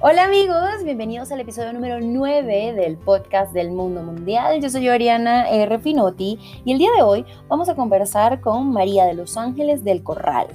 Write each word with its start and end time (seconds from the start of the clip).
Hola 0.00 0.26
amigos, 0.26 0.84
bienvenidos 0.84 1.32
al 1.32 1.40
episodio 1.40 1.72
número 1.72 1.98
9 2.00 2.72
del 2.72 2.96
podcast 2.98 3.52
del 3.52 3.72
mundo 3.72 4.00
mundial. 4.00 4.62
Yo 4.62 4.70
soy 4.70 4.88
Oriana 4.88 5.50
R. 5.50 5.80
Finotti 5.80 6.38
y 6.64 6.70
el 6.70 6.78
día 6.78 6.90
de 6.94 7.02
hoy 7.02 7.24
vamos 7.48 7.68
a 7.68 7.74
conversar 7.74 8.40
con 8.40 8.70
María 8.70 9.06
de 9.06 9.14
los 9.14 9.36
Ángeles 9.36 9.82
del 9.82 10.04
Corral. 10.04 10.46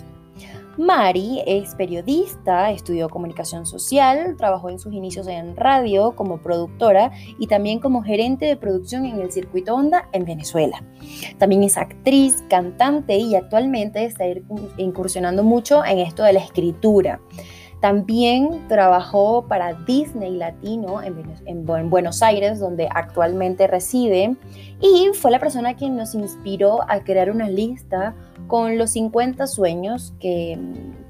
Mari 0.78 1.44
es 1.46 1.76
periodista, 1.76 2.72
estudió 2.72 3.10
comunicación 3.10 3.66
social, 3.66 4.38
trabajó 4.38 4.70
en 4.70 4.80
sus 4.80 4.94
inicios 4.94 5.28
en 5.28 5.58
radio 5.58 6.16
como 6.16 6.38
productora 6.38 7.12
y 7.38 7.48
también 7.48 7.80
como 7.80 8.02
gerente 8.02 8.46
de 8.46 8.56
producción 8.56 9.06
en 9.06 9.20
el 9.20 9.34
circuito 9.34 9.76
Onda 9.76 10.08
en 10.14 10.24
Venezuela. 10.24 10.82
También 11.38 11.64
es 11.64 11.78
actriz, 11.78 12.46
cantante 12.50 13.18
y 13.18 13.36
actualmente 13.36 14.06
está 14.06 14.24
incursionando 14.78 15.44
mucho 15.44 15.84
en 15.84 16.00
esto 16.00 16.24
de 16.24 16.32
la 16.32 16.40
escritura. 16.40 17.20
También 17.84 18.66
trabajó 18.70 19.46
para 19.50 19.74
Disney 19.74 20.38
Latino 20.38 21.02
en, 21.04 21.66
Buenos 21.90 22.24
Aires, 22.24 22.58
donde 22.58 22.88
actualmente 22.90 23.68
reside, 23.68 24.38
y 24.80 25.10
fue 25.12 25.32
la 25.32 25.40
persona 25.42 25.76
quien 25.76 25.98
nos 25.98 26.16
inspiró 26.16 26.90
a 26.90 27.04
crear 27.04 27.30
una 27.30 27.50
lista 27.50 28.16
con 28.48 28.78
los 28.78 28.92
50 28.92 29.48
sueños 29.48 30.14
que, 30.22 30.58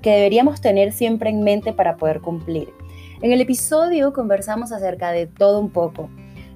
que 0.02 0.16
deberíamos 0.16 0.62
tener 0.62 0.94
siempre 0.94 1.30
en 1.30 1.44
mente 1.44 1.74
para 1.74 1.96
poder 1.96 2.22
cumplir. 2.22 2.70
En 3.22 3.32
el 3.32 3.42
episodio 3.42 4.12
conversamos 4.12 4.72
acerca 4.72 5.12
de 5.12 5.28
todo 5.28 5.60
un 5.60 5.70
poco, 5.70 6.10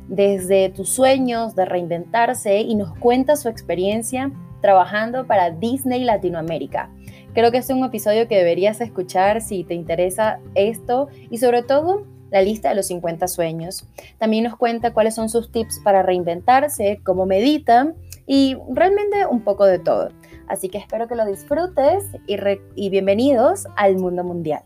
desde 0.08 0.70
tus 0.70 0.90
sueños 0.90 1.54
de 1.54 1.66
reinventarse 1.66 2.62
y 2.62 2.74
nos 2.74 2.98
cuenta 2.98 3.36
su 3.36 3.50
experiencia 3.50 4.32
trabajando 4.62 5.28
para 5.28 5.52
Disney 5.52 6.04
Latinoamérica 6.04 6.90
Creo 7.34 7.52
que 7.52 7.58
es 7.58 7.70
un 7.70 7.84
episodio 7.84 8.28
que 8.28 8.38
deberías 8.38 8.82
escuchar 8.82 9.42
si 9.42 9.64
te 9.64 9.74
interesa 9.74 10.40
esto 10.56 11.08
y 11.30 11.38
sobre 11.38 11.62
todo 11.64 12.06
la 12.32 12.42
lista 12.42 12.70
de 12.70 12.76
los 12.76 12.88
50 12.88 13.28
sueños. 13.28 13.88
También 14.18 14.44
nos 14.44 14.58
cuenta 14.58 14.94
cuáles 14.94 15.16
son 15.16 15.30
sus 15.30 15.52
tips 15.52 15.80
para 15.80 16.04
reinventarse, 16.04 17.00
cómo 17.04 17.26
medita 17.26 17.94
y 18.26 18.58
realmente 18.70 19.26
un 19.26 19.42
poco 19.42 19.66
de 19.66 19.80
todo. 19.80 20.10
Así 20.48 20.70
que 20.70 20.78
espero 20.78 21.08
que 21.08 21.16
lo 21.16 21.26
disfrutes 21.26 22.06
y, 22.26 22.38
y 22.76 22.90
bienvenidos 22.90 23.68
al 23.76 23.98
mundo 23.98 24.24
mundial. 24.24 24.62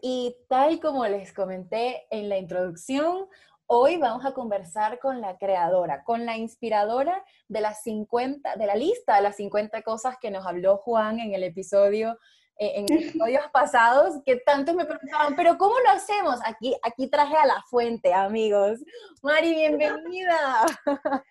Y 0.00 0.36
tal 0.48 0.80
como 0.80 1.06
les 1.06 1.32
comenté 1.32 2.06
en 2.10 2.28
la 2.28 2.38
introducción, 2.38 3.26
Hoy 3.70 3.98
vamos 3.98 4.24
a 4.24 4.32
conversar 4.32 4.98
con 4.98 5.20
la 5.20 5.36
creadora, 5.36 6.02
con 6.02 6.24
la 6.24 6.38
inspiradora 6.38 7.22
de 7.48 7.60
las 7.60 7.82
50, 7.82 8.56
de 8.56 8.66
la 8.66 8.74
lista 8.74 9.16
de 9.16 9.20
las 9.20 9.36
50 9.36 9.82
cosas 9.82 10.16
que 10.18 10.30
nos 10.30 10.46
habló 10.46 10.78
Juan 10.78 11.20
en 11.20 11.34
el 11.34 11.42
episodio 11.42 12.18
eh, 12.58 12.72
en 12.76 12.86
episodios 12.90 13.44
pasados 13.52 14.22
que 14.24 14.36
tanto 14.36 14.72
me 14.72 14.86
preguntaban, 14.86 15.36
pero 15.36 15.58
¿cómo 15.58 15.74
lo 15.80 15.90
hacemos? 15.90 16.40
Aquí, 16.46 16.74
aquí 16.82 17.10
traje 17.10 17.36
a 17.36 17.44
la 17.44 17.62
fuente, 17.68 18.14
amigos. 18.14 18.80
Mari, 19.22 19.50
bienvenida. 19.50 20.64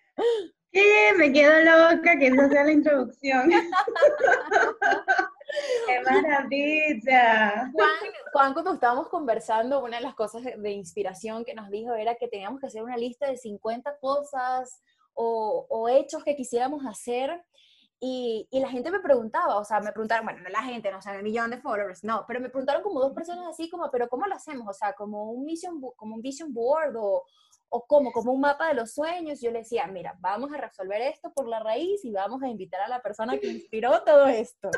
¿Qué? 0.72 1.14
Me 1.18 1.34
quedo 1.34 1.60
loca 1.64 2.20
que 2.20 2.28
esa 2.28 2.50
sea 2.50 2.66
la 2.66 2.72
introducción. 2.72 3.50
¡Qué 5.86 6.02
maravilla! 6.06 7.72
Juan, 8.34 8.54
cuando 8.54 8.74
estábamos 8.74 9.08
conversando, 9.08 9.84
una 9.84 9.98
de 9.98 10.04
las 10.04 10.16
cosas 10.16 10.44
de 10.44 10.72
inspiración 10.72 11.46
que 11.46 11.54
nos 11.54 11.70
dijo 11.70 11.94
era 11.94 12.16
que 12.16 12.28
teníamos 12.28 12.60
que 12.60 12.68
hacer 12.68 12.84
una 12.84 12.98
lista 12.98 13.28
de 13.28 13.38
50 13.38 13.98
cosas 14.00 14.82
o, 15.14 15.88
hechos 15.90 16.24
que 16.24 16.36
quisiéramos 16.36 16.86
hacer. 16.86 17.44
Y, 18.00 18.48
la 18.52 18.70
gente 18.70 18.92
me 18.92 19.00
preguntaba, 19.00 19.58
o 19.58 19.66
sea, 19.66 19.80
me 19.80 19.92
preguntaron, 19.92 20.26
bueno, 20.26 20.42
no 20.42 20.50
la 20.50 20.62
gente, 20.62 20.92
no 20.92 21.00
o 21.00 21.02
sea, 21.02 21.16
el 21.16 21.24
millón 21.24 21.50
de 21.50 21.58
followers, 21.58 22.04
no, 22.04 22.26
pero 22.28 22.40
me 22.40 22.50
preguntaron 22.50 22.84
como 22.84 23.00
dos 23.00 23.14
personas 23.14 23.48
así, 23.48 23.70
como, 23.70 23.90
pero 23.90 24.08
¿cómo 24.08 24.28
lo 24.28 24.36
hacemos? 24.36 24.68
O 24.68 24.74
sea, 24.74 24.94
como 24.94 25.32
un 25.32 25.46
vision, 25.46 25.82
como 25.96 26.16
un 26.16 26.22
vision 26.22 26.54
board 26.54 26.96
o, 26.96 27.26
o 27.70 27.86
como, 27.88 28.12
como 28.12 28.34
un 28.34 28.42
mapa 28.42 28.68
de 28.68 28.76
los 28.76 28.94
sueños. 28.94 29.42
Yo 29.42 29.52
le 29.52 29.60
decía, 29.60 29.88
mira, 29.88 30.16
vamos 30.20 30.54
a 30.54 30.58
resolver 30.58 31.02
esto 31.02 31.32
por 31.34 31.48
la 31.48 31.60
raíz 31.60 32.06
y 32.06 32.12
vamos 32.12 32.44
a 32.44 32.50
invitar 32.50 32.82
a 32.82 32.88
la 32.88 33.02
persona 33.02 33.38
que 33.40 33.48
inspiró 33.48 34.04
todo 34.04 34.28
esto. 34.28 34.70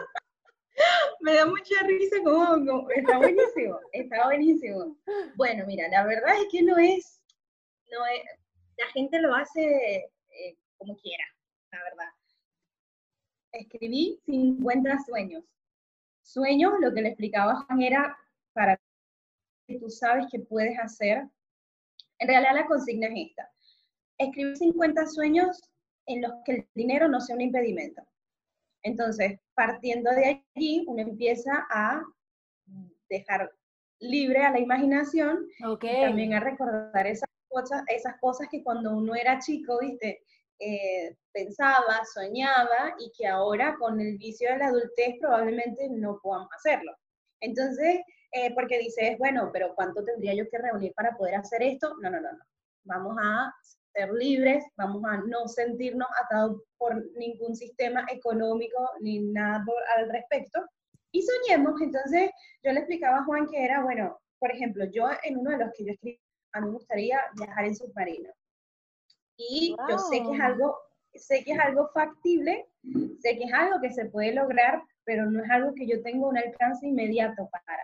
Me 1.21 1.35
da 1.35 1.45
mucha 1.45 1.83
risa, 1.85 2.17
como, 2.23 2.89
está 2.89 3.17
buenísimo, 3.17 3.79
está 3.91 4.25
buenísimo. 4.25 4.97
Bueno, 5.35 5.65
mira, 5.67 5.87
la 5.89 6.05
verdad 6.05 6.35
es 6.41 6.47
que 6.51 6.63
no 6.63 6.77
es, 6.77 7.21
no 7.91 8.05
es 8.07 8.21
la 8.79 8.87
gente 8.91 9.19
lo 9.19 9.35
hace 9.35 9.95
eh, 10.29 10.57
como 10.77 10.95
quiera, 10.97 11.23
la 11.71 11.83
verdad. 11.83 12.09
Escribí 13.51 14.19
50 14.25 14.97
sueños. 15.05 15.43
Sueños, 16.23 16.73
lo 16.79 16.93
que 16.93 17.01
le 17.01 17.09
explicaba 17.09 17.61
Juan 17.63 17.81
era 17.81 18.17
para 18.53 18.79
que 19.67 19.79
tú 19.79 19.89
sabes 19.89 20.27
que 20.31 20.39
puedes 20.39 20.77
hacer. 20.79 21.27
En 22.19 22.27
realidad 22.27 22.55
la 22.55 22.67
consigna 22.67 23.07
es 23.07 23.29
esta. 23.29 23.51
Escribir 24.17 24.57
50 24.57 25.07
sueños 25.07 25.61
en 26.05 26.21
los 26.21 26.31
que 26.45 26.51
el 26.53 26.67
dinero 26.73 27.07
no 27.07 27.19
sea 27.19 27.35
un 27.35 27.41
impedimento. 27.41 28.01
Entonces, 28.83 29.39
partiendo 29.53 30.11
de 30.11 30.43
allí, 30.55 30.85
uno 30.87 31.01
empieza 31.01 31.67
a 31.69 32.01
dejar 33.09 33.51
libre 33.99 34.45
a 34.45 34.51
la 34.51 34.59
imaginación 34.59 35.47
y 35.81 36.01
también 36.01 36.33
a 36.33 36.39
recordar 36.39 37.05
esas 37.07 37.29
cosas, 37.49 37.83
esas 37.87 38.15
cosas 38.19 38.47
que 38.49 38.63
cuando 38.63 38.95
uno 38.95 39.15
era 39.15 39.39
chico, 39.39 39.79
viste, 39.81 40.23
eh, 40.59 41.15
pensaba, 41.31 42.01
soñaba 42.13 42.95
y 42.99 43.11
que 43.17 43.27
ahora 43.27 43.75
con 43.77 43.99
el 43.99 44.17
vicio 44.17 44.49
de 44.51 44.57
la 44.57 44.67
adultez 44.67 45.15
probablemente 45.19 45.89
no 45.89 46.19
podamos 46.21 46.49
hacerlo. 46.55 46.95
Entonces, 47.41 48.01
eh, 48.31 48.53
porque 48.53 48.77
dices, 48.77 49.17
bueno, 49.17 49.49
pero 49.51 49.73
¿cuánto 49.75 50.03
tendría 50.03 50.35
yo 50.35 50.49
que 50.49 50.57
reunir 50.57 50.93
para 50.93 51.15
poder 51.17 51.35
hacer 51.35 51.63
esto? 51.63 51.95
No, 52.01 52.09
no, 52.09 52.19
no, 52.19 52.31
no. 52.31 52.43
Vamos 52.83 53.15
a 53.21 53.53
ser 53.99 54.13
libres, 54.13 54.63
vamos 54.77 55.03
a 55.05 55.17
no 55.17 55.47
sentirnos 55.47 56.07
atados 56.23 56.61
por 56.77 57.05
ningún 57.17 57.55
sistema 57.55 58.05
económico 58.09 58.89
ni 59.01 59.19
nada 59.19 59.63
al 59.97 60.09
respecto. 60.09 60.65
Y 61.11 61.21
soñemos, 61.21 61.81
entonces 61.81 62.31
yo 62.63 62.71
le 62.71 62.79
explicaba 62.79 63.17
a 63.17 63.23
Juan 63.25 63.47
que 63.47 63.63
era, 63.63 63.83
bueno, 63.83 64.17
por 64.39 64.51
ejemplo, 64.51 64.85
yo 64.85 65.07
en 65.23 65.37
uno 65.37 65.51
de 65.51 65.57
los 65.57 65.73
que 65.75 65.85
yo 65.85 65.91
escribí, 65.91 66.19
a 66.53 66.61
mí 66.61 66.67
me 66.67 66.73
gustaría 66.73 67.19
viajar 67.35 67.65
en 67.65 67.75
submarino. 67.75 68.29
Y 69.37 69.75
yo 69.89 69.97
sé 69.97 70.21
que 70.21 70.33
es 70.33 70.39
algo, 70.39 70.77
sé 71.13 71.43
que 71.43 71.51
es 71.51 71.59
algo 71.59 71.89
factible, 71.93 72.67
sé 73.19 73.37
que 73.37 73.43
es 73.43 73.53
algo 73.53 73.81
que 73.81 73.91
se 73.91 74.05
puede 74.05 74.33
lograr, 74.33 74.81
pero 75.03 75.29
no 75.29 75.43
es 75.43 75.49
algo 75.49 75.73
que 75.75 75.87
yo 75.87 76.01
tenga 76.03 76.27
un 76.27 76.37
alcance 76.37 76.87
inmediato 76.87 77.49
para, 77.51 77.83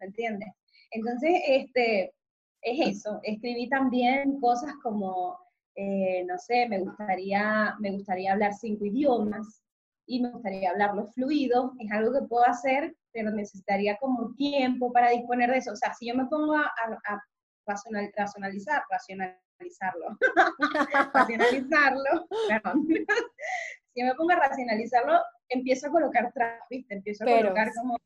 ¿me 0.00 0.06
entiendes? 0.06 0.48
Entonces, 0.90 1.32
este, 1.48 2.14
es 2.62 2.96
eso. 2.96 3.20
Escribí 3.22 3.68
también 3.68 4.40
cosas 4.40 4.72
como, 4.82 5.38
eh, 5.76 6.24
no 6.26 6.38
sé, 6.38 6.66
me 6.68 6.80
gustaría, 6.80 7.76
me 7.78 7.92
gustaría 7.92 8.32
hablar 8.32 8.54
cinco 8.54 8.86
idiomas 8.86 9.62
y 10.06 10.22
me 10.22 10.30
gustaría 10.30 10.70
hablarlo 10.70 11.06
fluido. 11.08 11.74
Es 11.78 11.92
algo 11.92 12.12
que 12.12 12.26
puedo 12.26 12.46
hacer, 12.46 12.96
pero 13.12 13.30
necesitaría 13.30 13.96
como 13.98 14.34
tiempo 14.34 14.90
para 14.92 15.10
disponer 15.10 15.50
de 15.50 15.58
eso. 15.58 15.72
O 15.72 15.76
sea, 15.76 15.92
si 15.92 16.08
yo 16.08 16.14
me 16.14 16.26
pongo 16.26 16.54
a, 16.54 16.64
a, 16.64 17.22
racionalizar, 17.66 18.82
racionalizarlo, 18.90 20.16
racionalizarlo, 21.14 22.26
perdón. 22.48 22.86
si 23.92 24.00
yo 24.00 24.06
me 24.06 24.14
pongo 24.14 24.30
a 24.30 24.36
racionalizarlo, 24.36 25.20
empiezo 25.50 25.88
a 25.88 25.90
colocar 25.90 26.32
trabas, 26.32 26.62
¿viste? 26.70 26.94
Empiezo 26.94 27.24
a 27.24 27.38
colocar 27.38 27.70
como, 27.74 27.98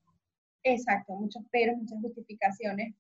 exacto, 0.65 1.15
muchos 1.15 1.45
peros, 1.51 1.77
muchas 1.77 2.01
justificaciones 2.01 2.95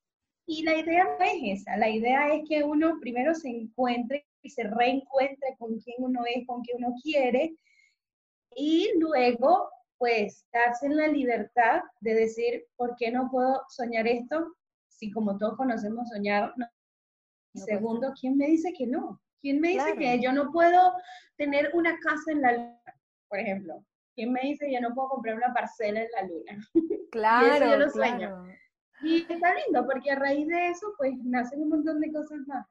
y 0.46 0.64
la 0.64 0.76
idea 0.76 1.04
no 1.04 1.24
es 1.24 1.60
esa, 1.60 1.76
la 1.76 1.88
idea 1.88 2.34
es 2.34 2.42
que 2.48 2.64
uno 2.64 2.98
primero 3.00 3.34
se 3.34 3.48
encuentre 3.48 4.26
y 4.42 4.50
se 4.50 4.64
reencuentre 4.64 5.56
con 5.58 5.78
quien 5.80 5.96
uno 5.98 6.22
es, 6.34 6.46
con 6.46 6.62
quien 6.62 6.84
uno 6.84 6.94
quiere, 7.02 7.54
y 8.54 8.90
luego, 8.98 9.70
pues, 9.98 10.44
darse 10.52 10.86
en 10.86 10.96
la 10.96 11.08
libertad 11.08 11.82
de 12.00 12.14
decir, 12.14 12.64
¿por 12.76 12.96
qué 12.96 13.10
no 13.10 13.30
puedo 13.30 13.62
soñar 13.68 14.06
esto? 14.06 14.54
Si 14.88 15.10
como 15.10 15.38
todos 15.38 15.56
conocemos 15.56 16.08
soñar, 16.08 16.52
no. 16.56 16.66
segundo, 17.54 18.12
¿quién 18.20 18.36
me 18.36 18.46
dice 18.46 18.72
que 18.76 18.86
no? 18.86 19.20
¿Quién 19.40 19.60
me 19.60 19.68
dice 19.68 19.94
que 19.96 20.20
yo 20.20 20.32
no 20.32 20.52
puedo 20.52 20.94
tener 21.36 21.70
una 21.72 21.98
casa 22.00 22.32
en 22.32 22.42
la 22.42 22.52
luna, 22.52 22.80
por 23.28 23.38
ejemplo? 23.38 23.84
¿Quién 24.14 24.32
me 24.32 24.40
dice 24.42 24.66
que 24.66 24.74
yo 24.74 24.80
no 24.80 24.94
puedo 24.94 25.08
comprar 25.08 25.36
una 25.36 25.54
parcela 25.54 26.02
en 26.02 26.10
la 26.12 26.22
luna? 26.22 26.68
Claro, 27.10 27.90
claro. 27.92 28.44
Y 29.02 29.26
está 29.28 29.52
lindo, 29.54 29.84
porque 29.84 30.12
a 30.12 30.18
raíz 30.20 30.46
de 30.46 30.68
eso, 30.68 30.94
pues 30.96 31.12
nacen 31.24 31.60
un 31.60 31.70
montón 31.70 32.00
de 32.00 32.12
cosas 32.12 32.38
más. 32.46 32.64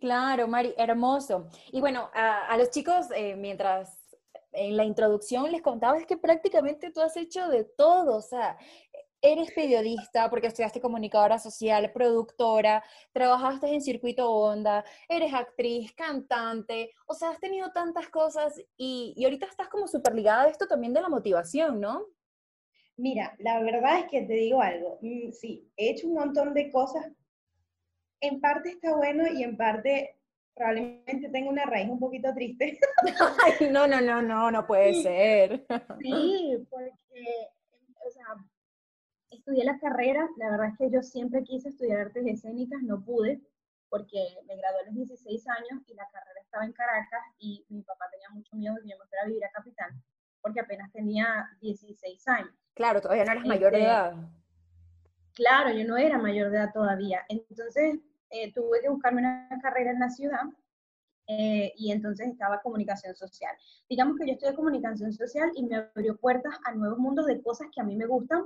Claro, 0.00 0.48
Mari, 0.48 0.74
hermoso. 0.76 1.48
Y 1.70 1.80
bueno, 1.80 2.10
a, 2.14 2.56
los 2.56 2.70
chicos, 2.70 3.06
eh, 3.14 3.36
mientras 3.36 4.16
en 4.52 4.76
la 4.76 4.84
introducción 4.84 5.50
les 5.50 5.62
contaba, 5.62 5.98
que 6.04 6.16
prácticamente 6.16 6.90
tú 6.90 7.00
has 7.00 7.16
hecho 7.16 7.48
de 7.48 7.64
todo, 7.64 8.16
o 8.16 8.20
sea, 8.22 8.58
eres 9.22 9.52
periodista 9.52 10.28
porque 10.28 10.48
estudiaste 10.48 10.80
comunicadora 10.80 11.38
social, 11.38 11.92
productora, 11.92 12.82
trabajaste 13.12 13.68
en 13.68 13.80
circuito 13.80 14.30
onda, 14.30 14.84
eres 15.08 15.32
actriz, 15.32 15.92
cantante, 15.94 16.90
o 17.06 17.14
sea, 17.14 17.30
has 17.30 17.38
tenido 17.38 17.70
tantas 17.72 18.08
cosas 18.08 18.60
y, 18.76 19.14
y 19.16 19.24
ahorita 19.24 19.46
estás 19.46 19.68
como 19.68 19.86
súper 19.86 20.14
ligada 20.14 20.42
a 20.42 20.48
esto 20.48 20.66
también 20.66 20.92
de 20.92 21.00
la 21.00 21.08
motivación, 21.08 21.80
¿no? 21.80 22.04
Mira, 22.96 23.34
la 23.38 23.60
verdad 23.60 24.00
es 24.00 24.04
que 24.10 24.22
te 24.22 24.34
digo 24.34 24.60
algo. 24.60 24.98
Mm, 25.00 25.32
sí, 25.32 25.70
he 25.76 25.90
hecho 25.90 26.08
un 26.08 26.14
montón 26.14 26.52
de 26.52 26.70
cosas. 26.70 27.06
En 28.22 28.40
parte 28.40 28.70
está 28.70 28.96
bueno 28.96 29.26
y 29.26 29.42
en 29.42 29.56
parte 29.56 30.16
probablemente 30.54 31.28
tengo 31.30 31.50
una 31.50 31.64
raíz 31.64 31.90
un 31.90 31.98
poquito 31.98 32.32
triste. 32.34 32.78
no, 33.72 33.86
no, 33.86 34.00
no, 34.00 34.22
no, 34.22 34.50
no 34.50 34.66
puede 34.66 34.94
ser. 35.02 35.66
Sí, 36.00 36.66
porque, 36.70 37.48
o 38.06 38.10
sea, 38.10 38.24
estudié 39.30 39.64
la 39.64 39.78
carrera, 39.78 40.28
la 40.36 40.50
verdad 40.50 40.68
es 40.68 40.78
que 40.78 40.90
yo 40.90 41.02
siempre 41.02 41.42
quise 41.42 41.70
estudiar 41.70 42.00
artes 42.00 42.24
escénicas, 42.26 42.80
no 42.82 43.04
pude, 43.04 43.40
porque 43.88 44.18
me 44.46 44.56
gradué 44.56 44.80
a 44.80 44.86
los 44.86 44.94
16 44.94 45.48
años 45.48 45.82
y 45.86 45.94
la 45.94 46.08
carrera 46.12 46.40
estaba 46.40 46.64
en 46.64 46.72
Caracas 46.72 47.22
y 47.38 47.64
mi 47.68 47.82
papá 47.82 48.06
tenía 48.10 48.28
mucho 48.30 48.56
miedo 48.56 48.74
de 48.76 48.82
que 48.82 48.88
yo 48.88 48.98
me 48.98 49.06
fuera 49.06 49.24
a 49.24 49.26
vivir 49.26 49.44
a 49.44 49.50
Capital, 49.50 49.90
porque 50.40 50.60
apenas 50.60 50.92
tenía 50.92 51.48
16 51.60 52.28
años. 52.28 52.54
Claro, 52.74 53.00
todavía 53.00 53.24
no 53.24 53.32
eres 53.32 53.44
mayor 53.44 53.72
de 53.72 53.78
este, 53.78 53.90
edad. 53.90 54.14
Claro, 55.34 55.72
yo 55.72 55.84
no 55.86 55.96
era 55.96 56.18
mayor 56.18 56.50
de 56.50 56.58
edad 56.58 56.72
todavía. 56.72 57.24
Entonces, 57.28 57.98
eh, 58.32 58.52
tuve 58.52 58.80
que 58.80 58.88
buscarme 58.88 59.20
una 59.20 59.48
carrera 59.60 59.90
en 59.90 60.00
la 60.00 60.08
ciudad 60.08 60.42
eh, 61.28 61.72
y 61.76 61.92
entonces 61.92 62.28
estaba 62.28 62.62
comunicación 62.62 63.14
social. 63.14 63.54
Digamos 63.88 64.16
que 64.18 64.26
yo 64.26 64.32
estudié 64.32 64.54
comunicación 64.54 65.12
social 65.12 65.50
y 65.54 65.64
me 65.64 65.76
abrió 65.76 66.16
puertas 66.16 66.54
a 66.64 66.72
nuevos 66.72 66.98
mundos 66.98 67.26
de 67.26 67.42
cosas 67.42 67.68
que 67.72 67.80
a 67.80 67.84
mí 67.84 67.94
me 67.94 68.06
gustan, 68.06 68.44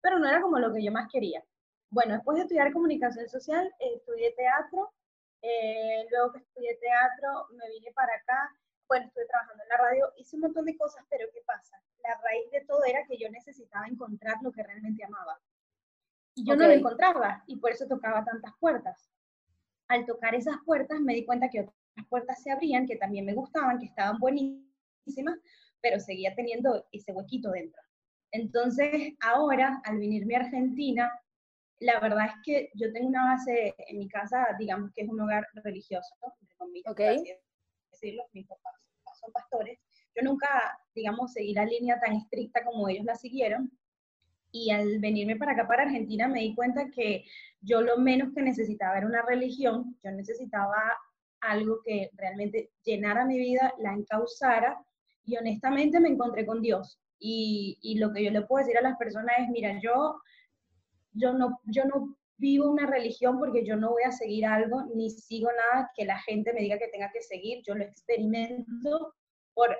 pero 0.00 0.18
no 0.18 0.28
era 0.28 0.42
como 0.42 0.58
lo 0.58 0.72
que 0.72 0.82
yo 0.82 0.90
más 0.90 1.08
quería. 1.10 1.42
Bueno, 1.90 2.14
después 2.14 2.36
de 2.36 2.42
estudiar 2.42 2.72
comunicación 2.72 3.28
social, 3.28 3.72
estudié 3.78 4.32
teatro, 4.32 4.92
eh, 5.40 6.06
luego 6.10 6.32
que 6.32 6.38
estudié 6.40 6.76
teatro 6.76 7.46
me 7.52 7.68
vine 7.70 7.92
para 7.92 8.14
acá, 8.14 8.50
bueno, 8.88 9.06
estuve 9.06 9.26
trabajando 9.26 9.62
en 9.62 9.68
la 9.68 9.76
radio, 9.76 10.12
hice 10.16 10.36
un 10.36 10.42
montón 10.42 10.64
de 10.64 10.76
cosas, 10.76 11.04
pero 11.08 11.26
¿qué 11.32 11.40
pasa? 11.46 11.80
La 12.02 12.20
raíz 12.22 12.50
de 12.50 12.64
todo 12.66 12.84
era 12.84 13.06
que 13.06 13.16
yo 13.18 13.30
necesitaba 13.30 13.86
encontrar 13.86 14.36
lo 14.42 14.50
que 14.50 14.62
realmente 14.62 15.04
amaba. 15.04 15.40
Y 16.34 16.44
yo 16.44 16.56
no 16.56 16.66
lo 16.66 16.72
encontraba, 16.72 17.44
y 17.46 17.56
por 17.56 17.70
eso 17.70 17.86
tocaba 17.86 18.24
tantas 18.24 18.52
puertas. 18.58 19.11
Al 19.92 20.06
tocar 20.06 20.34
esas 20.34 20.56
puertas 20.64 20.98
me 21.00 21.12
di 21.12 21.26
cuenta 21.26 21.50
que 21.50 21.60
otras 21.60 22.08
puertas 22.08 22.42
se 22.42 22.50
abrían, 22.50 22.86
que 22.86 22.96
también 22.96 23.26
me 23.26 23.34
gustaban, 23.34 23.78
que 23.78 23.84
estaban 23.84 24.18
buenísimas, 24.18 25.38
pero 25.82 26.00
seguía 26.00 26.34
teniendo 26.34 26.86
ese 26.92 27.12
huequito 27.12 27.50
dentro. 27.50 27.82
Entonces, 28.30 29.12
ahora, 29.20 29.82
al 29.84 29.98
venirme 29.98 30.36
a 30.36 30.40
Argentina, 30.40 31.12
la 31.80 32.00
verdad 32.00 32.26
es 32.26 32.34
que 32.42 32.70
yo 32.74 32.90
tengo 32.94 33.08
una 33.08 33.34
base 33.34 33.74
en 33.86 33.98
mi 33.98 34.08
casa, 34.08 34.46
digamos 34.58 34.90
que 34.94 35.02
es 35.02 35.08
un 35.10 35.20
hogar 35.20 35.46
religioso, 35.62 36.08
entre 36.40 36.56
comillas, 36.56 36.94
decirlo, 37.90 38.22
mis 38.32 38.46
papás 38.46 38.72
son 39.20 39.30
pastores. 39.30 39.78
Yo 40.16 40.22
nunca, 40.22 40.48
digamos, 40.94 41.34
seguí 41.34 41.52
la 41.52 41.66
línea 41.66 42.00
tan 42.00 42.14
estricta 42.14 42.64
como 42.64 42.88
ellos 42.88 43.04
la 43.04 43.14
siguieron. 43.14 43.70
Y 44.52 44.70
al 44.70 44.98
venirme 45.00 45.36
para 45.36 45.52
acá, 45.52 45.66
para 45.66 45.84
Argentina, 45.84 46.28
me 46.28 46.40
di 46.40 46.54
cuenta 46.54 46.90
que 46.90 47.24
yo 47.60 47.80
lo 47.80 47.96
menos 47.96 48.32
que 48.34 48.42
necesitaba 48.42 48.98
era 48.98 49.06
una 49.06 49.22
religión, 49.22 49.96
yo 50.04 50.10
necesitaba 50.12 50.76
algo 51.40 51.80
que 51.84 52.10
realmente 52.14 52.70
llenara 52.84 53.24
mi 53.24 53.38
vida, 53.38 53.72
la 53.78 53.94
encauzara, 53.94 54.78
y 55.24 55.36
honestamente 55.36 56.00
me 56.00 56.08
encontré 56.08 56.46
con 56.46 56.60
Dios. 56.60 56.98
Y, 57.18 57.96
lo 57.98 58.12
que 58.12 58.24
yo 58.24 58.30
le 58.30 58.42
puedo 58.42 58.64
decir 58.64 58.78
a 58.78 58.82
las 58.82 58.98
personas 58.98 59.36
es, 59.38 59.48
mira, 59.48 59.78
yo, 59.80 60.20
yo, 61.12 61.32
no, 61.32 61.60
yo 61.64 61.84
no 61.84 62.16
vivo 62.36 62.68
una 62.68 62.86
religión 62.86 63.38
porque 63.38 63.64
yo 63.64 63.76
no 63.76 63.90
voy 63.90 64.02
a 64.02 64.10
seguir 64.10 64.44
algo, 64.46 64.82
ni 64.94 65.08
sigo 65.10 65.48
nada 65.52 65.90
que 65.94 66.04
la 66.04 66.18
gente 66.18 66.52
me 66.52 66.60
diga 66.60 66.78
que 66.78 66.88
tenga 66.88 67.12
que 67.12 67.22
seguir, 67.22 67.62
yo 67.64 67.76
lo 67.76 67.84
experimento 67.84 69.14
por 69.54 69.76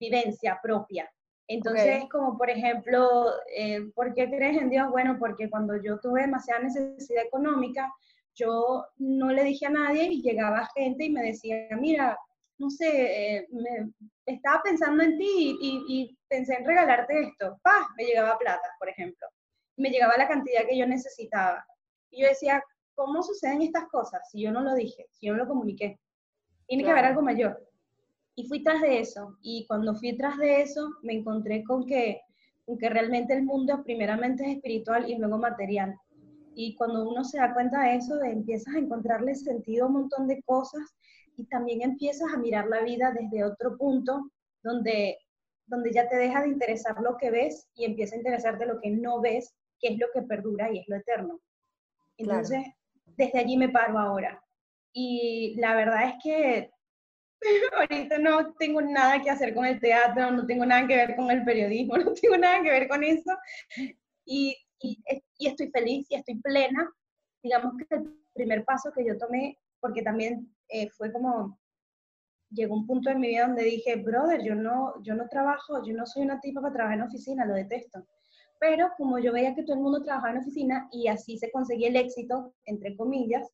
vivencia 0.00 0.58
propia. 0.62 1.10
Entonces, 1.48 2.04
como 2.10 2.36
por 2.36 2.50
ejemplo, 2.50 3.30
eh, 3.54 3.90
¿por 3.94 4.14
qué 4.14 4.28
crees 4.28 4.60
en 4.60 4.70
Dios? 4.70 4.90
Bueno, 4.90 5.16
porque 5.18 5.48
cuando 5.48 5.80
yo 5.80 5.98
tuve 6.00 6.22
demasiada 6.22 6.62
necesidad 6.62 7.24
económica, 7.24 7.92
yo 8.34 8.84
no 8.98 9.30
le 9.30 9.44
dije 9.44 9.66
a 9.66 9.70
nadie 9.70 10.04
y 10.04 10.22
llegaba 10.22 10.68
gente 10.74 11.04
y 11.04 11.10
me 11.10 11.22
decía, 11.22 11.68
mira, 11.80 12.18
no 12.58 12.70
sé, 12.70 13.36
eh, 13.36 13.48
me, 13.50 13.90
estaba 14.24 14.62
pensando 14.62 15.02
en 15.02 15.16
ti 15.18 15.56
y, 15.60 16.18
pensé 16.28 16.54
en 16.54 16.66
regalarte 16.66 17.22
esto. 17.22 17.58
¡Pah! 17.62 17.88
Me 17.96 18.04
llegaba 18.04 18.38
plata, 18.38 18.68
por 18.78 18.88
ejemplo. 18.88 19.26
Me 19.76 19.90
llegaba 19.90 20.16
la 20.16 20.26
cantidad 20.26 20.66
que 20.68 20.76
yo 20.76 20.86
necesitaba. 20.86 21.64
Y 22.10 22.22
yo 22.22 22.28
decía, 22.28 22.62
¿cómo 22.94 23.22
suceden 23.22 23.62
estas 23.62 23.84
cosas 23.88 24.28
si 24.30 24.42
yo 24.42 24.50
no 24.50 24.62
lo 24.62 24.74
dije, 24.74 25.06
si 25.12 25.26
yo 25.26 25.32
no 25.32 25.44
lo 25.44 25.48
comuniqué? 25.48 26.00
Tiene 26.66 26.82
que 26.82 26.90
haber 26.90 27.04
algo 27.04 27.22
mayor. 27.22 27.62
Y 28.36 28.46
fui 28.46 28.62
tras 28.62 28.82
de 28.82 29.00
eso. 29.00 29.38
Y 29.42 29.66
cuando 29.66 29.94
fui 29.94 30.16
tras 30.16 30.36
de 30.36 30.60
eso, 30.60 30.90
me 31.02 31.14
encontré 31.14 31.64
con 31.64 31.86
que, 31.86 32.20
con 32.66 32.76
que 32.76 32.90
realmente 32.90 33.32
el 33.32 33.44
mundo 33.44 33.82
primeramente 33.82 34.44
es 34.44 34.56
espiritual 34.56 35.10
y 35.10 35.16
luego 35.16 35.38
material. 35.38 35.98
Y 36.54 36.74
cuando 36.76 37.08
uno 37.08 37.24
se 37.24 37.38
da 37.38 37.54
cuenta 37.54 37.82
de 37.82 37.96
eso, 37.96 38.22
empiezas 38.22 38.74
a 38.74 38.78
encontrarle 38.78 39.34
sentido 39.34 39.84
a 39.84 39.88
un 39.88 39.94
montón 39.94 40.26
de 40.26 40.42
cosas 40.42 40.82
y 41.36 41.46
también 41.46 41.82
empiezas 41.82 42.32
a 42.32 42.38
mirar 42.38 42.68
la 42.68 42.82
vida 42.82 43.10
desde 43.10 43.44
otro 43.44 43.76
punto 43.76 44.30
donde, 44.62 45.18
donde 45.66 45.92
ya 45.92 46.08
te 46.08 46.16
deja 46.16 46.42
de 46.42 46.48
interesar 46.48 47.00
lo 47.00 47.16
que 47.16 47.30
ves 47.30 47.68
y 47.74 47.84
empieza 47.84 48.14
a 48.14 48.18
interesarte 48.18 48.66
lo 48.66 48.80
que 48.80 48.90
no 48.90 49.20
ves, 49.20 49.54
que 49.80 49.88
es 49.88 49.98
lo 49.98 50.06
que 50.12 50.22
perdura 50.22 50.70
y 50.70 50.78
es 50.78 50.88
lo 50.88 50.96
eterno. 50.96 51.40
Entonces, 52.18 52.66
desde 53.16 53.38
allí 53.38 53.56
me 53.56 53.70
paro 53.70 53.98
ahora. 53.98 54.42
Y 54.92 55.56
la 55.58 55.74
verdad 55.74 56.08
es 56.08 56.14
que 56.22 56.70
ahorita 57.78 58.18
no 58.18 58.54
tengo 58.54 58.80
nada 58.80 59.22
que 59.22 59.30
hacer 59.30 59.54
con 59.54 59.64
el 59.64 59.80
teatro, 59.80 60.30
no 60.30 60.46
tengo 60.46 60.66
nada 60.66 60.86
que 60.86 60.96
ver 60.96 61.16
con 61.16 61.30
el 61.30 61.44
periodismo, 61.44 61.96
no 61.98 62.12
tengo 62.12 62.36
nada 62.36 62.62
que 62.62 62.70
ver 62.70 62.88
con 62.88 63.04
eso. 63.04 63.36
Y, 64.24 64.56
y, 64.80 64.98
y 65.38 65.46
estoy 65.46 65.70
feliz 65.70 66.06
y 66.10 66.16
estoy 66.16 66.36
plena. 66.40 66.90
Digamos 67.42 67.74
que 67.76 67.94
el 67.94 68.12
primer 68.34 68.64
paso 68.64 68.92
que 68.94 69.06
yo 69.06 69.16
tomé, 69.18 69.58
porque 69.80 70.02
también 70.02 70.52
eh, 70.68 70.88
fue 70.90 71.12
como, 71.12 71.58
llegó 72.50 72.74
un 72.74 72.86
punto 72.86 73.10
en 73.10 73.20
mi 73.20 73.28
vida 73.28 73.46
donde 73.46 73.64
dije, 73.64 73.96
brother, 73.96 74.42
yo 74.42 74.54
no, 74.54 75.00
yo 75.02 75.14
no 75.14 75.28
trabajo, 75.28 75.84
yo 75.84 75.94
no 75.94 76.06
soy 76.06 76.22
una 76.22 76.40
tipa 76.40 76.60
para 76.60 76.74
trabajar 76.74 76.98
en 76.98 77.04
oficina, 77.04 77.44
lo 77.44 77.54
detesto. 77.54 78.06
Pero 78.58 78.90
como 78.96 79.18
yo 79.18 79.32
veía 79.32 79.54
que 79.54 79.62
todo 79.62 79.76
el 79.76 79.82
mundo 79.82 80.02
trabajaba 80.02 80.32
en 80.32 80.40
oficina 80.40 80.88
y 80.90 81.08
así 81.08 81.38
se 81.38 81.50
conseguía 81.50 81.88
el 81.88 81.96
éxito, 81.96 82.54
entre 82.64 82.96
comillas, 82.96 83.46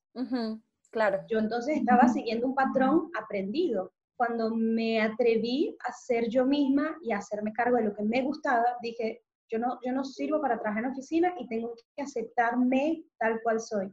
claro. 0.92 1.20
yo 1.28 1.38
entonces 1.38 1.78
estaba 1.78 2.08
siguiendo 2.08 2.46
un 2.46 2.54
patrón 2.54 3.10
aprendido. 3.18 3.92
Cuando 4.16 4.54
me 4.54 5.00
atreví 5.00 5.76
a 5.88 5.92
ser 5.92 6.28
yo 6.28 6.46
misma 6.46 6.96
y 7.02 7.10
a 7.10 7.18
hacerme 7.18 7.52
cargo 7.52 7.76
de 7.76 7.84
lo 7.84 7.94
que 7.94 8.04
me 8.04 8.22
gustaba, 8.22 8.76
dije, 8.80 9.22
yo 9.50 9.58
no, 9.58 9.80
yo 9.84 9.92
no 9.92 10.04
sirvo 10.04 10.40
para 10.40 10.60
trabajar 10.60 10.84
en 10.84 10.90
oficina 10.92 11.34
y 11.38 11.48
tengo 11.48 11.74
que 11.96 12.02
aceptarme 12.02 13.04
tal 13.18 13.40
cual 13.42 13.58
soy 13.58 13.92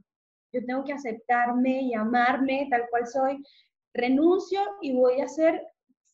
yo 0.53 0.65
tengo 0.65 0.83
que 0.83 0.93
aceptarme 0.93 1.81
y 1.81 1.93
amarme 1.93 2.67
tal 2.69 2.87
cual 2.89 3.07
soy, 3.07 3.43
renuncio 3.93 4.59
y 4.81 4.93
voy 4.93 5.21
a 5.21 5.27
ser 5.27 5.65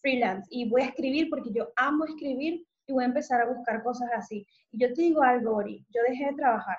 freelance 0.01 0.48
y 0.50 0.70
voy 0.70 0.84
a 0.84 0.88
escribir 0.88 1.30
porque 1.30 1.51
yo 1.51 1.70
amo 1.75 2.06
escribir 2.06 2.65
y 2.88 2.94
voy 2.94 3.04
a 3.04 3.08
empezar 3.08 3.42
a 3.42 3.51
buscar 3.51 3.84
cosas 3.84 4.10
así. 4.13 4.46
Y 4.72 4.80
yo 4.80 4.94
te 4.94 5.01
digo 5.01 5.24
algo, 5.24 5.56
Ori, 5.56 5.86
yo 5.89 6.01
dejé 6.08 6.25
de 6.25 6.36
trabajar 6.36 6.77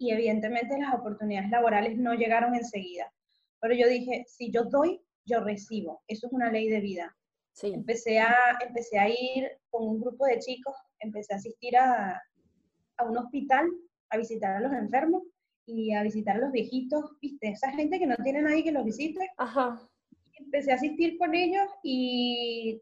y 0.00 0.10
evidentemente 0.12 0.78
las 0.78 0.94
oportunidades 0.94 1.50
laborales 1.50 1.98
no 1.98 2.14
llegaron 2.14 2.54
enseguida, 2.54 3.12
pero 3.60 3.74
yo 3.74 3.86
dije, 3.86 4.24
si 4.26 4.50
yo 4.50 4.64
doy, 4.64 4.98
yo 5.26 5.44
recibo. 5.44 6.02
Eso 6.08 6.26
es 6.26 6.32
una 6.32 6.50
ley 6.50 6.70
de 6.70 6.80
vida. 6.80 7.14
Sí. 7.52 7.72
Empecé, 7.74 8.18
a, 8.18 8.34
empecé 8.66 8.98
a 8.98 9.08
ir 9.10 9.50
con 9.68 9.86
un 9.86 10.00
grupo 10.00 10.24
de 10.24 10.38
chicos, 10.38 10.74
empecé 11.00 11.34
a 11.34 11.36
asistir 11.36 11.76
a, 11.76 12.20
a 12.96 13.04
un 13.04 13.18
hospital 13.18 13.68
a 14.08 14.16
visitar 14.16 14.56
a 14.56 14.60
los 14.60 14.72
enfermos 14.72 15.22
y 15.66 15.92
a 15.92 16.02
visitar 16.02 16.36
a 16.36 16.40
los 16.40 16.52
viejitos, 16.52 17.04
¿viste? 17.20 17.48
Esa 17.48 17.70
gente 17.72 17.98
que 17.98 18.06
no 18.06 18.16
tiene 18.16 18.40
nadie 18.40 18.64
que 18.64 18.72
los 18.72 18.84
visite. 18.84 19.28
Ajá. 19.36 19.86
Empecé 20.32 20.72
a 20.72 20.76
asistir 20.76 21.18
con 21.18 21.34
ellos 21.34 21.68
y 21.82 22.80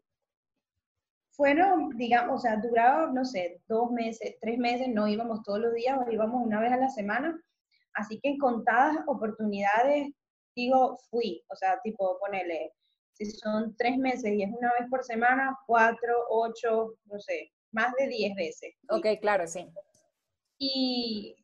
fueron, 1.39 1.95
digamos, 1.95 2.35
o 2.35 2.39
sea, 2.41 2.57
duraba, 2.57 3.07
no 3.13 3.23
sé, 3.23 3.61
dos 3.69 3.89
meses, 3.91 4.35
tres 4.41 4.57
meses, 4.57 4.89
no 4.89 5.07
íbamos 5.07 5.41
todos 5.43 5.59
los 5.59 5.73
días, 5.73 5.97
íbamos 6.11 6.45
una 6.45 6.59
vez 6.59 6.73
a 6.73 6.77
la 6.77 6.89
semana. 6.89 7.41
Así 7.93 8.19
que 8.19 8.31
en 8.31 8.37
contadas 8.37 8.97
oportunidades, 9.07 10.09
digo, 10.53 10.97
fui, 11.09 11.41
o 11.47 11.55
sea, 11.55 11.79
tipo, 11.81 12.19
ponele, 12.19 12.73
si 13.13 13.31
son 13.31 13.73
tres 13.77 13.97
meses 13.97 14.33
y 14.33 14.43
es 14.43 14.51
una 14.51 14.73
vez 14.77 14.89
por 14.89 15.01
semana, 15.05 15.57
cuatro, 15.65 16.13
ocho, 16.29 16.95
no 17.05 17.17
sé, 17.21 17.49
más 17.71 17.93
de 17.97 18.09
diez 18.09 18.35
veces. 18.35 18.75
Ok, 18.89 19.07
claro, 19.21 19.47
sí. 19.47 19.65
Y 20.57 21.37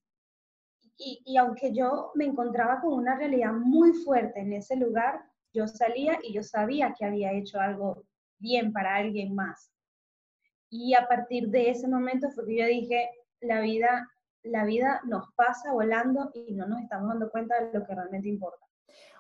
y, 0.98 1.38
aunque 1.38 1.74
yo 1.74 2.12
me 2.16 2.26
encontraba 2.26 2.80
con 2.82 2.94
una 2.94 3.18
realidad 3.18 3.52
muy 3.54 3.94
fuerte 3.94 4.40
en 4.40 4.54
ese 4.54 4.76
lugar, 4.76 5.22
yo 5.54 5.68
salía 5.68 6.20
y 6.24 6.34
yo 6.34 6.44
sabía 6.44 6.94
que 6.98 7.06
había 7.06 7.34
hecho 7.34 7.60
algo 7.60 8.04
bien 8.40 8.72
para 8.72 8.96
alguien 8.96 9.36
más. 9.36 9.75
Y 10.78 10.94
a 10.94 11.08
partir 11.08 11.48
de 11.48 11.70
ese 11.70 11.88
momento 11.88 12.30
fue 12.32 12.46
que 12.46 12.58
yo 12.58 12.66
dije, 12.66 13.10
la 13.40 13.62
vida, 13.62 14.10
la 14.44 14.66
vida 14.66 15.00
nos 15.06 15.32
pasa 15.36 15.72
volando 15.72 16.32
y 16.34 16.54
no 16.54 16.68
nos 16.68 16.82
estamos 16.82 17.08
dando 17.08 17.32
cuenta 17.32 17.56
de 17.64 17.80
lo 17.80 17.86
que 17.86 17.96
realmente 17.96 18.28
importa. 18.28 18.66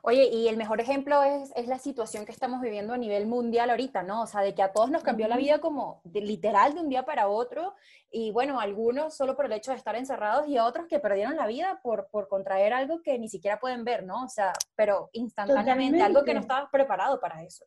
Oye, 0.01 0.25
y 0.25 0.50
el 0.50 0.57
mejor 0.57 0.81
ejemplo 0.81 1.24
es, 1.24 1.51
es, 1.55 1.67
la 1.67 1.79
situación 1.79 2.25
que 2.25 2.31
estamos 2.31 2.62
viviendo 2.62 2.93
a 2.93 2.97
nivel 2.97 3.25
mundial 3.25 3.69
ahorita, 3.69 4.03
¿no? 4.03 4.21
O 4.21 4.27
sea, 4.27 4.41
de 4.41 4.53
que 4.53 4.62
a 4.62 4.71
todos 4.71 4.91
nos 4.91 5.01
cambió 5.01 5.27
la 5.27 5.38
vida 5.38 5.59
como 5.59 6.01
de, 6.03 6.21
literal 6.21 6.75
de 6.75 6.81
un 6.81 6.89
día 6.89 7.05
para 7.05 7.27
otro, 7.27 7.74
y 8.12 8.31
bueno, 8.31 8.59
algunos 8.59 9.15
solo 9.15 9.35
por 9.35 9.45
el 9.45 9.53
hecho 9.53 9.71
de 9.71 9.77
estar 9.77 9.95
encerrados 9.95 10.47
y 10.47 10.59
otros 10.59 10.88
que 10.88 11.00
perdieron 11.00 11.38
la 11.38 11.47
vida 11.47 11.79
por, 11.81 12.07
por 12.12 12.27
contraer 12.27 12.74
algo 12.74 13.01
que 13.01 13.17
ni 13.17 13.29
siquiera 13.29 13.59
pueden 13.59 13.83
ver, 13.83 14.03
¿no? 14.03 14.25
O 14.25 14.29
sea, 14.29 14.53
pero 14.75 15.09
instantáneamente, 15.13 16.03
algo 16.03 16.24
que 16.24 16.33
no 16.33 16.41
estabas 16.41 16.69
preparado 16.69 17.19
para 17.19 17.41
eso. 17.43 17.65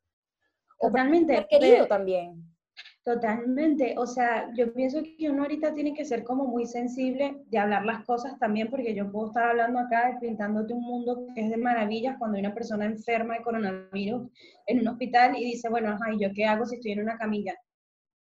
Totalmente. 0.79 1.41
O 1.41 1.49
querido 1.49 1.89
también. 1.89 2.58
Totalmente, 3.05 3.95
o 3.97 4.07
sea, 4.07 4.53
yo 4.55 4.73
pienso 4.75 5.01
que 5.03 5.31
uno 5.31 5.43
ahorita 5.43 5.73
tiene 5.73 5.95
que 5.95 6.05
ser 6.05 6.25
como 6.25 6.45
muy 6.45 6.67
sensible 6.67 7.43
de 7.47 7.59
hablar 7.59 7.87
las 7.87 8.05
cosas 8.05 8.39
también, 8.39 8.69
porque 8.69 8.95
yo 8.95 9.11
puedo 9.11 9.29
estar 9.29 9.45
hablando 9.45 9.79
acá 9.79 10.19
pintándote 10.21 10.75
un 10.75 10.83
mundo 10.83 11.27
que 11.35 11.45
es 11.45 11.51
de 11.51 11.57
maravillas 11.57 12.17
cuando 12.19 12.37
hay 12.37 12.45
una 12.45 12.55
persona 12.55 12.85
enferma 12.85 13.35
de 13.35 13.43
coronavirus 13.43 14.29
en 14.67 14.81
un 14.81 14.89
hospital 14.89 15.37
y 15.39 15.45
dice, 15.45 15.71
bueno, 15.71 15.89
ajá, 15.91 16.13
¿y 16.13 16.21
yo 16.21 16.29
qué 16.35 16.45
hago 16.45 16.67
si 16.67 16.77
estoy 16.77 16.93
en 16.93 17.01
una 17.01 17.17
camilla? 17.17 17.55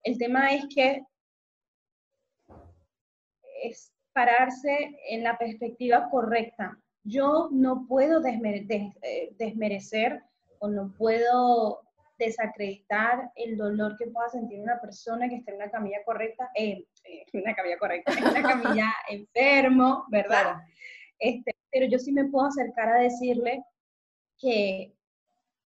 El 0.02 0.18
tema 0.18 0.52
es 0.52 0.66
que 0.74 1.02
es 3.62 3.90
pararse 4.12 4.96
en 5.08 5.22
la 5.22 5.38
perspectiva 5.38 6.10
correcta. 6.10 6.78
Yo 7.04 7.48
no 7.52 7.86
puedo 7.86 8.22
eh, 8.24 9.34
desmerecer 9.38 10.22
o 10.58 10.68
no 10.68 10.92
puedo 10.96 11.83
desacreditar 12.18 13.30
el 13.34 13.56
dolor 13.56 13.96
que 13.96 14.06
pueda 14.06 14.28
sentir 14.28 14.60
una 14.60 14.80
persona 14.80 15.28
que 15.28 15.36
esté 15.36 15.50
en 15.50 15.56
una 15.56 15.70
camilla 15.70 15.98
correcta, 16.04 16.50
eh, 16.54 16.86
eh 17.04 17.24
una 17.32 17.54
camilla 17.54 17.78
correcta, 17.78 18.12
en 18.12 18.24
una 18.24 18.42
camilla 18.42 18.94
enfermo, 19.08 20.04
¿verdad? 20.08 20.56
Este, 21.18 21.54
pero 21.70 21.86
yo 21.86 21.98
sí 21.98 22.12
me 22.12 22.26
puedo 22.26 22.46
acercar 22.46 22.88
a 22.88 23.00
decirle 23.00 23.64
que 24.38 24.94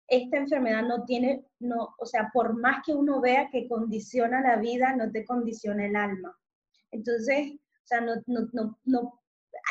esta 0.06 0.38
enfermedad 0.38 0.82
no 0.82 1.04
tiene, 1.04 1.44
no, 1.58 1.94
o 1.98 2.06
sea, 2.06 2.30
por 2.32 2.58
más 2.58 2.82
que 2.84 2.94
uno 2.94 3.20
vea 3.20 3.50
que 3.50 3.68
condiciona 3.68 4.40
la 4.40 4.56
vida, 4.56 4.96
no 4.96 5.10
te 5.10 5.24
condiciona 5.24 5.84
el 5.86 5.96
alma. 5.96 6.34
Entonces, 6.90 7.52
o 7.52 7.86
sea, 7.86 8.00
no, 8.00 8.14
no, 8.26 8.48
no, 8.52 8.78
no 8.84 9.18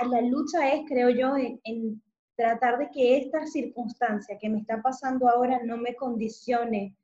la 0.05 0.21
lucha 0.21 0.73
es, 0.73 0.87
creo 0.87 1.09
yo, 1.09 1.35
en 1.37 2.01
tratar 2.37 2.77
de 2.77 2.89
que 2.91 3.17
esta 3.17 3.45
circunstancia 3.47 4.37
que 4.39 4.47
me 4.47 4.59
está 4.59 4.81
pasando 4.81 5.27
ahora 5.27 5.59
no 5.65 5.75
me 5.75 5.95
condicione 5.95 6.95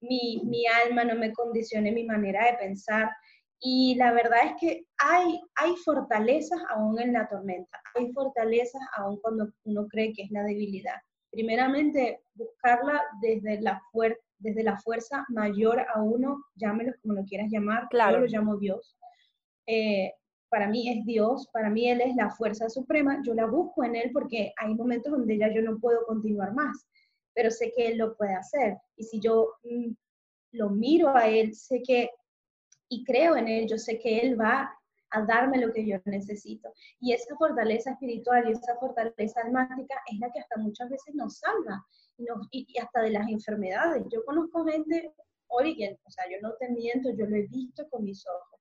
mi, 0.00 0.42
mi, 0.44 0.66
alma, 0.84 1.02
no 1.02 1.16
me 1.16 1.32
condicione 1.32 1.90
mi 1.90 2.04
manera 2.04 2.44
de 2.44 2.58
pensar. 2.58 3.10
Y 3.58 3.94
la 3.96 4.12
verdad 4.12 4.40
es 4.44 4.52
que 4.60 4.86
hay, 4.98 5.40
hay 5.56 5.74
fortalezas 5.84 6.60
aún 6.68 7.00
en 7.00 7.14
la 7.14 7.26
tormenta, 7.26 7.80
hay 7.94 8.12
fortalezas 8.12 8.82
aún 8.98 9.18
cuando 9.20 9.48
uno 9.64 9.86
cree 9.88 10.12
que 10.12 10.22
es 10.22 10.30
la 10.30 10.44
debilidad. 10.44 10.96
Primeramente, 11.30 12.20
buscarla 12.34 13.02
desde 13.22 13.60
la, 13.62 13.80
desde 14.38 14.62
la 14.62 14.76
fuerza 14.78 15.24
mayor 15.30 15.80
a 15.80 16.02
uno, 16.02 16.44
llámelo 16.54 16.92
como 17.00 17.14
lo 17.14 17.24
quieras 17.24 17.48
llamar, 17.50 17.88
claro. 17.88 18.18
yo 18.18 18.20
lo 18.20 18.26
llamo 18.26 18.56
Dios. 18.58 18.96
Eh, 19.66 20.12
para 20.48 20.68
mí 20.68 20.88
es 20.88 21.04
Dios, 21.04 21.48
para 21.52 21.70
mí 21.70 21.88
Él 21.88 22.00
es 22.00 22.14
la 22.16 22.30
fuerza 22.30 22.68
suprema, 22.68 23.20
yo 23.24 23.34
la 23.34 23.46
busco 23.46 23.84
en 23.84 23.96
Él 23.96 24.10
porque 24.12 24.52
hay 24.56 24.74
momentos 24.74 25.12
donde 25.12 25.38
ya 25.38 25.52
yo 25.52 25.62
no 25.62 25.78
puedo 25.78 26.04
continuar 26.06 26.52
más, 26.54 26.86
pero 27.34 27.50
sé 27.50 27.72
que 27.74 27.88
Él 27.88 27.98
lo 27.98 28.16
puede 28.16 28.34
hacer. 28.34 28.76
Y 28.96 29.04
si 29.04 29.20
yo 29.20 29.54
mm, 29.64 29.92
lo 30.52 30.70
miro 30.70 31.14
a 31.14 31.28
Él, 31.28 31.54
sé 31.54 31.82
que, 31.82 32.10
y 32.88 33.04
creo 33.04 33.36
en 33.36 33.48
Él, 33.48 33.66
yo 33.68 33.78
sé 33.78 33.98
que 33.98 34.18
Él 34.20 34.40
va 34.40 34.72
a 35.10 35.22
darme 35.24 35.58
lo 35.58 35.72
que 35.72 35.86
yo 35.86 35.98
necesito. 36.04 36.72
Y 37.00 37.12
esa 37.12 37.34
fortaleza 37.36 37.92
espiritual 37.92 38.48
y 38.48 38.52
esa 38.52 38.76
fortaleza 38.76 39.40
almática 39.42 39.94
es 40.10 40.18
la 40.18 40.30
que 40.30 40.40
hasta 40.40 40.58
muchas 40.58 40.90
veces 40.90 41.14
nos 41.14 41.38
salva 41.38 41.84
y, 42.50 42.78
hasta 42.78 43.02
de 43.02 43.10
las 43.10 43.28
enfermedades. 43.28 44.04
Yo 44.10 44.24
conozco 44.24 44.64
gente, 44.64 45.12
origen, 45.48 45.96
o 46.04 46.10
sea, 46.10 46.24
yo 46.30 46.38
no 46.42 46.54
te 46.58 46.68
miento, 46.70 47.10
yo 47.10 47.26
lo 47.26 47.36
he 47.36 47.46
visto 47.46 47.88
con 47.88 48.04
mis 48.04 48.24
ojos 48.26 48.55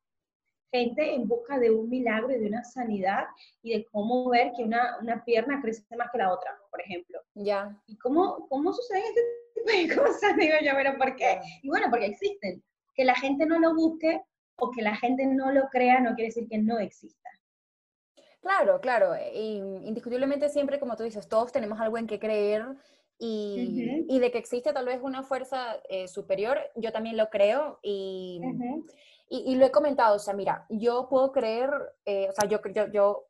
gente 0.80 1.14
en 1.14 1.28
busca 1.28 1.58
de 1.60 1.72
un 1.72 1.90
milagro 1.90 2.32
y 2.32 2.40
de 2.40 2.48
una 2.48 2.64
sanidad 2.64 3.26
y 3.62 3.74
de 3.74 3.86
cómo 3.92 4.30
ver 4.30 4.52
que 4.56 4.64
una, 4.64 4.98
una 5.02 5.24
pierna 5.24 5.62
crece 5.62 5.84
más 5.96 6.10
que 6.12 6.18
la 6.18 6.34
otra, 6.34 6.58
por 6.70 6.82
ejemplo. 6.82 7.20
Ya. 7.34 7.82
¿Y 7.88 7.98
cómo, 7.98 8.48
cómo 8.50 8.74
suceden 8.74 9.04
este 9.04 9.22
tipo 9.56 9.72
de 9.72 9.96
cosas? 10.02 10.36
Digo 10.38 10.56
yo, 10.62 10.72
pero 10.76 10.98
¿por 10.98 11.16
qué? 11.16 11.40
Y 11.62 11.70
bueno, 11.70 11.88
porque 11.90 12.08
existen. 12.08 12.64
Que 12.94 13.06
la 13.06 13.16
gente 13.16 13.46
no 13.46 13.60
lo 13.60 13.76
busque 13.76 14.22
o 14.58 14.72
que 14.72 14.82
la 14.82 14.96
gente 14.96 15.26
no 15.26 15.52
lo 15.52 15.68
crea 15.70 16.00
no 16.00 16.16
quiere 16.16 16.30
decir 16.30 16.48
que 16.48 16.58
no 16.58 16.80
exista. 16.80 17.30
Claro, 18.42 18.80
claro. 18.80 19.14
Y 19.34 19.58
indiscutiblemente 19.58 20.50
siempre, 20.50 20.80
como 20.80 20.96
tú 20.96 21.04
dices, 21.04 21.28
todos 21.28 21.52
tenemos 21.52 21.80
algo 21.80 21.98
en 21.98 22.08
que 22.08 22.20
creer 22.20 22.64
y, 23.18 24.06
y 24.08 24.20
de 24.20 24.32
que 24.32 24.38
existe 24.38 24.74
tal 24.74 24.86
vez 24.86 25.00
una 25.02 25.24
fuerza 25.24 25.78
eh, 25.90 26.08
superior, 26.08 26.60
yo 26.76 26.92
también 26.92 27.18
lo 27.18 27.30
creo 27.30 27.80
y, 27.82 28.42
y, 29.30 29.56
lo 29.56 29.66
he 29.66 29.72
comentado, 29.72 30.16
o 30.16 30.20
sea, 30.20 30.34
mira, 30.34 30.66
yo 30.70 31.08
puedo 31.10 31.32
creer, 31.32 31.72
eh, 32.06 32.28
o 32.30 32.32
sea, 32.32 32.48
yo, 32.48 32.60
yo, 32.74 32.92
yo 32.92 33.28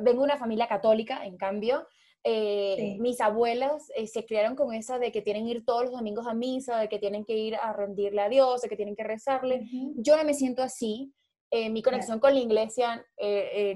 vengo 0.00 0.20
de 0.20 0.24
una 0.24 0.36
familia 0.36 0.68
católica, 0.68 1.24
en 1.24 1.36
cambio, 1.36 1.86
eh, 2.24 2.96
mis 2.98 3.20
abuelas 3.20 3.90
eh, 3.96 4.06
se 4.06 4.26
criaron 4.26 4.56
con 4.56 4.74
esa 4.74 4.98
de 4.98 5.10
que 5.10 5.22
tienen 5.22 5.46
que 5.46 5.52
ir 5.52 5.64
todos 5.64 5.84
los 5.84 5.92
domingos 5.92 6.26
a 6.26 6.34
misa, 6.34 6.78
de 6.78 6.88
que 6.88 6.98
tienen 6.98 7.24
que 7.24 7.34
ir 7.34 7.56
a 7.56 7.72
rendirle 7.72 8.20
a 8.20 8.28
Dios, 8.28 8.60
de 8.60 8.68
que 8.68 8.76
tienen 8.76 8.96
que 8.96 9.04
rezarle. 9.04 9.66
Yo 9.96 10.16
no 10.16 10.24
me 10.24 10.34
siento 10.34 10.62
así. 10.62 11.14
mi 11.50 11.82
conexión 11.82 12.20
con 12.20 12.34
la 12.34 12.40
iglesia 12.40 13.06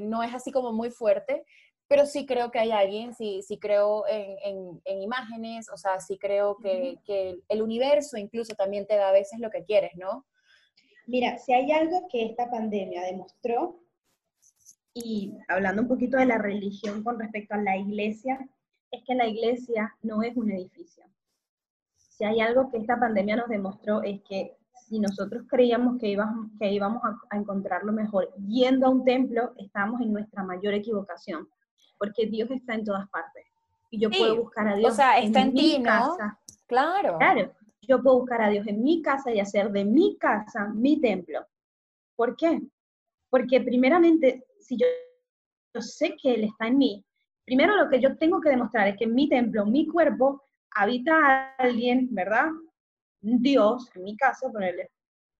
no 0.00 0.22
es 0.22 0.34
así 0.34 0.52
como 0.52 0.72
muy 0.72 0.90
fuerte, 0.90 1.44
pero 1.88 2.04
sí 2.04 2.26
creo 2.26 2.50
que 2.50 2.58
hay 2.58 2.72
alguien, 2.72 3.14
sí, 3.14 3.42
sí 3.42 3.58
creo 3.58 4.06
en, 4.06 4.36
en, 4.44 4.82
en 4.84 5.02
imágenes, 5.02 5.68
o 5.70 5.76
sea, 5.76 6.00
sí 6.00 6.18
creo 6.18 6.56
que, 6.56 6.96
que, 7.04 7.38
el 7.48 7.62
universo 7.62 8.16
incluso 8.16 8.54
también 8.54 8.86
te 8.86 8.96
da 8.96 9.10
a 9.10 9.12
veces 9.12 9.38
lo 9.40 9.50
que 9.50 9.64
quieres, 9.64 9.92
¿no? 9.96 10.26
Mira, 11.12 11.36
si 11.36 11.52
hay 11.52 11.70
algo 11.72 12.08
que 12.10 12.24
esta 12.24 12.50
pandemia 12.50 13.02
demostró, 13.02 13.78
y 14.94 15.36
hablando 15.46 15.82
un 15.82 15.88
poquito 15.88 16.16
de 16.16 16.24
la 16.24 16.38
religión 16.38 17.04
con 17.04 17.20
respecto 17.20 17.52
a 17.52 17.58
la 17.58 17.76
iglesia, 17.76 18.38
es 18.90 19.04
que 19.04 19.14
la 19.14 19.26
iglesia 19.26 19.94
no 20.00 20.22
es 20.22 20.34
un 20.38 20.50
edificio. 20.50 21.04
Si 21.98 22.24
hay 22.24 22.40
algo 22.40 22.70
que 22.70 22.78
esta 22.78 22.98
pandemia 22.98 23.36
nos 23.36 23.50
demostró 23.50 24.02
es 24.02 24.22
que 24.22 24.56
si 24.86 25.00
nosotros 25.00 25.42
creíamos 25.50 25.98
que 25.98 26.08
íbamos, 26.08 26.50
que 26.58 26.72
íbamos 26.72 27.02
a, 27.04 27.36
encontrar 27.36 27.82
lo 27.84 27.92
mejor 27.92 28.32
yendo 28.48 28.86
a 28.86 28.90
un 28.90 29.04
templo, 29.04 29.52
estamos 29.58 30.00
en 30.00 30.14
nuestra 30.14 30.42
mayor 30.44 30.72
equivocación, 30.72 31.46
porque 31.98 32.24
Dios 32.24 32.50
está 32.50 32.72
en 32.72 32.84
todas 32.84 33.06
partes. 33.10 33.44
Y 33.90 34.00
yo 34.00 34.08
puedo 34.08 34.44
buscar 34.44 34.66
a 34.66 34.76
Dios. 34.76 34.90
O 34.90 34.96
sea, 34.96 35.18
está 35.18 35.42
en, 35.42 35.52
ti, 35.52 35.78
¿no? 35.78 36.16
Claro. 36.66 37.18
Claro 37.18 37.52
yo 37.86 38.02
puedo 38.02 38.20
buscar 38.20 38.42
a 38.42 38.48
Dios 38.48 38.66
en 38.66 38.82
mi 38.82 39.02
casa 39.02 39.32
y 39.32 39.40
hacer 39.40 39.70
de 39.70 39.84
mi 39.84 40.16
casa 40.16 40.68
mi 40.68 41.00
templo. 41.00 41.44
¿Por 42.16 42.36
qué? 42.36 42.60
Porque 43.30 43.60
primeramente, 43.60 44.44
si 44.60 44.76
yo, 44.76 44.86
sé 45.80 46.16
que 46.20 46.34
Él 46.34 46.44
está 46.44 46.68
en 46.68 46.78
mí, 46.78 47.04
primero 47.44 47.76
lo 47.76 47.88
que 47.88 48.00
yo 48.00 48.16
tengo 48.16 48.40
que 48.40 48.50
demostrar 48.50 48.88
es 48.88 48.96
que 48.96 49.04
en 49.04 49.14
mi 49.14 49.28
templo, 49.28 49.66
mi 49.66 49.86
cuerpo, 49.86 50.42
habita 50.74 51.54
alguien, 51.56 52.08
¿verdad? 52.10 52.50
Dios, 53.20 53.90
en 53.94 54.04
mi 54.04 54.16
casa, 54.16 54.50
ponerle, 54.50 54.90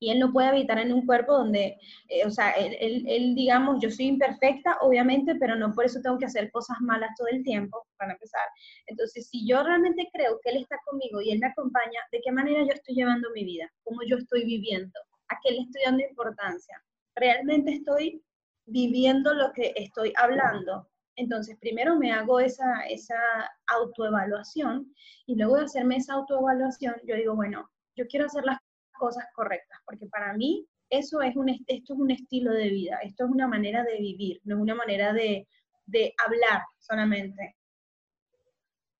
y 0.03 0.11
él 0.11 0.19
no 0.19 0.33
puede 0.33 0.49
habitar 0.49 0.81
en 0.81 0.93
un 0.93 1.07
cuerpo 1.07 1.33
donde, 1.33 1.79
eh, 2.09 2.27
o 2.27 2.31
sea, 2.31 2.51
él, 2.51 3.05
él, 3.07 3.37
digamos, 3.37 3.79
yo 3.81 3.89
soy 3.89 4.07
imperfecta, 4.07 4.77
obviamente, 4.81 5.37
pero 5.37 5.55
no 5.55 5.73
por 5.73 5.85
eso 5.85 6.01
tengo 6.03 6.19
que 6.19 6.25
hacer 6.25 6.51
cosas 6.51 6.77
malas 6.81 7.11
todo 7.17 7.29
el 7.29 7.45
tiempo, 7.45 7.87
para 7.97 8.15
empezar. 8.15 8.43
Entonces, 8.89 9.29
si 9.29 9.47
yo 9.47 9.63
realmente 9.63 10.09
creo 10.13 10.41
que 10.43 10.51
él 10.51 10.57
está 10.57 10.77
conmigo 10.85 11.21
y 11.21 11.31
él 11.31 11.39
me 11.39 11.47
acompaña, 11.47 12.01
¿de 12.11 12.21
qué 12.21 12.33
manera 12.33 12.63
yo 12.65 12.73
estoy 12.75 12.97
llevando 12.97 13.29
mi 13.33 13.45
vida? 13.45 13.71
¿Cómo 13.85 14.01
yo 14.05 14.17
estoy 14.17 14.45
viviendo? 14.45 14.99
¿A 15.29 15.39
qué 15.41 15.53
le 15.53 15.61
estoy 15.61 15.83
dando 15.85 16.03
importancia? 16.05 16.83
¿Realmente 17.15 17.75
estoy 17.75 18.21
viviendo 18.67 19.33
lo 19.35 19.53
que 19.53 19.73
estoy 19.77 20.13
hablando? 20.17 20.89
Entonces, 21.15 21.57
primero 21.61 21.95
me 21.97 22.11
hago 22.11 22.41
esa, 22.41 22.87
esa 22.91 23.21
autoevaluación 23.69 24.93
y 25.27 25.37
luego 25.37 25.59
de 25.59 25.67
hacerme 25.67 25.99
esa 25.99 26.15
autoevaluación, 26.15 26.97
yo 27.07 27.15
digo, 27.15 27.37
bueno, 27.37 27.71
yo 27.95 28.07
quiero 28.09 28.27
hacer 28.27 28.45
las 28.45 28.59
cosas 29.03 29.25
correctas, 29.35 29.81
porque 29.85 30.07
para 30.07 30.33
mí 30.35 30.65
eso 30.89 31.23
es 31.23 31.35
un, 31.35 31.49
esto 31.49 31.95
es 31.95 31.99
un 31.99 32.13
estilo 32.13 32.53
de 32.53 32.69
vida, 32.69 33.01
esto 33.03 33.25
es 33.25 33.31
una 33.33 33.49
manera 33.49 33.83
de 33.83 33.99
vivir, 33.99 34.41
no 34.45 34.55
es 34.55 34.63
una 34.63 34.77
manera 34.77 35.13
de, 35.13 35.49
de 35.87 36.15
hablar 36.25 36.63
solamente. 36.79 37.57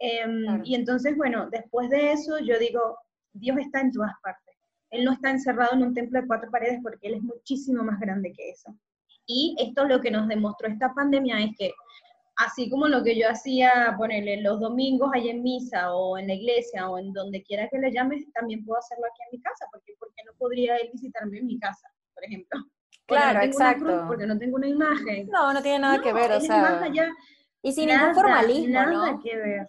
Em, 0.01 0.61
y 0.65 0.75
entonces, 0.75 1.17
bueno, 1.17 1.49
después 1.53 1.89
de 1.89 2.11
eso 2.11 2.41
yo 2.41 2.59
digo, 2.59 2.99
Dios 3.33 3.57
está 3.59 3.81
en 3.81 3.93
todas 3.93 4.15
partes. 4.25 4.57
Él 4.91 5.05
no 5.05 5.13
está 5.13 5.31
encerrado 5.31 5.75
en 5.75 5.85
un 5.85 5.95
templo 5.95 6.21
de 6.21 6.27
cuatro 6.27 6.51
paredes 6.51 6.81
porque 6.83 7.07
Él 7.07 7.15
es 7.15 7.23
muchísimo 7.23 7.85
más 7.85 8.01
grande 8.01 8.33
que 8.33 8.51
eso. 8.51 8.77
Y 9.25 9.55
esto 9.61 9.85
es 9.85 9.89
lo 9.89 10.01
que 10.01 10.11
nos 10.11 10.27
demostró 10.27 10.67
esta 10.67 10.93
pandemia 10.93 11.39
es 11.45 11.51
que 11.57 11.71
así 12.37 12.71
como 12.71 12.89
lo 12.89 13.03
que 13.03 13.19
yo 13.19 13.29
hacía, 13.29 13.95
ponerle 13.99 14.41
los 14.41 14.61
domingos 14.61 15.11
ahí 15.15 15.29
en 15.29 15.43
misa 15.43 15.95
o 15.95 16.19
en 16.19 16.29
la 16.29 16.35
iglesia 16.35 16.89
o 16.89 16.99
en 16.99 17.13
donde 17.13 17.43
quiera 17.43 17.69
que 17.69 17.79
le 17.79 17.93
llames, 17.93 18.31
también 18.33 18.65
puedo 18.65 18.79
hacerlo 18.79 19.05
aquí 19.07 19.23
en 19.23 19.39
mi 19.39 19.43
casa, 19.43 19.67
porque 19.73 19.95
¿por 19.99 20.13
qué 20.15 20.23
no 20.25 20.33
podría 20.39 20.77
él 20.77 20.91
visitarme 20.93 21.39
en 21.39 21.47
mi 21.47 21.59
casa, 21.59 21.89
por 22.15 22.25
ejemplo? 22.25 22.61
Claro, 23.05 23.41
exacto. 23.43 24.05
porque 24.07 24.27
no 24.27 24.39
tengo 24.39 24.57
una 24.57 24.69
imagen. 24.69 25.27
No, 25.27 25.53
no 25.53 25.61
tiene 25.61 25.81
nada 25.81 26.01
que 26.01 26.15
ver, 26.15 26.31
o 26.31 26.41
sea. 26.41 26.63
Más 26.63 26.83
allá, 26.83 27.13
y 27.61 27.73
sin 27.73 27.89
ningún 27.89 28.15
formalismo, 28.15 28.73
nada 28.73 29.19
que 29.23 29.37
ver. 29.37 29.69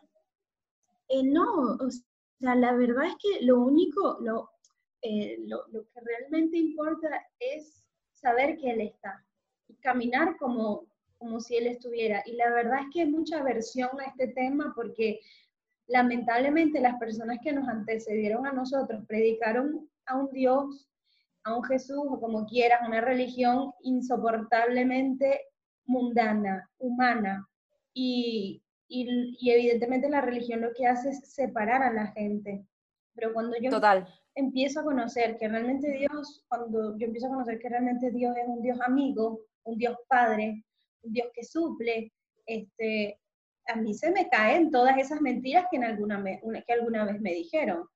eh, 1.09 1.23
no, 1.23 1.75
o 1.79 1.89
sea, 1.91 2.55
la 2.55 2.73
verdad 2.73 3.05
es 3.05 3.15
que 3.17 3.45
lo 3.45 3.59
único, 3.59 4.17
lo, 4.21 4.49
eh, 5.01 5.37
lo, 5.47 5.67
lo, 5.71 5.83
que 5.83 5.99
realmente 6.01 6.57
importa 6.57 7.07
es 7.39 7.85
saber 8.13 8.57
que 8.57 8.71
Él 8.71 8.81
está 8.81 9.25
y 9.67 9.75
caminar 9.75 10.37
como, 10.37 10.87
como 11.23 11.39
si 11.39 11.55
Él 11.55 11.67
estuviera. 11.67 12.21
Y 12.25 12.33
la 12.33 12.49
verdad 12.49 12.81
es 12.81 12.87
que 12.93 13.01
hay 13.01 13.09
mucha 13.09 13.39
aversión 13.39 13.89
a 13.99 14.05
este 14.05 14.27
tema 14.27 14.73
porque 14.75 15.19
lamentablemente 15.87 16.81
las 16.81 16.99
personas 16.99 17.39
que 17.41 17.53
nos 17.53 17.67
antecedieron 17.67 18.45
a 18.45 18.51
nosotros 18.51 19.05
predicaron 19.07 19.89
a 20.05 20.17
un 20.17 20.29
Dios, 20.31 20.89
a 21.45 21.55
un 21.55 21.63
Jesús 21.63 22.03
o 22.09 22.19
como 22.19 22.45
quieras, 22.45 22.81
una 22.85 23.01
religión 23.01 23.71
insoportablemente 23.81 25.41
mundana, 25.85 26.69
humana. 26.77 27.47
Y, 27.93 28.61
y, 28.87 29.37
y 29.39 29.51
evidentemente 29.51 30.09
la 30.09 30.21
religión 30.21 30.61
lo 30.61 30.73
que 30.73 30.87
hace 30.87 31.09
es 31.09 31.33
separar 31.33 31.83
a 31.83 31.93
la 31.93 32.07
gente. 32.07 32.65
Pero 33.15 33.33
cuando 33.33 33.55
yo 33.61 33.69
Total 33.69 34.07
empiezo 34.35 34.79
a 34.79 34.83
conocer 34.83 35.37
que 35.37 35.47
realmente 35.47 35.91
Dios, 35.91 36.43
cuando 36.47 36.97
yo 36.97 37.05
empiezo 37.05 37.27
a 37.27 37.31
conocer 37.31 37.59
que 37.59 37.69
realmente 37.69 38.11
Dios 38.11 38.35
es 38.35 38.47
un 38.47 38.61
Dios 38.61 38.79
amigo, 38.81 39.41
un 39.63 39.77
Dios 39.77 39.97
padre, 40.07 40.63
Dios 41.03 41.27
que 41.33 41.43
suple, 41.43 42.13
este, 42.45 43.19
a 43.67 43.75
mí 43.75 43.93
se 43.93 44.11
me 44.11 44.29
caen 44.29 44.71
todas 44.71 44.97
esas 44.97 45.21
mentiras 45.21 45.65
que, 45.69 45.77
en 45.77 45.85
alguna, 45.85 46.23
que 46.23 46.73
alguna 46.73 47.05
vez 47.05 47.19
me 47.21 47.33
dijeron. 47.33 47.87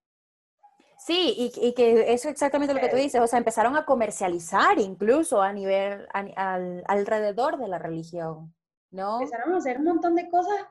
Sí, 0.99 1.33
y, 1.37 1.67
y, 1.67 1.73
que 1.73 2.11
eso 2.13 2.27
es 2.27 2.33
exactamente 2.33 2.73
lo 2.73 2.79
que 2.79 2.89
tú 2.89 2.95
dices, 2.95 3.21
o 3.21 3.27
sea, 3.27 3.37
empezaron 3.37 3.77
a 3.77 3.85
comercializar 3.85 4.79
incluso 4.79 5.41
a 5.41 5.53
nivel, 5.53 6.07
al, 6.11 6.83
alrededor 6.87 7.57
de 7.59 7.67
la 7.67 7.77
religión, 7.77 8.55
¿no? 8.89 9.21
Empezaron 9.21 9.53
a 9.53 9.57
hacer 9.57 9.77
un 9.77 9.85
montón 9.85 10.15
de 10.15 10.27
cosas 10.27 10.65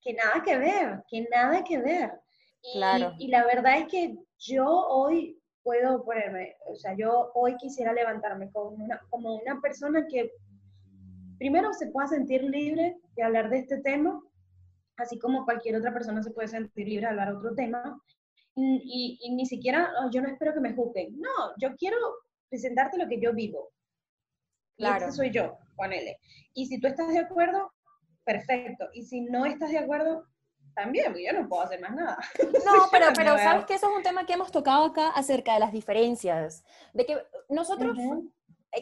que 0.00 0.14
nada 0.14 0.42
que 0.42 0.56
ver, 0.56 1.04
que 1.08 1.26
nada 1.30 1.62
que 1.62 1.78
ver. 1.78 2.12
Y, 2.62 2.78
claro. 2.78 3.12
y 3.18 3.28
la 3.28 3.44
verdad 3.44 3.78
es 3.80 3.88
que 3.88 4.16
yo 4.38 4.66
hoy 4.66 5.38
puedo 5.62 6.04
ponerme, 6.04 6.56
o 6.66 6.74
sea, 6.76 6.94
yo 6.96 7.30
hoy 7.34 7.56
quisiera 7.56 7.92
levantarme 7.92 8.50
como 8.50 8.70
una, 8.70 9.00
como 9.10 9.34
una 9.34 9.60
persona 9.60 10.06
que 10.06 10.32
primero 11.44 11.74
se 11.74 11.88
pueda 11.88 12.08
sentir 12.08 12.42
libre 12.42 12.96
de 13.16 13.22
hablar 13.22 13.50
de 13.50 13.58
este 13.58 13.76
tema, 13.82 14.18
así 14.96 15.18
como 15.18 15.44
cualquier 15.44 15.76
otra 15.76 15.92
persona 15.92 16.22
se 16.22 16.30
puede 16.30 16.48
sentir 16.48 16.88
libre 16.88 17.02
de 17.02 17.10
hablar 17.10 17.32
de 17.32 17.36
otro 17.36 17.54
tema, 17.54 18.00
y, 18.56 19.18
y, 19.20 19.34
ni 19.34 19.44
siquiera, 19.44 19.90
oh, 20.00 20.10
yo 20.10 20.22
no 20.22 20.28
espero 20.28 20.54
que 20.54 20.60
me 20.60 20.72
juzguen, 20.72 21.20
no, 21.20 21.52
yo 21.58 21.76
quiero 21.76 21.98
presentarte 22.48 22.96
lo 22.96 23.06
que 23.08 23.20
yo 23.20 23.34
vivo. 23.34 23.72
Claro. 24.78 25.04
Y 25.04 25.08
ese 25.08 25.16
soy 25.18 25.30
yo, 25.32 25.58
ponele. 25.76 26.18
Y 26.54 26.64
si 26.64 26.80
tú 26.80 26.86
estás 26.86 27.08
de 27.08 27.18
acuerdo, 27.18 27.74
perfecto. 28.24 28.88
Y 28.94 29.02
si 29.02 29.20
no 29.20 29.44
estás 29.44 29.70
de 29.70 29.78
acuerdo, 29.78 30.24
también, 30.74 31.14
yo 31.14 31.38
no 31.38 31.46
puedo 31.46 31.62
hacer 31.62 31.78
más 31.82 31.94
nada. 31.94 32.16
No, 32.64 32.88
pero, 32.90 33.08
pero 33.14 33.36
sabes 33.36 33.66
que 33.66 33.74
eso 33.74 33.90
es 33.90 33.96
un 33.98 34.02
tema 34.02 34.24
que 34.24 34.32
hemos 34.32 34.50
tocado 34.50 34.86
acá 34.86 35.10
acerca 35.10 35.52
de 35.52 35.60
las 35.60 35.72
diferencias, 35.72 36.64
de 36.94 37.04
que 37.04 37.18
nosotros, 37.50 37.98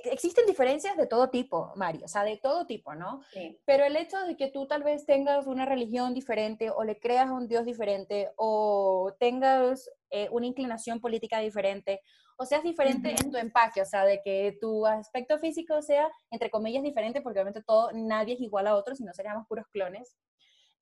existen 0.04 0.46
diferencias 0.46 0.96
de 0.96 1.06
todo 1.06 1.30
tipo, 1.30 1.72
Mario, 1.76 2.04
o 2.04 2.08
sea, 2.08 2.24
de 2.24 2.36
todo 2.36 2.66
tipo, 2.66 2.94
¿no? 2.94 3.22
Sí. 3.32 3.58
Pero 3.64 3.84
el 3.84 3.96
hecho 3.96 4.18
de 4.22 4.36
que 4.36 4.48
tú 4.48 4.66
tal 4.66 4.82
vez 4.82 5.06
tengas 5.06 5.46
una 5.46 5.66
religión 5.66 6.14
diferente 6.14 6.70
o 6.70 6.84
le 6.84 6.98
creas 6.98 7.28
a 7.28 7.32
un 7.32 7.48
Dios 7.48 7.64
diferente 7.64 8.30
o 8.36 9.14
tengas 9.18 9.90
eh, 10.10 10.28
una 10.30 10.46
inclinación 10.46 11.00
política 11.00 11.38
diferente 11.38 12.00
o 12.36 12.46
seas 12.46 12.62
diferente 12.62 13.10
en 13.10 13.30
tu 13.30 13.36
empaque, 13.36 13.82
o 13.82 13.84
sea, 13.84 14.04
de 14.04 14.20
que 14.22 14.56
tu 14.60 14.86
aspecto 14.86 15.38
físico 15.38 15.80
sea, 15.82 16.10
entre 16.30 16.50
comillas, 16.50 16.82
diferente, 16.82 17.20
porque 17.20 17.38
obviamente 17.38 17.62
todo, 17.62 17.90
nadie 17.92 18.34
es 18.34 18.40
igual 18.40 18.66
a 18.66 18.74
otro, 18.74 18.94
si 18.94 19.04
no 19.04 19.12
seríamos 19.12 19.46
puros 19.46 19.66
clones. 19.68 20.16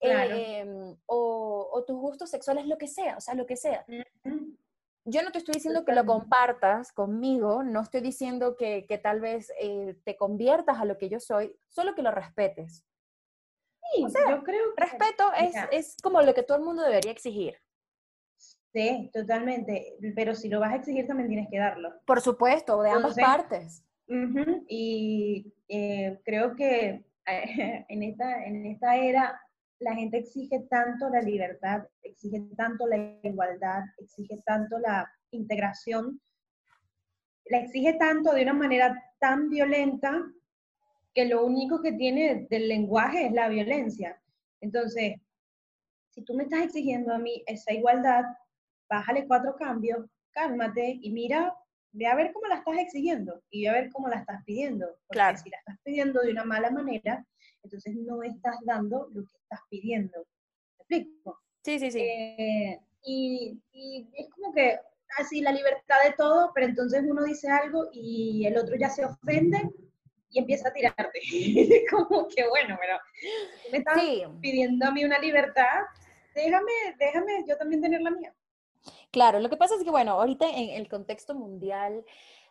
Em, 0.03 0.97
o, 1.07 1.85
tus 1.87 1.97
gustos 1.97 2.31
sexuales, 2.31 2.67
lo 2.67 2.79
que 2.79 2.89
sea, 2.89 3.17
o 3.17 3.21
sea, 3.21 3.35
lo 3.35 3.45
que 3.47 3.57
sea. 3.57 3.85
Yo 5.05 5.23
no 5.23 5.33
te 5.33 5.39
estoy 5.39 5.55
diciendo 5.55 5.85
que 5.85 5.93
lo 5.93 6.05
compartas 6.05 6.93
conmigo, 6.93 7.63
no 7.63 7.81
estoy 7.81 8.01
diciendo 8.03 8.57
que, 8.57 9.01
tal 9.03 9.21
vez 9.21 9.51
eh, 9.61 9.97
te 10.05 10.17
conviertas 10.17 10.79
a 10.79 10.85
lo 10.85 10.99
que 10.99 11.09
yo 11.09 11.21
soy, 11.21 11.57
solo 11.69 11.95
que 11.95 12.03
lo 12.03 12.11
respetes. 12.11 12.85
Sí, 13.93 14.03
yo 14.03 14.43
creo 14.45 14.75
que... 14.75 14.83
Respeto 14.83 15.33
es, 15.39 15.55
es 15.73 15.97
como 16.03 16.21
lo 16.23 16.35
que 16.35 16.43
todo 16.43 16.59
el 16.59 16.65
mundo 16.65 16.83
debería 16.83 17.13
exigir. 17.13 17.57
Sí, 18.73 19.11
totalmente, 19.13 19.97
pero 20.15 20.35
si 20.35 20.49
lo 20.49 20.61
vas 20.61 20.73
a 20.73 20.77
exigir 20.77 21.07
también 21.07 21.29
tienes 21.29 21.49
que 21.51 21.59
darlo. 21.59 21.93
Por 22.05 22.21
supuesto, 22.21 22.81
de 22.83 22.91
ambas 22.91 23.17
partes. 23.17 23.85
Y 24.69 25.53
eh, 25.69 26.21
creo 26.25 26.55
que 26.55 27.05
en 27.27 28.03
esta, 28.03 28.45
en 28.45 28.67
esta 28.67 28.97
era 28.97 29.41
la 29.81 29.95
gente 29.95 30.19
exige 30.19 30.61
tanto 30.69 31.09
la 31.09 31.23
libertad, 31.23 31.83
exige 32.03 32.43
tanto 32.57 32.87
la 32.87 33.19
igualdad, 33.23 33.83
exige 33.99 34.39
tanto 34.45 34.79
la 34.79 35.11
integración, 35.31 36.21
la 37.47 37.59
exige 37.59 37.95
tanto 37.95 38.33
de 38.33 38.43
una 38.43 38.53
manera 38.53 39.03
tan 39.19 39.49
violenta 39.49 40.23
que 41.15 41.25
lo 41.25 41.45
único 41.45 41.81
que 41.81 41.93
tiene 41.93 42.47
del 42.51 42.69
lenguaje 42.69 43.27
es 43.27 43.33
la 43.33 43.49
violencia. 43.49 44.21
Entonces, 44.61 45.15
si 46.11 46.23
tú 46.23 46.35
me 46.35 46.45
estás 46.45 46.63
exigiendo 46.63 47.15
a 47.15 47.19
mí 47.19 47.43
esa 47.47 47.73
igualdad, 47.73 48.25
bájale 48.89 49.27
cuatro 49.27 49.57
cambios, 49.57 50.07
cálmate 50.33 50.99
y 51.01 51.11
mira, 51.11 51.55
ve 51.93 52.07
a 52.07 52.15
ver 52.15 52.33
cómo 52.33 52.47
la 52.47 52.57
estás 52.57 52.79
exigiendo 52.79 53.43
y 53.51 53.63
ve 53.63 53.69
a 53.69 53.73
ver 53.73 53.91
cómo 53.91 54.09
la 54.09 54.17
estás 54.17 54.43
pidiendo. 54.45 54.87
Porque 54.87 55.17
claro. 55.17 55.39
si 55.39 55.51
la 55.51 55.59
estás 55.59 55.77
pidiendo 55.83 56.21
de 56.21 56.31
una 56.31 56.45
mala 56.45 56.71
manera, 56.71 57.25
entonces 57.63 57.95
no 57.97 58.23
estás 58.23 58.57
dando 58.65 59.09
lo 59.13 59.23
que 59.23 59.37
estás 59.43 59.61
pidiendo. 59.69 60.27
¿Me 60.89 60.99
explico? 60.99 61.41
Sí, 61.65 61.79
sí, 61.79 61.91
sí. 61.91 62.01
Eh, 62.01 62.81
y, 63.05 63.61
y, 63.73 64.09
es 64.15 64.31
como 64.31 64.53
que 64.53 64.79
así 65.19 65.41
la 65.41 65.53
libertad 65.53 65.97
de 66.05 66.13
todo, 66.13 66.53
pero 66.55 66.67
entonces 66.67 67.03
uno 67.07 67.25
dice 67.25 67.49
algo 67.49 67.89
y 67.93 68.47
el 68.47 68.57
otro 68.57 68.77
ya 68.77 68.89
se 68.89 69.05
ofende 69.05 69.71
y 70.31 70.39
empieza 70.39 70.69
a 70.69 70.73
tirarte. 70.73 71.21
como 71.91 72.29
que 72.29 72.49
bueno, 72.49 72.77
pero 72.81 72.99
me 73.73 73.79
estás 73.79 74.01
pidiendo 74.41 74.87
a 74.87 74.91
mí 74.91 75.05
una 75.05 75.19
libertad, 75.19 75.83
déjame, 76.35 76.73
déjame 76.99 77.45
yo 77.49 77.57
también 77.57 77.83
tener 77.83 78.01
la 78.01 78.11
mía. 78.11 78.35
Claro, 79.11 79.41
lo 79.41 79.51
que 79.51 79.57
pasa 79.57 79.75
es 79.75 79.85
que, 79.85 79.91
bueno, 79.91 80.13
ahorita 80.13 80.49
en 80.49 80.71
el 80.71 80.89
contexto 80.89 81.35
mundial, 81.35 82.05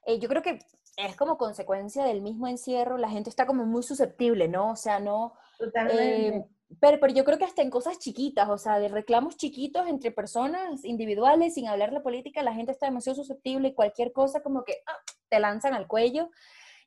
eh, 0.06 0.20
yo 0.20 0.28
creo 0.28 0.42
que 0.42 0.60
es 0.98 1.16
como 1.16 1.38
consecuencia 1.38 2.04
del 2.04 2.22
mismo 2.22 2.48
encierro, 2.48 2.98
la 2.98 3.10
gente 3.10 3.30
está 3.30 3.46
como 3.46 3.66
muy 3.66 3.84
susceptible, 3.84 4.48
¿no? 4.48 4.72
O 4.72 4.76
sea, 4.76 5.00
no... 5.00 5.34
Totalmente. 5.58 6.38
Eh, 6.38 6.46
pero, 6.80 7.00
pero 7.00 7.14
yo 7.14 7.26
creo 7.26 7.38
que 7.38 7.46
hasta 7.46 7.62
en 7.62 7.70
cosas 7.70 7.98
chiquitas, 7.98 8.48
o 8.50 8.58
sea, 8.58 8.80
de 8.80 8.90
reclamos 8.90 9.38
chiquitos 9.38 9.88
entre 9.88 10.12
personas 10.12 10.86
individuales, 10.86 11.56
sin 11.56 11.68
hablar 11.68 11.92
de 11.92 12.00
política, 12.00 12.44
la 12.44 12.54
gente 12.54 12.72
está 12.72 12.86
demasiado 12.86 13.16
susceptible 13.16 13.70
y 13.70 13.74
cualquier 13.74 14.12
cosa 14.12 14.42
como 14.42 14.64
que 14.64 14.76
ah, 14.86 14.98
te 15.30 15.40
lanzan 15.40 15.74
al 15.74 15.88
cuello. 15.88 16.30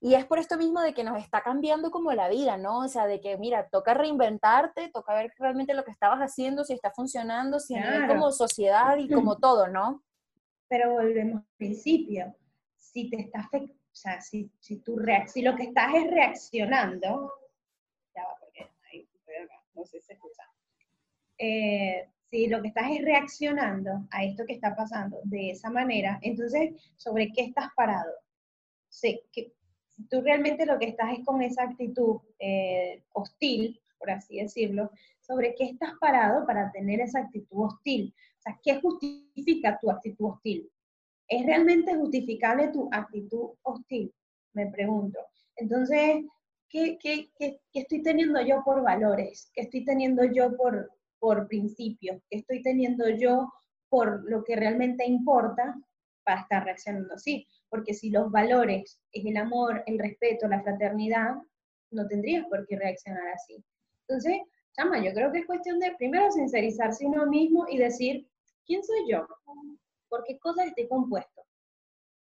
Y 0.04 0.14
es 0.14 0.24
por 0.26 0.40
esto 0.40 0.58
mismo 0.58 0.80
de 0.80 0.94
que 0.94 1.04
nos 1.04 1.16
está 1.22 1.42
cambiando 1.42 1.92
como 1.92 2.10
la 2.12 2.28
vida, 2.28 2.56
¿no? 2.56 2.80
O 2.80 2.88
sea, 2.88 3.06
de 3.06 3.20
que, 3.20 3.38
mira, 3.38 3.68
toca 3.68 3.94
reinventarte, 3.94 4.88
toca 4.88 5.14
ver 5.14 5.32
realmente 5.38 5.74
lo 5.74 5.84
que 5.84 5.92
estabas 5.92 6.18
haciendo, 6.18 6.64
si 6.64 6.72
está 6.72 6.90
funcionando, 6.90 7.60
si 7.60 7.74
claro. 7.74 8.08
como 8.08 8.32
sociedad 8.32 8.96
y 8.96 9.08
como 9.08 9.36
todo, 9.38 9.68
¿no? 9.68 10.02
Pero 10.66 10.94
volvemos 10.94 11.42
al 11.42 11.56
principio. 11.56 12.34
Si 12.76 13.08
te 13.10 13.20
está 13.20 13.42
afectando, 13.42 13.74
o 13.74 13.94
sea, 13.94 14.20
si, 14.20 14.50
si, 14.58 14.78
tú 14.78 15.00
si 15.26 15.40
lo 15.40 15.54
que 15.54 15.62
estás 15.62 15.94
es 15.94 16.10
reaccionando, 16.10 17.32
ya 18.12 18.24
va, 18.24 18.36
porque 18.40 18.68
ahí 18.90 19.08
no 19.74 19.84
sé 19.84 20.00
si 20.00 20.06
se 20.06 20.12
escucha. 20.14 20.42
Eh, 21.38 22.08
si 22.28 22.48
lo 22.48 22.60
que 22.60 22.68
estás 22.68 22.90
es 22.90 23.04
reaccionando 23.04 24.04
a 24.10 24.24
esto 24.24 24.44
que 24.46 24.54
está 24.54 24.74
pasando 24.74 25.20
de 25.22 25.50
esa 25.50 25.70
manera, 25.70 26.18
entonces, 26.22 26.74
¿sobre 26.96 27.30
qué 27.32 27.42
estás 27.42 27.68
parado? 27.76 28.10
Sí, 28.88 29.22
que, 29.30 29.52
tú 30.10 30.20
realmente 30.20 30.66
lo 30.66 30.78
que 30.78 30.86
estás 30.86 31.18
es 31.18 31.24
con 31.24 31.42
esa 31.42 31.64
actitud 31.64 32.20
eh, 32.38 33.02
hostil, 33.12 33.80
por 33.98 34.10
así 34.10 34.40
decirlo, 34.40 34.90
¿sobre 35.20 35.54
qué 35.54 35.64
estás 35.64 35.92
parado 36.00 36.46
para 36.46 36.70
tener 36.72 37.00
esa 37.00 37.20
actitud 37.20 37.66
hostil? 37.66 38.14
O 38.38 38.42
sea, 38.42 38.58
¿qué 38.62 38.80
justifica 38.80 39.78
tu 39.80 39.90
actitud 39.90 40.30
hostil? 40.30 40.70
¿Es 41.28 41.46
realmente 41.46 41.94
justificable 41.94 42.68
tu 42.68 42.88
actitud 42.92 43.50
hostil? 43.62 44.12
Me 44.54 44.66
pregunto. 44.66 45.18
Entonces, 45.56 46.24
¿qué, 46.68 46.98
qué, 47.00 47.30
qué, 47.38 47.60
qué 47.72 47.80
estoy 47.80 48.02
teniendo 48.02 48.40
yo 48.42 48.62
por 48.64 48.82
valores? 48.82 49.50
¿Qué 49.54 49.62
estoy 49.62 49.84
teniendo 49.84 50.24
yo 50.24 50.56
por, 50.56 50.90
por 51.18 51.46
principios? 51.46 52.20
¿Qué 52.28 52.38
estoy 52.38 52.62
teniendo 52.62 53.08
yo 53.08 53.52
por 53.88 54.28
lo 54.28 54.42
que 54.42 54.56
realmente 54.56 55.06
importa 55.06 55.74
para 56.24 56.40
estar 56.40 56.64
reaccionando 56.64 57.14
así? 57.14 57.46
Porque 57.72 57.94
si 57.94 58.10
los 58.10 58.30
valores 58.30 59.00
es 59.12 59.24
el 59.24 59.38
amor, 59.38 59.82
el 59.86 59.98
respeto, 59.98 60.46
la 60.46 60.62
fraternidad, 60.62 61.36
no 61.90 62.06
tendrías 62.06 62.46
por 62.48 62.66
qué 62.66 62.76
reaccionar 62.76 63.26
así. 63.28 63.64
Entonces, 64.06 64.42
chama, 64.76 65.02
yo 65.02 65.12
creo 65.14 65.32
que 65.32 65.38
es 65.38 65.46
cuestión 65.46 65.78
de 65.78 65.94
primero 65.96 66.30
sincerizarse 66.30 67.06
uno 67.06 67.26
mismo 67.26 67.66
y 67.70 67.78
decir, 67.78 68.28
¿quién 68.66 68.84
soy 68.84 69.10
yo? 69.10 69.26
¿Por 70.10 70.22
qué 70.24 70.38
cosas 70.38 70.66
estoy 70.66 70.86
compuesto? 70.86 71.46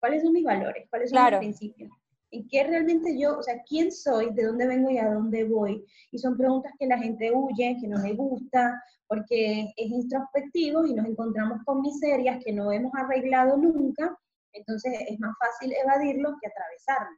¿Cuáles 0.01 0.25
son 0.25 0.33
mis 0.33 0.45
valores? 0.45 0.89
¿Cuáles 0.91 1.11
son 1.11 1.17
claro. 1.17 1.39
mis 1.39 1.57
principios? 1.57 1.91
en 2.33 2.49
qué 2.49 2.65
realmente 2.65 3.17
yo, 3.19 3.39
o 3.39 3.43
sea, 3.43 3.63
quién 3.69 3.93
soy, 3.93 4.33
de 4.35 4.45
dónde 4.45 4.67
vengo 4.67 4.91
y 4.91 4.99
a 4.99 5.13
dónde 5.13 5.45
voy. 5.45 5.85
Y 6.11 6.19
son 6.19 6.37
preguntas 6.37 6.73
que 6.79 6.87
la 6.87 6.99
gente 6.99 7.33
huye, 7.33 7.79
que 7.81 7.89
no 7.89 8.03
le 8.03 8.15
gusta, 8.15 8.83
porque 9.07 9.73
es 9.77 9.91
introspectivo 9.91 10.85
y 10.87 10.95
nos 10.95 11.07
encontramos 11.07 11.61
con 11.65 11.81
miserias 11.81 12.43
que 12.45 12.53
no 12.53 12.73
hemos 12.73 12.93
arreglado 12.95 13.57
nunca, 13.57 14.19
entonces 14.57 14.93
es 15.09 15.19
más 15.21 15.35
fácil 15.39 15.73
evadirlo 15.73 16.35
que 16.41 16.49
atravesarlo. 16.49 17.17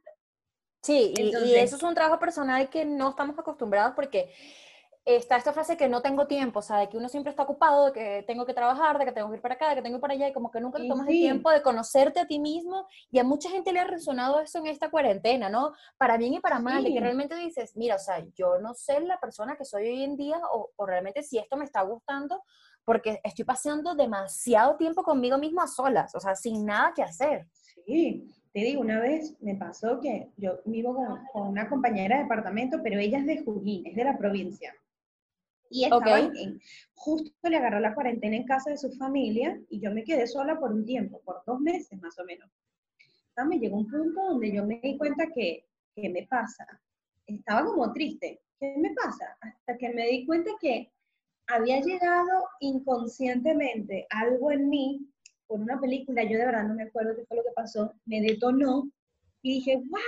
Sí, 0.81 1.13
y, 1.17 1.55
eso 1.55 1.75
es 1.75 1.83
un 1.83 1.93
trabajo 1.93 2.19
personal 2.19 2.69
que 2.69 2.85
no 2.85 3.09
estamos 3.09 3.37
acostumbrados 3.37 3.93
porque 3.95 4.33
está 5.05 5.37
esta 5.37 5.53
frase 5.53 5.77
que 5.77 5.89
no 5.89 6.01
tengo 6.01 6.27
tiempo, 6.27 6.59
o 6.59 6.61
sea, 6.61 6.77
de 6.77 6.89
que 6.89 6.97
uno 6.97 7.09
siempre 7.09 7.31
está 7.31 7.43
ocupado, 7.43 7.87
de 7.87 7.93
que 7.93 8.23
tengo 8.27 8.45
que 8.45 8.53
trabajar, 8.53 8.99
de 8.99 9.05
que 9.05 9.11
tengo 9.11 9.29
que 9.29 9.37
ir 9.37 9.41
para 9.41 9.55
acá, 9.55 9.69
de 9.69 9.75
que 9.75 9.81
tengo 9.81 9.95
que 9.95 9.97
ir 9.97 10.01
para 10.01 10.13
allá, 10.13 10.27
y 10.27 10.33
como 10.33 10.51
que 10.51 10.61
nunca 10.61 10.79
te 10.79 10.87
tomas 10.87 11.07
el 11.07 11.13
tiempo 11.13 11.49
de 11.49 11.61
conocerte 11.61 12.19
a 12.19 12.27
ti 12.27 12.39
mismo, 12.39 12.87
y 13.09 13.19
a 13.19 13.23
mucha 13.23 13.49
gente 13.49 13.73
le 13.73 13.79
ha 13.79 13.85
resonado 13.85 14.39
eso 14.39 14.59
en 14.59 14.67
esta 14.67 14.89
cuarentena, 14.91 15.49
¿no? 15.49 15.73
Para 15.97 16.17
bien 16.17 16.33
y 16.33 16.39
para 16.39 16.59
mal, 16.59 16.83
de 16.83 16.93
que 16.93 16.99
realmente 16.99 17.35
dices, 17.35 17.75
mira, 17.75 17.95
o 17.95 17.99
sea, 17.99 18.23
yo 18.35 18.59
no 18.59 18.73
sé 18.73 18.99
la 18.99 19.19
persona 19.19 19.55
que 19.55 19.65
soy 19.65 19.87
hoy 19.87 20.03
en 20.03 20.15
día, 20.15 20.39
o, 20.53 20.71
o 20.75 20.85
realmente 20.85 21.23
si 21.23 21.37
esto 21.37 21.57
me 21.57 21.65
está 21.65 21.81
gustando, 21.81 22.43
porque 22.85 23.19
estoy 23.23 23.45
pasando 23.45 23.95
demasiado 23.95 24.75
tiempo 24.75 25.03
conmigo 25.03 25.37
mismo 25.37 25.61
a 25.61 25.67
solas, 25.67 26.13
o 26.15 26.19
sea, 26.19 26.35
sin 26.35 26.65
nada 26.65 26.93
que 26.95 27.03
hacer. 27.03 27.47
Sí, 27.85 28.27
te 28.51 28.61
digo, 28.61 28.81
una 28.81 28.99
vez 28.99 29.35
me 29.41 29.55
pasó 29.55 29.99
que 29.99 30.31
yo 30.37 30.59
vivo 30.65 30.95
con, 30.95 31.25
con 31.31 31.47
una 31.47 31.69
compañera 31.69 32.17
de 32.17 32.23
departamento, 32.23 32.79
pero 32.83 32.99
ella 32.99 33.19
es 33.19 33.25
de 33.25 33.43
Junín, 33.43 33.85
es 33.85 33.95
de 33.95 34.03
la 34.03 34.17
provincia. 34.17 34.73
Y 35.69 35.83
estaba 35.83 36.19
en, 36.19 36.59
justo 36.93 37.49
le 37.49 37.57
agarró 37.57 37.79
la 37.79 37.93
cuarentena 37.93 38.35
en 38.35 38.45
casa 38.45 38.71
de 38.71 38.77
su 38.77 38.91
familia 38.93 39.59
y 39.69 39.79
yo 39.79 39.91
me 39.91 40.03
quedé 40.03 40.27
sola 40.27 40.59
por 40.59 40.71
un 40.71 40.85
tiempo, 40.85 41.21
por 41.23 41.43
dos 41.45 41.59
meses 41.59 41.99
más 42.01 42.17
o 42.19 42.25
menos. 42.25 42.49
me 43.47 43.59
llegó 43.59 43.77
un 43.77 43.89
punto 43.89 44.21
donde 44.29 44.51
yo 44.51 44.65
me 44.65 44.79
di 44.81 44.97
cuenta 44.97 45.27
que, 45.33 45.65
¿qué 45.95 46.09
me 46.09 46.27
pasa? 46.27 46.65
Estaba 47.27 47.65
como 47.65 47.93
triste. 47.93 48.41
¿Qué 48.59 48.75
me 48.77 48.93
pasa? 48.93 49.37
Hasta 49.39 49.77
que 49.77 49.89
me 49.93 50.07
di 50.07 50.25
cuenta 50.25 50.51
que 50.59 50.91
había 51.47 51.79
llegado 51.81 52.45
inconscientemente 52.59 54.05
algo 54.09 54.51
en 54.51 54.69
mí 54.69 55.09
por 55.49 55.59
una 55.59 55.79
película, 55.79 56.23
yo 56.23 56.37
de 56.37 56.45
verdad 56.45 56.67
no 56.67 56.75
me 56.75 56.83
acuerdo 56.83 57.15
qué 57.15 57.25
fue 57.25 57.37
lo 57.37 57.43
que 57.43 57.51
pasó, 57.55 57.91
me 58.05 58.21
detonó 58.21 58.87
y 59.41 59.55
dije, 59.55 59.81
what, 59.89 60.01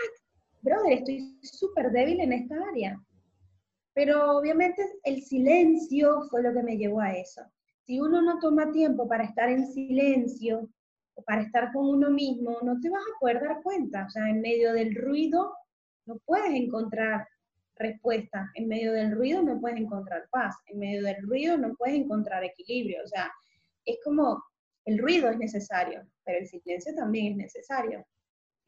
brother, 0.62 1.00
estoy 1.00 1.36
súper 1.41 1.91
débil 1.91 2.19
en 2.21 2.34
esta 2.34 2.56
área. 2.69 3.02
Pero 3.94 4.38
obviamente 4.38 4.86
el 5.04 5.22
silencio 5.22 6.24
fue 6.30 6.44
lo 6.44 6.54
que 6.54 6.64
me 6.64 6.78
llevó 6.78 7.02
a 7.02 7.14
eso. 7.14 7.42
Si 7.86 8.00
uno 8.00 8.22
no 8.22 8.40
toma 8.40 8.72
tiempo 8.72 9.08
para 9.08 9.24
estar 9.24 9.50
en 9.50 9.68
silencio 9.68 10.70
o 11.16 11.24
para 11.24 11.42
estar 11.42 11.74
con 11.74 11.90
uno 11.90 12.10
mismo, 12.10 12.58
no 12.62 12.80
te 12.80 12.90
vas 12.90 13.04
a 13.04 13.20
poder 13.20 13.42
dar 13.42 13.62
cuenta. 13.62 14.06
O 14.06 14.10
sea, 14.10 14.30
en 14.30 14.42
medio 14.42 14.74
del 14.74 14.96
ruido 14.96 15.54
no 16.06 16.18
puedes 16.26 16.52
encontrar 16.52 17.28
respuesta. 17.76 18.50
En 18.56 18.68
medio 18.68 18.94
del 18.94 19.12
ruido 19.12 19.42
no 19.42 19.60
puedes 19.60 19.80
encontrar 19.80 20.28
paz. 20.32 20.56
En 20.68 20.80
medio 20.80 21.04
del 21.04 21.22
ruido 21.24 21.58
no 21.58 21.74
puedes 21.76 21.96
encontrar 21.96 22.44
equilibrio. 22.44 23.04
O 23.04 23.08
sea, 23.08 23.32
es 23.86 23.98
como 24.04 24.42
el 24.86 24.98
ruido 25.00 25.30
es 25.30 25.38
necesario, 25.38 26.08
pero 26.24 26.40
el 26.40 26.48
silencio 26.48 26.94
también 26.96 27.34
es 27.34 27.38
necesario. 27.38 28.06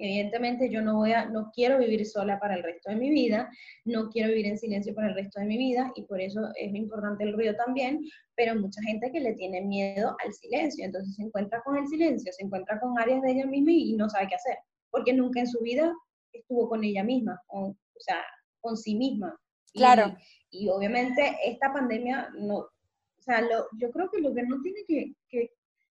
Evidentemente 0.04 0.70
yo 0.70 0.82
no 0.82 0.98
voy 0.98 1.13
a, 1.13 1.30
no 1.30 1.50
quiero 1.56 1.78
vivir 1.78 2.06
sola 2.06 2.38
para 2.38 2.56
el 2.56 2.63
resto 2.63 2.89
de 2.89 2.98
mi 2.98 3.10
vida, 3.10 3.50
no 3.86 4.10
quiero 4.10 4.28
vivir 4.28 4.48
en 4.48 4.58
silencio 4.58 4.94
para 4.94 5.08
el 5.08 5.16
resto 5.16 5.39
de 5.39 5.46
mi 5.46 5.58
vida 5.58 5.94
y 5.96 6.04
por 6.04 6.20
eso 6.20 6.42
es 6.56 6.76
importante 6.76 7.24
el 7.24 7.32
ruido 7.32 7.56
también, 7.56 8.02
pero 8.36 8.54
mucha 8.54 8.82
gente 8.82 9.13
que 9.13 9.22
le 9.22 9.34
tiene 9.36 9.62
miedo 9.62 10.18
al 10.22 10.34
silencio, 10.34 10.84
entonces 10.84 11.16
se 11.16 11.24
encuentra 11.24 11.62
con 11.63 11.78
el 11.78 11.88
silencio, 11.88 12.34
se 12.34 12.44
encuentra 12.44 12.82
con 12.82 13.00
áreas 13.00 13.22
de 13.22 13.32
ella 13.32 13.46
misma 13.46 13.72
y, 13.72 13.94
no 13.94 14.10
sabe 14.10 14.28
qué 14.28 14.36
hacer, 14.36 14.58
porque 14.92 15.13
nunca 15.13 15.39
en 15.39 15.48
su 15.48 15.62
vida 15.62 15.94
estuvo 16.34 16.68
con 16.68 16.84
ella 16.84 17.06
misma, 17.06 17.42
o 17.48 17.74
sea, 18.00 18.20
con 18.60 18.76
sí 18.76 18.96
misma. 18.96 19.34
Claro. 19.74 20.18
Y, 20.52 20.68
obviamente 20.68 21.38
esta 21.46 21.72
pandemia 21.72 22.30
no, 22.38 22.56
o 22.58 23.22
sea, 23.22 23.39
lo, 23.39 23.68
yo 23.80 23.89
creo 23.89 24.10
que 24.12 24.20
lo 24.20 24.34
que 24.34 24.44
no 24.44 24.62
tiene 24.62 24.82
que, 24.86 25.13
que 25.30 25.54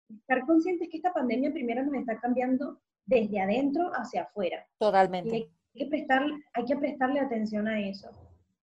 estar 0.09 0.47
consciente 0.47 0.85
es 0.85 0.89
que 0.89 0.97
esta 0.97 1.13
pandemia 1.13 1.53
primero 1.53 1.83
nos 1.83 1.93
está 1.93 2.19
cambiando 2.19 2.81
desde 3.09 3.41
adentro 3.41 3.89
hacia 3.93 4.23
afuera. 4.23 4.65
Totalmente. 4.77 5.35
hay 5.35 5.49
que, 5.73 5.85
prestar, 5.87 6.25
hay 6.53 6.65
que 6.65 6.77
prestarle 6.77 7.19
atención 7.19 7.67
a 7.67 7.81
eso. 7.81 8.09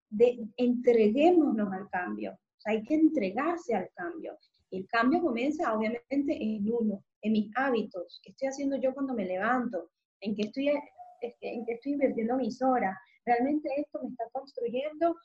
De, 0.08 0.38
entreguémonos 0.56 1.72
al 1.72 1.90
cambio. 1.90 2.32
O 2.32 2.60
sea, 2.60 2.72
hay 2.72 2.82
que 2.84 2.94
entregarse 2.94 3.74
al 3.74 3.90
cambio. 3.94 4.38
El 4.70 4.86
cambio 4.86 5.20
comienza 5.20 5.74
obviamente 5.74 6.36
en 6.40 6.72
uno, 6.72 7.02
en 7.22 7.32
mis 7.32 7.50
hábitos, 7.56 8.20
qué 8.22 8.30
estoy 8.30 8.48
haciendo 8.48 8.76
yo 8.76 8.94
cuando 8.94 9.14
me 9.14 9.24
levanto, 9.24 9.90
en 10.20 10.34
qué 10.34 10.42
estoy, 10.42 10.68
en 10.68 11.64
qué 11.64 11.72
estoy 11.72 11.92
invirtiendo 11.92 12.36
mis 12.36 12.60
horas, 12.62 12.96
realmente 13.24 13.68
esto 13.76 14.00
me 14.02 14.10
está 14.10 14.24
construyendo. 14.32 15.16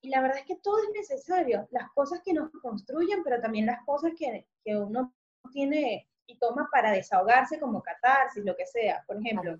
y 0.00 0.08
la 0.08 0.20
verdad 0.20 0.38
es 0.38 0.46
que 0.46 0.60
todo 0.62 0.78
es 0.78 0.90
necesario, 0.94 1.68
las 1.70 1.90
cosas 1.92 2.20
que 2.24 2.32
nos 2.32 2.50
construyen, 2.50 3.22
pero 3.22 3.40
también 3.40 3.66
las 3.66 3.84
cosas 3.84 4.12
que, 4.18 4.46
que 4.64 4.76
uno 4.76 5.12
tiene 5.52 6.08
y 6.26 6.38
toma 6.38 6.68
para 6.70 6.92
desahogarse 6.92 7.58
como 7.58 7.82
catarsis, 7.82 8.44
lo 8.44 8.56
que 8.56 8.66
sea. 8.66 9.02
Por 9.06 9.16
ejemplo, 9.18 9.58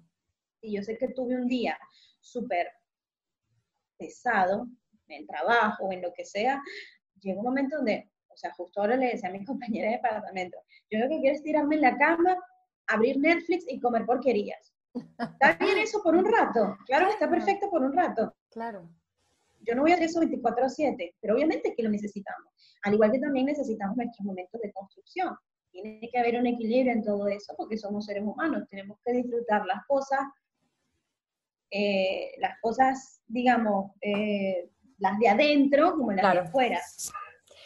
si 0.61 0.73
yo 0.73 0.83
sé 0.83 0.97
que 0.97 1.09
tuve 1.09 1.35
un 1.35 1.47
día 1.47 1.79
súper 2.21 2.69
pesado 3.99 4.67
en 5.09 5.21
el 5.21 5.27
trabajo 5.27 5.87
o 5.87 5.93
en 5.93 6.03
lo 6.03 6.13
que 6.13 6.25
sea, 6.25 6.63
llega 7.21 7.39
un 7.39 7.45
momento 7.45 7.77
donde, 7.77 8.11
o 8.29 8.37
sea, 8.37 8.53
justo 8.53 8.81
ahora 8.81 8.97
le 8.97 9.09
decía 9.09 9.29
a 9.29 9.33
mi 9.33 9.45
compañera 9.45 9.89
de 9.89 9.97
departamento, 9.97 10.59
yo 10.91 10.99
lo 10.99 11.09
que 11.09 11.21
quiero 11.21 11.37
es 11.37 11.43
tirarme 11.43 11.77
en 11.77 11.83
la 11.83 11.97
cama, 11.97 12.37
abrir 12.87 13.19
Netflix 13.19 13.65
y 13.69 13.81
comer 13.81 14.07
porquerías. 14.07 14.73
¿Está 14.95 15.57
bien 15.59 15.79
eso 15.79 16.03
por 16.03 16.15
un 16.15 16.31
rato? 16.31 16.77
Claro 16.87 17.07
que 17.07 17.13
está 17.13 17.31
perfecto 17.31 17.71
por 17.71 17.83
un 17.83 17.93
rato. 17.93 18.35
Claro. 18.51 18.91
Yo 19.61 19.75
no 19.75 19.83
voy 19.83 19.93
a 19.93 19.95
hacer 19.95 20.09
eso 20.09 20.21
24/7, 20.21 21.15
pero 21.21 21.35
obviamente 21.35 21.75
que 21.75 21.83
lo 21.83 21.89
necesitamos. 21.89 22.79
Al 22.83 22.95
igual 22.95 23.13
que 23.13 23.21
también 23.21 23.47
necesitamos 23.47 23.97
nuestros 23.97 24.25
momentos 24.27 24.61
de 24.61 24.73
construcción. 24.73 25.37
Tiene 25.73 26.09
que 26.11 26.19
haber 26.19 26.39
un 26.39 26.47
equilibrio 26.47 26.93
en 26.93 27.03
todo 27.03 27.27
eso 27.29 27.55
porque 27.57 27.79
somos 27.79 28.05
seres 28.05 28.23
humanos, 28.23 28.69
tenemos 28.69 28.99
que 29.05 29.13
disfrutar 29.13 29.65
las 29.67 29.85
cosas, 29.87 30.21
eh, 31.71 32.33
las 32.39 32.61
cosas, 32.61 33.23
digamos, 33.27 33.93
eh, 34.03 34.69
las 34.99 35.19
de 35.19 35.29
adentro 35.29 35.93
como 35.97 36.13
las 36.13 36.33
de 36.33 36.39
afuera. 36.41 36.81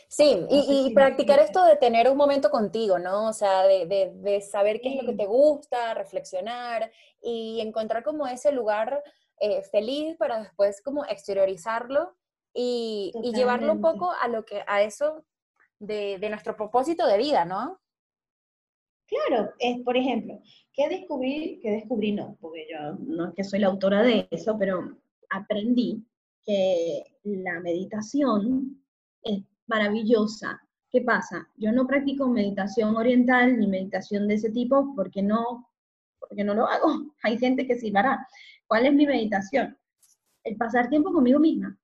Sí, 0.08 0.46
y, 0.48 0.94
practicar 0.94 1.40
esto 1.40 1.64
de 1.64 1.76
tener 1.76 2.08
un 2.08 2.16
momento 2.16 2.48
contigo, 2.48 2.98
¿no? 2.98 3.26
O 3.26 3.32
sea, 3.32 3.64
de, 3.64 4.40
saber 4.48 4.80
qué 4.80 4.90
es 4.90 5.02
lo 5.02 5.10
que 5.10 5.16
te 5.16 5.26
gusta, 5.26 5.94
reflexionar 5.94 6.90
y 7.20 7.60
encontrar 7.60 8.04
como 8.04 8.26
ese 8.26 8.52
lugar 8.52 9.02
eh, 9.40 9.62
feliz 9.62 10.16
para 10.16 10.38
después 10.38 10.80
como 10.80 11.04
exteriorizarlo 11.04 12.16
y, 12.54 13.12
y, 13.22 13.34
llevarlo 13.34 13.72
un 13.72 13.80
poco 13.80 14.12
a 14.12 14.28
lo 14.28 14.44
que, 14.44 14.62
a 14.66 14.82
eso 14.82 15.26
de, 15.78 16.26
nuestro 16.30 16.56
propósito 16.56 17.06
de 17.06 17.18
vida, 17.18 17.44
¿no? 17.44 17.80
Claro, 19.06 19.52
es, 19.58 19.80
por 19.82 19.96
ejemplo, 19.96 20.40
¿qué 20.72 20.88
descubrí? 20.88 21.60
¿Qué 21.62 21.70
descubrí? 21.70 22.12
No, 22.12 22.36
porque 22.40 22.66
yo 22.70 22.96
no 22.98 23.28
es 23.28 23.34
que 23.34 23.44
soy 23.44 23.60
la 23.60 23.68
autora 23.68 24.02
de 24.02 24.26
eso, 24.30 24.56
pero 24.58 24.96
aprendí 25.30 26.04
que 26.44 27.04
la 27.22 27.60
meditación 27.60 28.82
es 29.22 29.42
maravillosa. 29.66 30.60
¿Qué 30.90 31.02
pasa? 31.02 31.48
Yo 31.56 31.72
no 31.72 31.86
practico 31.86 32.28
meditación 32.28 32.96
oriental 32.96 33.58
ni 33.58 33.66
meditación 33.68 34.26
de 34.26 34.34
ese 34.34 34.50
tipo 34.50 34.92
porque 34.96 35.22
no, 35.22 35.70
porque 36.18 36.42
no 36.42 36.54
lo 36.54 36.66
hago. 36.66 37.14
Hay 37.22 37.38
gente 37.38 37.66
que 37.66 37.78
sí 37.78 37.90
lo 37.90 38.00
hará. 38.00 38.26
¿Cuál 38.66 38.86
es 38.86 38.94
mi 38.94 39.06
meditación? 39.06 39.76
El 40.42 40.56
pasar 40.56 40.88
tiempo 40.88 41.12
conmigo 41.12 41.38
misma. 41.38 41.76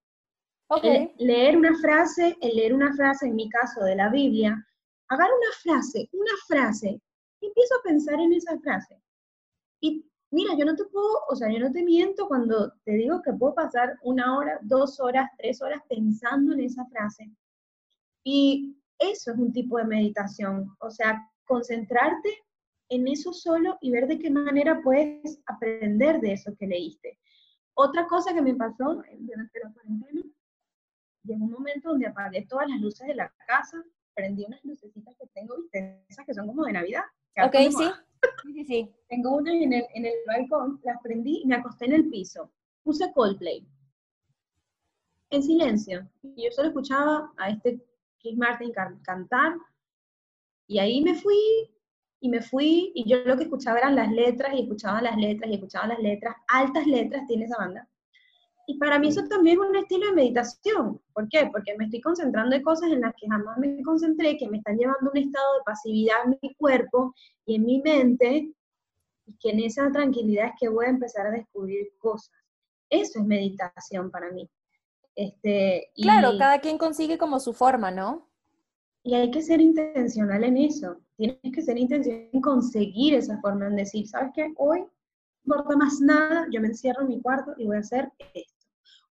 Okay. 0.69 1.13
leer 1.19 1.57
una 1.59 1.79
frase, 1.79 2.35
el 2.41 2.57
leer 2.57 2.73
una 2.73 2.95
frase, 2.95 3.27
en 3.27 3.37
mi 3.37 3.47
caso 3.51 3.85
de 3.85 3.95
la 3.95 4.09
Biblia, 4.09 4.67
agarro 5.09 5.35
una 5.37 5.53
frase, 5.63 6.09
una 6.13 6.33
frase 6.49 6.99
y 7.43 7.49
empiezo 7.49 7.75
a 7.75 7.83
pensar 7.83 8.21
en 8.21 8.33
esa 8.33 8.59
frase. 8.61 8.99
Y 9.81 10.07
mira, 10.31 10.55
yo 10.57 10.65
no 10.65 10.75
te 10.75 10.85
puedo, 10.85 11.19
o 11.29 11.37
sea, 11.37 11.53
yo 11.53 11.59
no 11.59 11.73
te 11.73 11.83
miento 11.83 12.29
cuando 12.29 12.73
te 12.85 12.93
digo 12.93 13.21
que 13.21 13.33
puedo 13.33 13.55
pasar 13.55 13.99
una 14.03 14.39
hora, 14.39 14.59
dos 14.63 15.01
horas, 15.01 15.29
tres 15.37 15.61
horas 15.61 15.83
pensando 15.89 16.55
en 16.55 16.61
esa 16.61 16.87
frase. 16.87 17.31
Y 18.25 18.77
eso 18.99 19.33
es 19.33 19.39
un 19.39 19.53
tipo 19.53 19.77
de 19.79 19.85
meditación, 19.85 20.75
o 20.79 20.91
sea, 20.91 21.21
concentrarte 21.45 22.31
en 22.89 23.09
eso 23.09 23.33
solo 23.33 23.77
y 23.81 23.91
ver 23.91 24.07
de 24.07 24.19
qué 24.19 24.31
manera 24.31 24.81
puedes 24.83 25.41
aprender 25.47 26.21
de 26.21 26.35
eso 26.35 26.55
que 26.57 26.67
leíste. 26.67 27.19
Otra 27.75 28.07
cosa 28.07 28.33
que 28.33 28.43
me 28.43 28.55
pasó 28.55 29.03
durante 29.19 29.61
la 29.61 29.73
cuarentena, 29.73 30.23
llegó 31.25 31.45
un 31.45 31.51
momento 31.51 31.89
donde 31.89 32.07
apagué 32.07 32.47
todas 32.47 32.69
las 32.69 32.81
luces 32.81 33.07
de 33.09 33.15
la 33.15 33.33
casa, 33.47 33.83
prendí 34.15 34.45
unas 34.45 34.63
lucecitas 34.65 35.17
que 35.19 35.27
tengo, 35.29 35.57
¿viste? 35.57 36.05
esas 36.09 36.27
que 36.27 36.35
son 36.35 36.47
como 36.47 36.65
de 36.65 36.73
Navidad, 36.73 37.05
Ok, 37.37 37.55
sí. 37.55 37.73
sí. 37.73 38.65
Sí, 38.65 38.95
Tengo 39.09 39.37
una 39.37 39.53
en 39.53 39.73
el, 39.73 39.85
en 39.95 40.07
el 40.07 40.13
balcón, 40.27 40.81
las 40.85 41.01
prendí 41.03 41.41
y 41.43 41.47
me 41.47 41.57
acosté 41.57 41.87
en 41.87 41.95
el 41.95 42.09
piso. 42.09 42.51
Puse 42.83 43.13
Coldplay. 43.13 43.67
En 45.31 45.43
silencio. 45.43 46.09
Y 46.23 46.45
yo 46.45 46.53
solo 46.53 46.69
escuchaba 46.69 47.33
a 47.39 47.51
este 47.51 47.85
Chris 48.21 48.37
Martin 48.37 48.73
cantar. 49.03 49.57
Y 50.67 50.79
ahí 50.79 51.03
me 51.03 51.15
fui 51.15 51.37
y 52.21 52.29
me 52.29 52.41
fui 52.41 52.93
y 52.95 53.09
yo 53.09 53.19
lo 53.25 53.37
que 53.37 53.45
escuchaba 53.45 53.79
eran 53.79 53.97
las 53.97 54.11
letras 54.13 54.55
y 54.55 54.63
escuchaba 54.63 55.03
las 55.03 55.17
letras 55.17 55.51
y 55.51 55.55
escuchaba 55.55 55.89
las 55.89 55.99
letras, 55.99 56.37
altas 56.47 56.87
letras 56.87 57.27
tiene 57.27 57.47
esa 57.47 57.59
banda. 57.59 57.89
Y 58.67 58.79
para 58.79 58.99
mí 58.99 59.09
eso 59.09 59.23
también 59.29 59.61
es 59.61 59.69
un 59.69 59.77
estilo 59.77 60.07
de 60.07 60.13
meditación. 60.13 61.01
¿Por 61.13 61.29
qué? 61.29 61.49
Porque 61.51 61.77
me 61.77 61.85
estoy 61.85 62.01
concentrando 62.01 62.55
en 62.55 62.63
cosas 62.63 62.91
en 62.91 63.01
las 63.01 63.15
que 63.21 63.29
jamás 63.29 63.59
me 63.59 63.83
concentré, 63.83 64.37
que 64.37 64.49
me 64.49 64.59
están 64.59 64.79
llevando 64.79 65.09
a 65.09 65.11
un 65.11 65.19
estado 65.19 65.55
de 65.59 65.65
pasividad 65.65 66.17
en 66.25 66.39
mi 66.41 66.55
cuerpo 66.55 67.15
y 67.45 67.57
en 67.57 67.65
mi 67.65 67.83
mente, 67.83 68.53
y 69.27 69.37
que 69.41 69.51
en 69.51 69.61
esa 69.61 69.91
tranquilidad 69.91 70.47
es 70.47 70.53
que 70.61 70.69
voy 70.69 70.87
a 70.87 70.91
empezar 70.91 71.27
a 71.27 71.31
descubrir 71.31 71.89
cosas. 71.99 72.35
Eso 72.89 73.21
es 73.21 73.27
meditación 73.27 74.11
para 74.11 74.31
mí. 74.31 74.49
Este, 75.15 75.91
claro, 75.95 76.39
cada 76.39 76.61
quien 76.61 76.79
consigue 76.79 77.19
como 77.19 77.41
su 77.41 77.53
forma, 77.53 77.91
¿no? 77.91 78.29
Y 79.03 79.15
hay 79.15 79.31
que 79.31 79.43
ser 79.43 79.61
intencional 79.61 80.45
en 80.45 80.57
eso. 80.57 80.99
Tienes 81.17 81.39
que 81.53 81.63
ser 81.63 81.77
intencional 81.77 82.29
en 82.33 82.41
conseguir 82.41 83.15
esa 83.15 83.41
forma, 83.41 83.67
en 83.67 83.77
decir, 83.77 84.07
¿sabes 84.07 84.31
qué? 84.35 84.53
Hoy 84.57 84.87
no 85.45 85.57
importa 85.57 85.77
más 85.77 86.01
nada, 86.01 86.47
yo 86.53 86.61
me 86.61 86.69
encierro 86.69 87.03
en 87.03 87.09
mi 87.09 87.21
cuarto 87.21 87.53
y 87.57 87.67
voy 87.67 87.77
a 87.77 87.81
hacer 87.81 88.11
esto. 88.35 88.52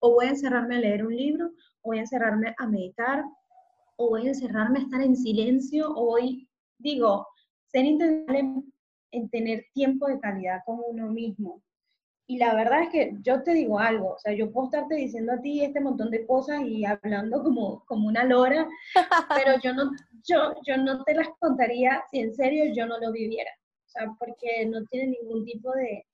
O 0.06 0.16
voy 0.16 0.26
a 0.26 0.32
encerrarme 0.32 0.76
a 0.76 0.80
leer 0.80 1.06
un 1.06 1.16
libro, 1.16 1.46
o 1.82 1.90
voy 1.90 2.00
a 2.00 2.02
encerrarme 2.02 2.54
a 2.58 2.68
meditar, 2.68 3.24
o 3.96 4.10
voy 4.10 4.26
a 4.26 4.32
encerrarme 4.32 4.80
a 4.80 4.82
estar 4.82 5.02
en 5.02 5.16
silencio, 5.16 5.90
o 5.90 6.06
voy, 6.08 6.50
digo, 6.78 7.26
ser 7.68 7.86
en, 7.86 8.74
en 9.12 9.30
tener 9.30 9.64
tiempo 9.74 10.08
de 10.08 10.20
calidad 10.20 10.60
con 10.66 10.82
uno 10.86 11.10
mismo. 11.10 11.62
Y 12.28 12.38
la 12.38 12.54
verdad 12.54 12.84
es 12.84 12.90
que 12.90 13.14
yo 13.22 13.44
te 13.44 13.54
digo 13.54 13.80
algo, 13.80 14.16
o 14.16 14.20
sea, 14.20 14.34
yo 14.34 14.52
puedo 14.52 14.66
estarte 14.66 14.96
diciendo 14.96 15.32
a 15.32 15.42
ti 15.42 15.64
este 15.64 15.80
montón 15.80 16.12
de 16.12 16.26
cosas 16.28 16.64
y 16.66 16.84
hablando 16.84 17.42
como, 17.42 17.86
como 17.86 18.10
una 18.10 18.26
lora, 18.26 18.68
pero 19.34 19.58
yo 19.64 19.74
no, 19.74 19.90
yo, 20.26 20.54
yo 20.68 20.76
no 20.78 21.02
te 21.06 21.16
las 21.16 21.30
contaría 21.40 22.04
si 22.12 22.20
en 22.20 22.36
serio 22.36 22.74
yo 22.76 22.86
no 22.88 23.00
lo 23.00 23.14
viviera. 23.14 23.52
O 23.86 23.90
sea, 23.90 24.14
porque 24.20 24.66
no 24.66 24.84
tiene 24.88 25.18
ningún 25.18 25.46
tipo 25.46 25.72
de, 25.72 26.06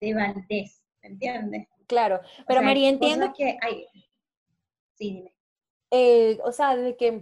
de 0.00 0.14
validez, 0.14 0.82
¿me 1.02 1.10
entiendes? 1.10 1.68
Claro, 1.90 2.20
pero 2.46 2.62
María, 2.62 2.88
entiendo 2.88 3.32
que 3.36 3.58
hay... 3.60 3.84
Sí, 4.94 5.12
dime. 5.12 5.34
Eh, 5.90 6.38
o 6.44 6.52
sea, 6.52 6.76
de 6.76 6.96
que 6.96 7.20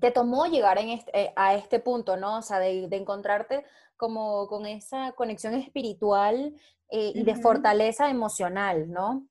te 0.00 0.10
tomó 0.10 0.46
llegar 0.46 0.78
en 0.78 0.88
este, 0.88 1.10
eh, 1.20 1.32
a 1.36 1.54
este 1.54 1.78
punto, 1.78 2.16
¿no? 2.16 2.38
O 2.38 2.42
sea, 2.42 2.60
de, 2.60 2.88
de 2.88 2.96
encontrarte 2.96 3.66
como 3.98 4.48
con 4.48 4.64
esa 4.64 5.12
conexión 5.12 5.52
espiritual 5.52 6.54
eh, 6.88 7.12
y 7.14 7.24
de 7.24 7.36
fortaleza 7.36 8.08
emocional, 8.08 8.90
¿no? 8.90 9.28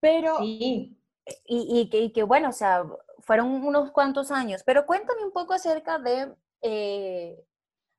Pero, 0.00 0.38
sí. 0.38 0.96
y, 1.44 1.90
y, 1.92 2.12
que, 2.12 2.22
bueno, 2.22 2.48
o 2.48 2.52
sea, 2.52 2.82
fueron 3.20 3.62
unos 3.62 3.90
cuantos 3.90 4.30
años, 4.30 4.62
pero 4.64 4.86
cuéntame 4.86 5.22
un 5.22 5.32
poco 5.32 5.52
acerca 5.52 5.98
de, 5.98 6.34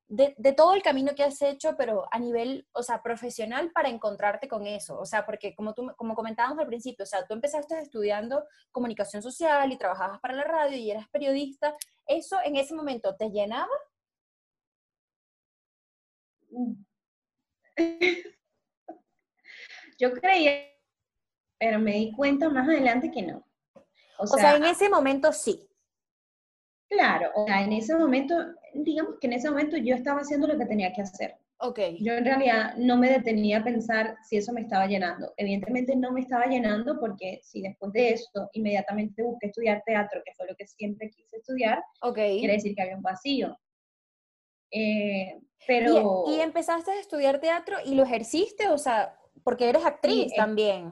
de, 0.09 0.33
de, 0.37 0.53
todo 0.53 0.73
el 0.73 0.81
camino 0.81 1.13
que 1.15 1.23
has 1.23 1.41
hecho, 1.41 1.75
pero 1.77 2.07
a 2.11 2.19
nivel, 2.19 2.65
o 2.71 2.81
sea, 2.81 3.03
profesional 3.03 3.71
para 3.71 3.89
encontrarte 3.89 4.47
con 4.47 4.65
eso, 4.65 4.97
o 4.97 5.05
sea, 5.05 5.25
porque 5.25 5.53
como, 5.53 5.73
tú, 5.73 5.91
como 5.97 6.15
comentábamos 6.15 6.59
al 6.59 6.67
principio, 6.67 7.03
o 7.03 7.05
sea, 7.05 7.25
tú 7.25 7.33
empezaste 7.33 7.77
estudiando 7.79 8.45
comunicación 8.71 9.21
social 9.21 9.71
y 9.71 9.77
trabajabas 9.77 10.19
para 10.19 10.35
la 10.35 10.45
radio 10.45 10.77
y 10.77 10.91
eras 10.91 11.09
periodista, 11.09 11.75
¿eso 12.05 12.37
en 12.43 12.55
ese 12.55 12.73
momento 12.73 13.15
te 13.15 13.29
llenaba? 13.29 13.67
Yo 19.99 20.13
creía, 20.13 20.67
pero 21.59 21.79
me 21.79 21.93
di 21.93 22.13
cuenta 22.13 22.49
más 22.49 22.67
adelante 22.67 23.11
que 23.11 23.23
no. 23.23 23.45
O, 24.19 24.27
sea, 24.27 24.55
en 24.55 24.63
ese 24.63 24.89
momento 24.89 25.31
sí. 25.31 25.67
Claro, 26.89 27.31
o 27.35 27.45
sea, 27.45 27.63
en 27.63 27.73
ese 27.73 27.95
momento, 27.95 28.35
digamos 28.83 29.15
que 29.19 29.27
en 29.27 29.33
ese 29.33 29.49
momento 29.49 29.77
yo 29.77 29.95
estaba 29.95 30.21
haciendo 30.21 30.47
lo 30.47 30.57
que 30.57 30.65
tenía 30.65 30.93
que 30.93 31.01
hacer. 31.01 31.35
Ok. 31.59 31.79
Yo 31.99 32.13
en 32.13 32.25
realidad 32.25 32.75
no 32.77 32.97
me 32.97 33.09
detenía 33.09 33.59
a 33.59 33.63
pensar 33.63 34.15
si 34.23 34.37
eso 34.37 34.53
me 34.53 34.61
estaba 34.61 34.85
llenando. 34.85 35.33
Evidentemente 35.37 35.95
no 35.95 36.11
me 36.11 36.21
estaba 36.21 36.45
llenando 36.45 36.99
porque 36.99 37.39
si 37.43 37.61
después 37.61 37.91
de 37.93 38.09
eso 38.09 38.49
inmediatamente 38.53 39.23
busqué 39.23 39.47
estudiar 39.47 39.81
teatro, 39.85 40.21
que 40.23 40.33
fue 40.35 40.47
lo 40.47 40.55
que 40.55 40.67
siempre 40.67 41.09
quise 41.09 41.37
estudiar, 41.37 41.83
okay. 42.01 42.39
quiere 42.39 42.53
decir 42.53 42.75
que 42.75 42.81
había 42.83 42.95
un 42.95 43.01
vacío. 43.01 43.57
Eh, 44.71 45.39
pero... 45.65 46.25
¿Y, 46.27 46.39
empezaste 46.41 46.91
a 46.91 46.99
estudiar 46.99 47.39
teatro 47.39 47.77
y 47.83 47.95
lo 47.95 48.03
ejerciste? 48.03 48.67
O 48.69 48.77
sea, 48.77 49.17
porque 49.43 49.69
eres 49.69 49.85
actriz 49.85 50.33
también. 50.35 50.91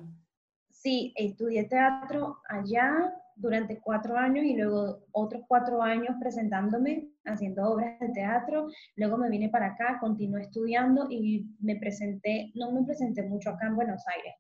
Sí, 0.72 1.14
estudié 1.16 1.66
teatro 1.66 2.40
allá 2.50 3.14
durante 3.36 3.80
cuatro 3.80 4.18
años 4.18 4.46
y 4.46 4.56
luego 4.56 5.06
otros 5.12 5.44
cuatro 5.48 5.82
años 5.82 6.16
presentándome, 6.20 7.10
haciendo 7.26 7.64
obras 7.70 8.00
de 8.00 8.10
teatro. 8.10 8.68
Luego 8.96 9.18
me 9.18 9.30
vine 9.30 9.50
para 9.50 9.68
acá, 9.68 9.98
continué 10.00 10.44
estudiando 10.44 11.08
y 11.10 11.46
me 11.60 11.76
presenté, 11.76 12.52
no 12.56 12.72
me 12.72 12.84
presenté 12.84 13.24
mucho 13.24 13.50
acá 13.50 13.68
en 13.68 13.76
Buenos 13.76 14.04
Aires. 14.16 14.34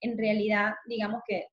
En 0.00 0.16
realidad, 0.16 0.74
digamos 0.86 1.22
que 1.26 1.46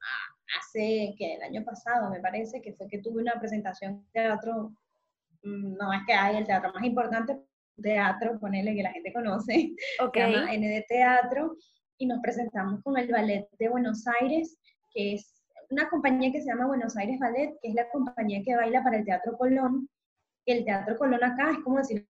ah, 0.00 0.58
hace 0.58 1.14
que 1.16 1.34
el 1.34 1.42
año 1.42 1.64
pasado, 1.64 2.10
me 2.10 2.20
parece, 2.20 2.60
que 2.60 2.74
fue 2.74 2.88
que 2.88 2.98
tuve 2.98 3.22
una 3.22 3.38
presentación 3.38 4.02
de 4.02 4.10
teatro 4.12 4.72
Mm, 5.42 5.76
no 5.76 5.92
es 5.92 6.00
que 6.06 6.12
hay 6.12 6.36
el 6.36 6.46
teatro 6.46 6.72
más 6.72 6.84
importante, 6.84 7.36
teatro, 7.80 8.38
ponele 8.38 8.74
que 8.74 8.82
la 8.82 8.92
gente 8.92 9.12
conoce, 9.12 9.74
okay. 10.00 10.34
se 10.34 10.38
llama 10.38 10.52
ND 10.52 10.84
Teatro, 10.88 11.56
y 11.98 12.06
nos 12.06 12.20
presentamos 12.20 12.82
con 12.82 12.96
el 12.96 13.10
Ballet 13.10 13.48
de 13.58 13.68
Buenos 13.68 14.04
Aires, 14.20 14.58
que 14.92 15.14
es 15.14 15.42
una 15.70 15.88
compañía 15.88 16.30
que 16.30 16.40
se 16.40 16.48
llama 16.48 16.66
Buenos 16.66 16.96
Aires 16.96 17.18
Ballet, 17.18 17.54
que 17.60 17.68
es 17.68 17.74
la 17.74 17.88
compañía 17.90 18.42
que 18.44 18.54
baila 18.54 18.82
para 18.82 18.98
el 18.98 19.04
Teatro 19.04 19.36
Colón. 19.36 19.88
El 20.46 20.64
Teatro 20.64 20.96
Colón 20.98 21.22
acá 21.22 21.50
es 21.52 21.58
como 21.64 21.78
decir 21.78 22.06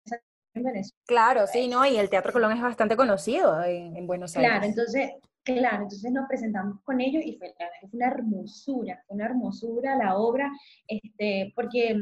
en 0.54 0.62
Venezuela. 0.62 1.02
Claro, 1.06 1.46
sí, 1.46 1.68
¿no? 1.68 1.84
Y 1.86 1.96
el 1.96 2.10
Teatro 2.10 2.32
Colón 2.32 2.52
es 2.52 2.62
bastante 2.62 2.96
conocido 2.96 3.62
en, 3.62 4.06
Buenos 4.06 4.36
Aires. 4.36 4.50
Claro, 4.50 4.66
entonces, 4.66 5.10
claro, 5.42 5.82
entonces 5.82 6.12
nos 6.12 6.28
presentamos 6.28 6.80
con 6.82 7.00
ellos 7.00 7.22
y 7.24 7.36
fue, 7.38 7.54
una 7.92 8.08
hermosura, 8.08 9.02
una 9.08 9.26
hermosura 9.26 9.96
la 9.96 10.16
obra, 10.16 10.50
este, 10.86 11.52
porque 11.54 11.96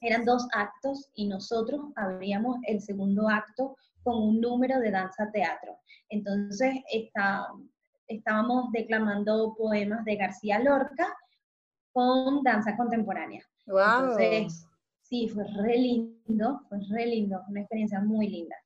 eran 0.00 0.24
dos 0.24 0.46
actos 0.52 1.10
y 1.14 1.28
nosotros 1.28 1.80
abríamos 1.96 2.56
el 2.66 2.80
segundo 2.80 3.28
acto 3.28 3.76
con 4.02 4.20
un 4.20 4.40
número 4.40 4.80
de 4.80 4.90
danza 4.90 5.30
teatro. 5.32 5.78
Entonces 6.08 6.74
está, 6.92 7.46
estábamos 8.08 8.70
declamando 8.72 9.54
poemas 9.56 10.04
de 10.04 10.16
García 10.16 10.58
Lorca 10.58 11.06
con 11.92 12.42
danza 12.42 12.76
contemporánea. 12.76 13.44
Wow. 13.66 13.78
Entonces, 13.78 14.66
sí, 15.12 15.28
fue 15.28 15.44
re 15.62 15.76
lindo, 15.76 16.62
fue 16.70 16.78
re 16.90 17.04
lindo, 17.04 17.42
una 17.48 17.60
experiencia 17.60 18.00
muy 18.00 18.28
linda. 18.28 18.56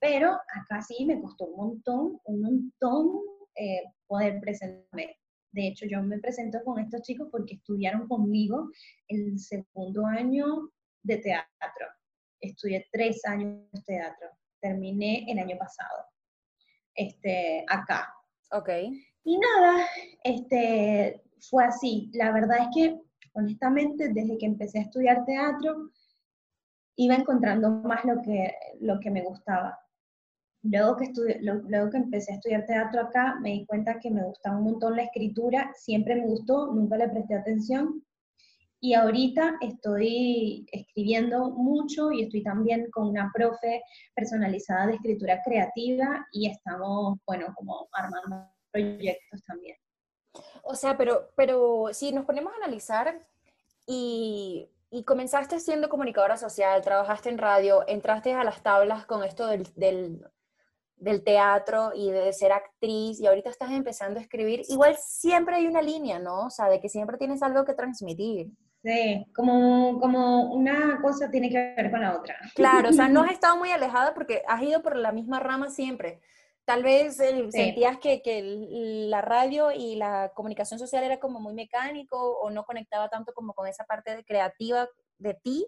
Pero 0.00 0.32
acá 0.32 0.82
sí 0.82 1.06
me 1.06 1.20
costó 1.20 1.46
un 1.46 1.56
montón, 1.56 2.20
un 2.24 2.40
montón 2.42 3.20
eh, 3.54 3.84
poder 4.08 4.40
presentarme. 4.40 5.16
De 5.52 5.68
hecho, 5.68 5.86
yo 5.86 6.02
me 6.02 6.18
presento 6.18 6.58
con 6.64 6.80
estos 6.80 7.02
chicos 7.02 7.28
porque 7.30 7.54
estudiaron 7.54 8.08
conmigo 8.08 8.68
el 9.06 9.38
segundo 9.38 10.04
año 10.06 10.70
de 11.04 11.18
teatro. 11.18 11.86
Estudié 12.40 12.84
tres 12.90 13.24
años 13.24 13.70
de 13.70 13.82
teatro. 13.82 14.28
Terminé 14.60 15.24
el 15.28 15.38
año 15.38 15.56
pasado. 15.56 16.04
Este, 16.96 17.64
acá. 17.68 18.12
Ok. 18.50 18.70
Y 19.22 19.38
nada, 19.38 19.86
este, 20.24 21.22
fue 21.38 21.64
así. 21.64 22.10
La 22.12 22.32
verdad 22.32 22.58
es 22.62 22.68
que, 22.74 23.00
honestamente, 23.34 24.08
desde 24.12 24.38
que 24.38 24.46
empecé 24.46 24.78
a 24.78 24.82
estudiar 24.82 25.24
teatro, 25.24 25.90
iba 26.96 27.14
encontrando 27.14 27.70
más 27.70 28.04
lo 28.04 28.20
que, 28.22 28.54
lo 28.80 29.00
que 29.00 29.10
me 29.10 29.22
gustaba. 29.22 29.78
Luego 30.62 30.96
que, 30.96 31.12
luego 31.40 31.90
que 31.90 31.96
empecé 31.96 32.32
a 32.32 32.36
estudiar 32.36 32.66
teatro 32.66 33.02
acá, 33.02 33.36
me 33.40 33.50
di 33.50 33.66
cuenta 33.66 33.98
que 33.98 34.10
me 34.10 34.24
gustaba 34.24 34.58
un 34.58 34.64
montón 34.64 34.96
la 34.96 35.04
escritura, 35.04 35.72
siempre 35.74 36.14
me 36.14 36.26
gustó, 36.26 36.72
nunca 36.72 36.96
le 36.96 37.08
presté 37.08 37.34
atención, 37.34 38.04
y 38.84 38.94
ahorita 38.94 39.58
estoy 39.60 40.66
escribiendo 40.72 41.50
mucho 41.50 42.10
y 42.10 42.24
estoy 42.24 42.42
también 42.42 42.90
con 42.90 43.10
una 43.10 43.30
profe 43.32 43.80
personalizada 44.12 44.88
de 44.88 44.94
escritura 44.94 45.40
creativa 45.44 46.26
y 46.32 46.50
estamos, 46.50 47.16
bueno, 47.24 47.54
como 47.54 47.88
armando 47.92 48.50
proyectos 48.72 49.40
también. 49.44 49.76
O 50.62 50.74
sea, 50.74 50.96
pero, 50.96 51.30
pero 51.36 51.88
si 51.92 52.12
nos 52.12 52.24
ponemos 52.24 52.52
a 52.52 52.56
analizar 52.56 53.26
y, 53.86 54.68
y 54.90 55.04
comenzaste 55.04 55.58
siendo 55.60 55.88
comunicadora 55.88 56.36
social, 56.36 56.82
trabajaste 56.82 57.28
en 57.30 57.38
radio, 57.38 57.84
entraste 57.86 58.32
a 58.34 58.44
las 58.44 58.62
tablas 58.62 59.06
con 59.06 59.24
esto 59.24 59.46
del, 59.46 59.66
del, 59.74 60.24
del 60.96 61.24
teatro 61.24 61.92
y 61.94 62.10
de 62.10 62.32
ser 62.32 62.52
actriz 62.52 63.20
y 63.20 63.26
ahorita 63.26 63.50
estás 63.50 63.70
empezando 63.72 64.20
a 64.20 64.22
escribir, 64.22 64.62
igual 64.68 64.96
siempre 64.98 65.56
hay 65.56 65.66
una 65.66 65.82
línea, 65.82 66.18
¿no? 66.18 66.46
O 66.46 66.50
sea, 66.50 66.68
de 66.68 66.80
que 66.80 66.88
siempre 66.88 67.18
tienes 67.18 67.42
algo 67.42 67.64
que 67.64 67.74
transmitir. 67.74 68.50
Sí, 68.84 69.26
como, 69.34 70.00
como 70.00 70.52
una 70.52 71.00
cosa 71.00 71.30
tiene 71.30 71.48
que 71.48 71.74
ver 71.76 71.90
con 71.90 72.00
la 72.00 72.16
otra. 72.16 72.36
Claro, 72.54 72.90
o 72.90 72.92
sea, 72.92 73.08
no 73.08 73.22
has 73.22 73.30
estado 73.32 73.56
muy 73.56 73.70
alejada 73.70 74.12
porque 74.14 74.42
has 74.46 74.62
ido 74.62 74.82
por 74.82 74.96
la 74.96 75.12
misma 75.12 75.40
rama 75.40 75.70
siempre. 75.70 76.20
Tal 76.64 76.82
vez 76.84 77.16
sentías 77.16 77.98
que, 77.98 78.22
que, 78.22 78.40
la 79.08 79.20
radio 79.20 79.72
y 79.72 79.96
la 79.96 80.30
comunicación 80.34 80.78
social 80.78 81.02
era 81.02 81.18
como 81.18 81.40
muy 81.40 81.54
mecánico 81.54 82.38
o 82.38 82.50
no 82.50 82.64
conectaba 82.64 83.08
tanto 83.08 83.32
como 83.32 83.52
con 83.52 83.66
esa 83.66 83.84
parte 83.84 84.24
creativa 84.24 84.88
de 85.18 85.34
ti, 85.34 85.66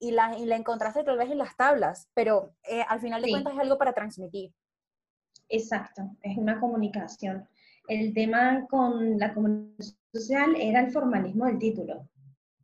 y 0.00 0.12
la, 0.12 0.36
y 0.36 0.46
la 0.46 0.56
encontraste 0.56 1.04
tal 1.04 1.18
vez 1.18 1.30
en 1.30 1.38
las 1.38 1.56
tablas, 1.56 2.08
pero 2.14 2.54
eh, 2.68 2.82
al 2.88 3.00
final 3.00 3.20
de 3.22 3.30
cuentas 3.30 3.52
es 3.52 3.60
algo 3.60 3.76
para 3.76 3.92
transmitir. 3.92 4.52
Exacto, 5.48 6.02
es 6.22 6.38
una 6.38 6.58
comunicación. 6.58 7.46
El 7.86 8.14
tema 8.14 8.66
con 8.68 9.18
la 9.18 9.34
comunicación 9.34 9.98
social 10.12 10.56
era 10.58 10.80
el 10.80 10.90
formalismo 10.90 11.46
del 11.46 11.58
título, 11.58 12.08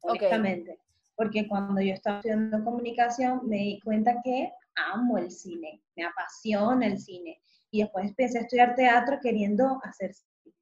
honestamente. 0.01 0.79
Porque 1.15 1.47
cuando 1.47 1.81
yo 1.81 1.93
estaba 1.93 2.19
estudiando 2.19 2.65
comunicación 2.65 3.41
me 3.45 3.57
di 3.57 3.81
cuenta 3.81 4.21
que 4.23 4.53
amo 4.77 5.19
el 5.19 5.31
cine, 5.31 5.83
me 5.97 6.05
apasiona 6.05 6.87
el 6.87 6.99
cine. 6.99 7.41
Y 7.71 7.83
después 7.83 8.07
empecé 8.07 8.39
a 8.39 8.43
estudiar 8.43 8.75
teatro 8.75 9.19
queriendo 9.21 9.81
hacer 9.83 10.13
cine. 10.15 10.55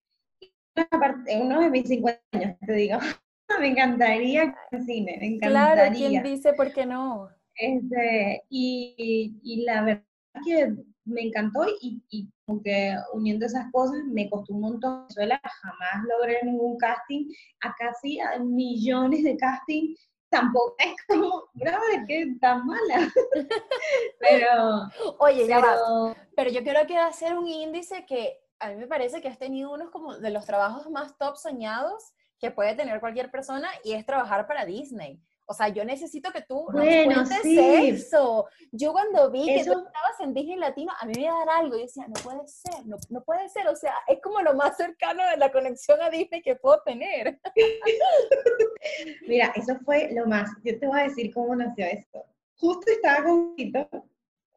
uno 1.41 1.61
de 1.61 1.71
mis 1.71 1.89
50 1.89 2.21
años, 2.33 2.57
te 2.67 2.73
digo, 2.73 2.99
me 3.61 3.69
encantaría 3.69 4.55
el 4.71 4.85
cine, 4.85 5.17
me 5.21 5.27
encantaría. 5.27 5.75
Claro, 5.75 5.95
¿quién 5.95 6.23
dice 6.23 6.53
por 6.55 6.73
qué 6.73 6.87
no? 6.87 7.29
Este, 7.57 8.43
y, 8.49 9.39
y 9.43 9.65
la 9.65 9.83
verdad 9.83 10.05
que 10.45 10.75
me 11.05 11.23
encantó 11.23 11.65
y, 11.81 12.03
y 12.11 12.29
como 12.47 12.63
que 12.63 12.95
uniendo 13.13 13.47
esas 13.47 13.71
cosas 13.73 14.05
me 14.07 14.29
costó 14.29 14.55
un 14.55 14.61
montón. 14.63 14.93
En 14.93 15.01
Venezuela 15.03 15.41
jamás 15.63 16.07
logré 16.09 16.41
ningún 16.45 16.77
casting. 16.79 17.29
Acá 17.61 17.93
sí 18.01 18.19
hay 18.21 18.41
millones 18.41 19.23
de 19.23 19.37
casting. 19.37 19.95
Tampoco 20.35 20.75
es 20.79 20.95
como, 21.07 21.45
brother, 21.55 22.07
que 22.09 22.35
tan 22.41 22.67
mala. 22.67 23.09
pero. 24.19 25.15
Oye, 25.19 25.47
ya 25.47 25.61
pero, 25.61 26.17
pero 26.35 26.51
yo 26.51 26.65
creo 26.65 26.85
que 26.89 26.97
va 26.97 27.07
a 27.07 27.13
ser 27.13 27.39
un 27.39 27.47
índice 27.47 28.05
que 28.05 28.41
a 28.59 28.71
mí 28.71 28.75
me 28.75 28.89
parece 28.89 29.21
que 29.21 29.29
has 29.29 29.39
tenido 29.39 29.73
unos 29.73 29.91
como 29.91 30.19
de 30.19 30.31
los 30.31 30.45
trabajos 30.45 30.91
más 30.91 31.17
top 31.19 31.37
soñados 31.37 32.15
que 32.41 32.51
puede 32.51 32.75
tener 32.75 32.99
cualquier 32.99 33.31
persona 33.31 33.69
y 33.85 33.93
es 33.93 34.05
trabajar 34.05 34.49
para 34.49 34.65
Disney. 34.65 35.23
O 35.47 35.53
sea, 35.53 35.69
yo 35.69 35.85
necesito 35.85 36.33
que 36.33 36.43
tú 36.43 36.67
bueno, 36.73 37.17
nos 37.17 37.29
cuentes 37.29 38.05
eso. 38.05 38.47
Yo 38.73 38.93
cuando 38.93 39.31
vi 39.31 39.45
que 39.45 39.65
tú 39.65 39.73
estabas 39.73 40.21
en 40.21 40.33
Disney 40.33 40.57
Latino, 40.57 40.93
a 40.99 41.05
mí 41.05 41.13
me 41.15 41.23
iba 41.23 41.35
a 41.35 41.45
dar 41.45 41.61
algo. 41.61 41.77
Yo 41.77 41.83
decía, 41.83 42.07
no 42.09 42.15
puede 42.23 42.49
ser, 42.49 42.87
no, 42.87 42.97
no, 43.11 43.23
puede 43.23 43.49
ser. 43.51 43.69
O 43.69 43.77
sea, 43.77 43.95
es 44.09 44.21
como 44.23 44.41
lo 44.41 44.55
más 44.55 44.77
cercano 44.77 45.23
de 45.29 45.37
la 45.37 45.53
conexión 45.53 46.01
a 46.01 46.09
Disney 46.09 46.41
que 46.41 46.57
puedo 46.57 46.81
tener. 46.83 47.39
Mira, 49.29 49.53
eso 49.55 49.77
fue 49.85 50.11
lo 50.13 50.27
más. 50.27 50.51
Yo 50.65 50.79
te 50.79 50.87
voy 50.87 51.01
a 51.01 51.05
decir 51.05 51.33
cómo 51.35 51.55
nació 51.55 51.85
esto. 51.87 52.25
Justo 52.57 52.91
estaba 52.91 53.25
con 53.25 53.55
Tito, 53.55 53.87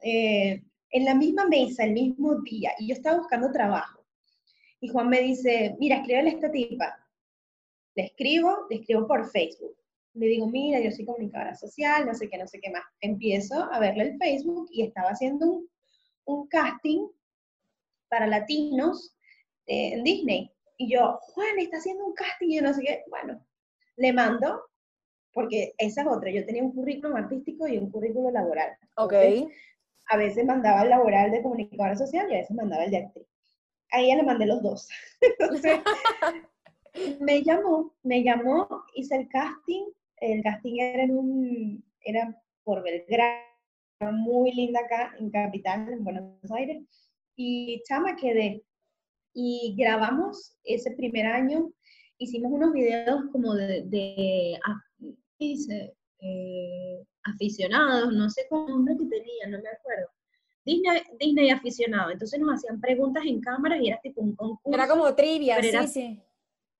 eh, 0.01 0.63
en 0.91 1.05
la 1.05 1.15
misma 1.15 1.45
mesa, 1.47 1.83
el 1.83 1.93
mismo 1.93 2.35
día, 2.41 2.71
y 2.79 2.87
yo 2.87 2.93
estaba 2.93 3.17
buscando 3.17 3.51
trabajo. 3.51 4.05
Y 4.79 4.87
Juan 4.87 5.09
me 5.09 5.19
dice, 5.19 5.75
mira, 5.79 5.97
escríbele 5.97 6.29
a 6.29 6.33
esta 6.33 6.51
tipa. 6.51 7.07
Le 7.95 8.03
escribo, 8.03 8.67
le 8.69 8.77
escribo 8.77 9.05
por 9.07 9.29
Facebook 9.29 9.75
le 10.17 10.27
digo, 10.27 10.47
mira, 10.47 10.79
yo 10.79 10.91
soy 10.91 11.05
comunicadora 11.05 11.55
social, 11.55 12.05
no 12.05 12.13
sé 12.13 12.29
qué, 12.29 12.37
no 12.37 12.47
sé 12.47 12.59
qué 12.59 12.71
más. 12.71 12.83
Empiezo 13.01 13.55
a 13.71 13.79
verle 13.79 14.03
el 14.03 14.17
Facebook 14.17 14.67
y 14.71 14.83
estaba 14.83 15.09
haciendo 15.09 15.61
un, 16.25 16.47
casting 16.47 17.07
para 18.09 18.27
latinos 18.27 19.15
eh, 19.67 19.93
en 19.93 20.03
Disney. 20.03 20.51
Y 20.77 20.91
yo, 20.91 21.19
Juan, 21.21 21.59
está 21.59 21.77
haciendo 21.77 22.05
un 22.05 22.13
casting 22.13 22.49
y 22.49 22.55
yo 22.55 22.61
no 22.63 22.73
sé 22.73 22.81
qué. 22.81 23.03
Bueno, 23.09 23.45
le 23.97 24.13
mando, 24.13 24.63
porque 25.33 25.73
esa 25.77 26.01
es 26.01 26.07
otra. 26.07 26.31
Yo 26.31 26.45
tenía 26.45 26.63
un 26.63 26.73
currículum 26.73 27.15
artístico 27.15 27.67
y 27.67 27.77
un 27.77 27.91
currículum 27.91 28.33
laboral. 28.33 28.75
Ok. 28.97 29.13
a 30.09 30.17
veces 30.17 30.45
mandaba 30.45 30.83
el 30.83 30.89
laboral 30.89 31.31
de 31.31 31.43
comunicadora 31.43 31.95
social 31.95 32.27
y 32.29 32.35
a 32.35 32.39
veces 32.39 32.55
mandaba 32.55 32.85
el 32.85 32.91
de 32.91 32.97
actriz. 32.97 33.27
A 33.91 34.01
ella 34.01 34.17
le 34.17 34.23
mandé 34.23 34.45
los 34.45 34.63
dos. 34.63 34.89
Entonces, 35.21 35.79
me 37.19 37.43
llamó, 37.43 37.93
me 38.03 38.23
llamó, 38.23 38.67
hice 38.95 39.15
el 39.15 39.29
casting 39.29 39.85
el 40.21 40.41
casting 40.43 40.79
era 40.79 41.03
en 41.03 41.11
un, 41.11 41.85
era 42.01 42.41
por 42.63 42.83
Belgrano, 42.83 43.41
muy 44.13 44.51
linda 44.53 44.79
acá 44.81 45.15
en 45.19 45.29
Capital, 45.29 45.91
en 45.91 46.03
Buenos 46.03 46.51
Aires, 46.51 46.83
y 47.35 47.81
chama 47.83 48.15
quedé. 48.15 48.63
Y 49.33 49.75
grabamos 49.77 50.57
ese 50.63 50.91
primer 50.91 51.25
año, 51.27 51.71
hicimos 52.17 52.51
unos 52.51 52.73
videos 52.73 53.25
como 53.31 53.53
de, 53.53 53.83
de 53.85 54.59
dice, 55.39 55.93
eh, 56.19 57.03
aficionados, 57.23 58.13
no 58.13 58.29
sé 58.29 58.45
cuál 58.49 58.67
nombre 58.67 58.95
que 58.97 59.05
tenía, 59.05 59.47
no 59.47 59.61
me 59.61 59.69
acuerdo. 59.69 60.07
Disney, 60.65 61.01
Disney 61.19 61.49
aficionado. 61.49 62.11
Entonces 62.11 62.39
nos 62.39 62.55
hacían 62.55 62.81
preguntas 62.81 63.23
en 63.25 63.39
cámara 63.39 63.77
y 63.81 63.87
era 63.87 63.99
tipo 64.01 64.21
un 64.21 64.35
concurso. 64.35 64.77
Era 64.77 64.87
como 64.87 65.15
trivia, 65.15 65.61
sí, 65.61 65.87
sí. 65.87 66.21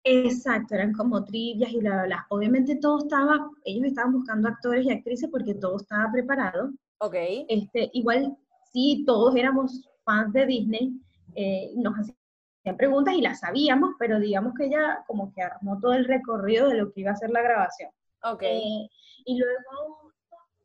Exacto, 0.10 0.76
eran 0.76 0.94
como 0.94 1.26
trivias 1.26 1.72
y 1.72 1.80
bla, 1.80 1.92
bla, 1.92 2.04
bla. 2.06 2.28
Obviamente 2.30 2.78
todo 2.78 3.00
estaba, 3.00 3.50
ellos 3.66 3.88
estaban 3.88 4.14
buscando 4.14 4.48
actores 4.48 4.86
y 4.86 4.92
actrices 4.92 5.30
porque 5.30 5.54
todo 5.54 5.76
estaba 5.76 6.10
preparado. 6.12 6.72
Ok. 7.00 7.16
Este, 7.50 7.90
igual, 7.94 8.38
sí, 8.72 9.04
todos 9.06 9.36
éramos 9.36 9.82
fans 10.06 10.32
de 10.32 10.46
Disney, 10.46 10.94
eh, 11.36 11.74
nos 11.76 11.94
hacían 11.96 12.78
preguntas 12.78 13.16
y 13.16 13.22
las 13.22 13.42
sabíamos, 13.42 13.96
pero 14.00 14.18
digamos 14.20 14.54
que 14.54 14.68
ella 14.68 15.04
como 15.08 15.34
que 15.34 15.42
armó 15.42 15.78
todo 15.82 15.94
el 15.94 16.06
recorrido 16.06 16.70
de 16.70 16.78
lo 16.78 16.92
que 16.94 17.02
iba 17.02 17.12
a 17.12 17.16
ser 17.18 17.30
la 17.30 17.42
grabación. 17.42 17.92
Ok. 18.24 18.44
Eh, 18.44 18.90
y 19.26 19.38
luego, 19.38 20.14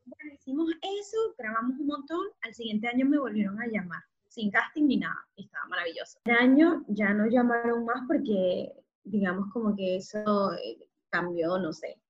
bueno, 0.07 0.35
hicimos 0.35 0.70
eso, 1.00 1.18
grabamos 1.37 1.81
un 1.81 1.87
montón, 1.88 2.26
al 2.42 2.55
siguiente 2.55 2.87
año 2.87 3.07
me 3.07 3.18
volvieron 3.18 3.61
a 3.61 3.66
llamar, 3.66 4.02
sin 4.28 4.52
casting 4.52 4.87
ni 4.87 4.98
nada, 4.98 5.26
y 5.35 5.46
estaba 5.46 5.66
maravilloso. 5.66 6.18
Este 6.18 6.33
año 6.33 6.85
ya 6.87 7.12
no 7.12 7.26
llamaron 7.26 7.85
más 7.85 8.02
porque 8.07 8.72
digamos 9.05 9.53
como 9.53 9.75
que 9.77 9.97
eso 9.97 10.53
eh, 10.55 10.88
cambió, 11.11 11.59
no 11.59 11.73
sé. 11.73 12.01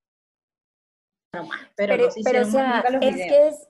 pero, 1.33 1.45
pero, 1.77 2.09
pero 2.25 2.43
o 2.43 2.45
sea, 2.51 2.81
es 3.01 3.17
que 3.17 3.49
es, 3.49 3.69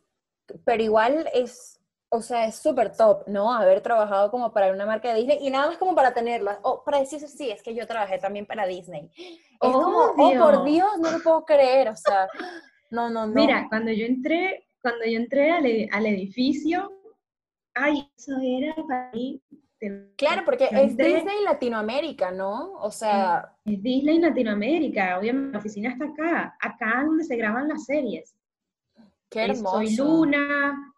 pero 0.65 0.83
igual 0.83 1.29
es, 1.33 1.81
o 2.11 2.21
sea, 2.21 2.47
es 2.47 2.57
súper 2.57 2.95
top, 2.97 3.27
¿no? 3.29 3.53
Haber 3.53 3.81
trabajado 3.81 4.31
como 4.31 4.53
para 4.53 4.73
una 4.73 4.87
marca 4.87 5.09
de 5.09 5.21
Disney 5.21 5.39
y 5.41 5.51
nada 5.51 5.69
más 5.69 5.79
como 5.79 5.95
para 5.95 6.13
tenerla, 6.13 6.59
o 6.63 6.85
para 6.85 6.99
decir, 6.99 7.21
sí, 7.21 7.51
es 7.51 7.63
que 7.63 7.75
yo 7.75 7.87
trabajé 7.87 8.19
también 8.19 8.47
para 8.47 8.67
Disney. 8.67 9.11
Es 9.17 9.73
como, 9.73 10.13
oh, 10.17 10.39
por 10.39 10.65
Dios, 10.65 10.99
no 11.01 11.11
lo 11.11 11.21
puedo 11.21 11.45
creer, 11.45 11.89
o 11.89 11.97
sea, 11.97 12.29
no, 12.91 13.09
no, 13.09 13.27
no. 13.27 13.33
Mira, 13.33 13.67
cuando 13.69 13.93
yo 13.93 14.05
entré, 14.05 14.67
cuando 14.83 15.05
yo 15.07 15.19
entré 15.19 15.53
al, 15.53 15.89
al 15.93 16.07
edificio, 16.07 16.93
ay, 17.75 18.11
eso 18.17 18.33
era 18.43 18.75
para 18.87 19.11
mí 19.13 19.41
Claro, 20.17 20.43
porque 20.45 20.69
es 20.71 20.97
Disney 20.97 21.43
Latinoamérica, 21.45 22.31
¿no? 22.31 22.75
O 22.75 22.91
sea... 22.91 23.57
Es 23.65 23.83
Disney 23.83 24.21
Latinoamérica, 24.21 25.19
obviamente 25.19 25.53
la 25.53 25.59
oficina 25.59 25.91
está 25.91 26.05
acá, 26.05 26.57
acá 26.61 27.03
donde 27.05 27.25
se 27.25 27.37
graban 27.37 27.69
las 27.69 27.85
series. 27.85 28.37
Qué 29.29 29.45
hermoso. 29.45 29.79
Soy 29.79 29.97
Luna, 29.97 30.95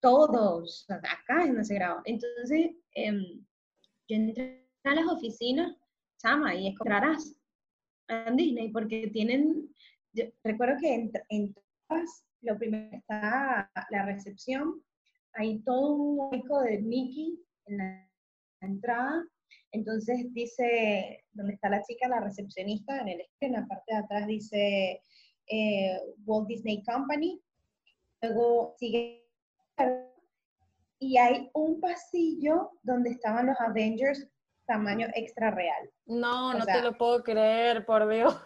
todos, 0.00 0.84
acá 0.90 1.42
es 1.42 1.48
donde 1.48 1.64
se 1.64 1.74
graba. 1.74 2.02
Entonces, 2.04 2.72
em, 2.94 3.44
yo 4.08 4.16
entré 4.16 4.68
a 4.84 4.94
las 4.94 5.06
oficinas, 5.06 5.74
chama, 6.18 6.54
y 6.54 6.66
encontrarás 6.66 7.34
en 8.08 8.36
Disney, 8.36 8.70
porque 8.70 9.08
tienen, 9.08 9.74
recuerdo 10.44 10.76
que 10.80 10.94
en, 10.94 11.12
en 11.30 11.54
todas, 11.88 12.26
lo 12.42 12.58
primero 12.58 12.94
está 12.94 13.70
la 13.90 14.04
recepción, 14.04 14.82
hay 15.32 15.60
todo 15.60 15.92
un 15.92 16.18
hueco 16.18 16.60
de 16.60 16.78
Mickey 16.82 17.38
en 17.66 17.78
la 17.78 18.08
entrada. 18.60 19.24
Entonces 19.70 20.32
dice, 20.32 21.24
donde 21.32 21.54
está 21.54 21.68
la 21.68 21.82
chica, 21.82 22.08
la 22.08 22.20
recepcionista, 22.20 23.00
en, 23.00 23.08
el, 23.08 23.26
en 23.40 23.52
la 23.52 23.66
parte 23.66 23.94
de 23.94 23.98
atrás 23.98 24.26
dice 24.26 25.00
eh, 25.46 25.98
Walt 26.24 26.48
Disney 26.48 26.82
Company. 26.84 27.40
Luego 28.20 28.74
sigue 28.78 29.22
y 30.98 31.18
hay 31.18 31.50
un 31.54 31.80
pasillo 31.80 32.70
donde 32.82 33.10
estaban 33.10 33.46
los 33.46 33.60
Avengers 33.60 34.28
tamaño 34.66 35.08
extra 35.14 35.50
real. 35.50 35.90
No, 36.06 36.54
no 36.54 36.64
te 36.64 36.80
lo 36.80 36.96
puedo 36.96 37.24
creer, 37.24 37.84
por 37.84 38.08
Dios. 38.08 38.36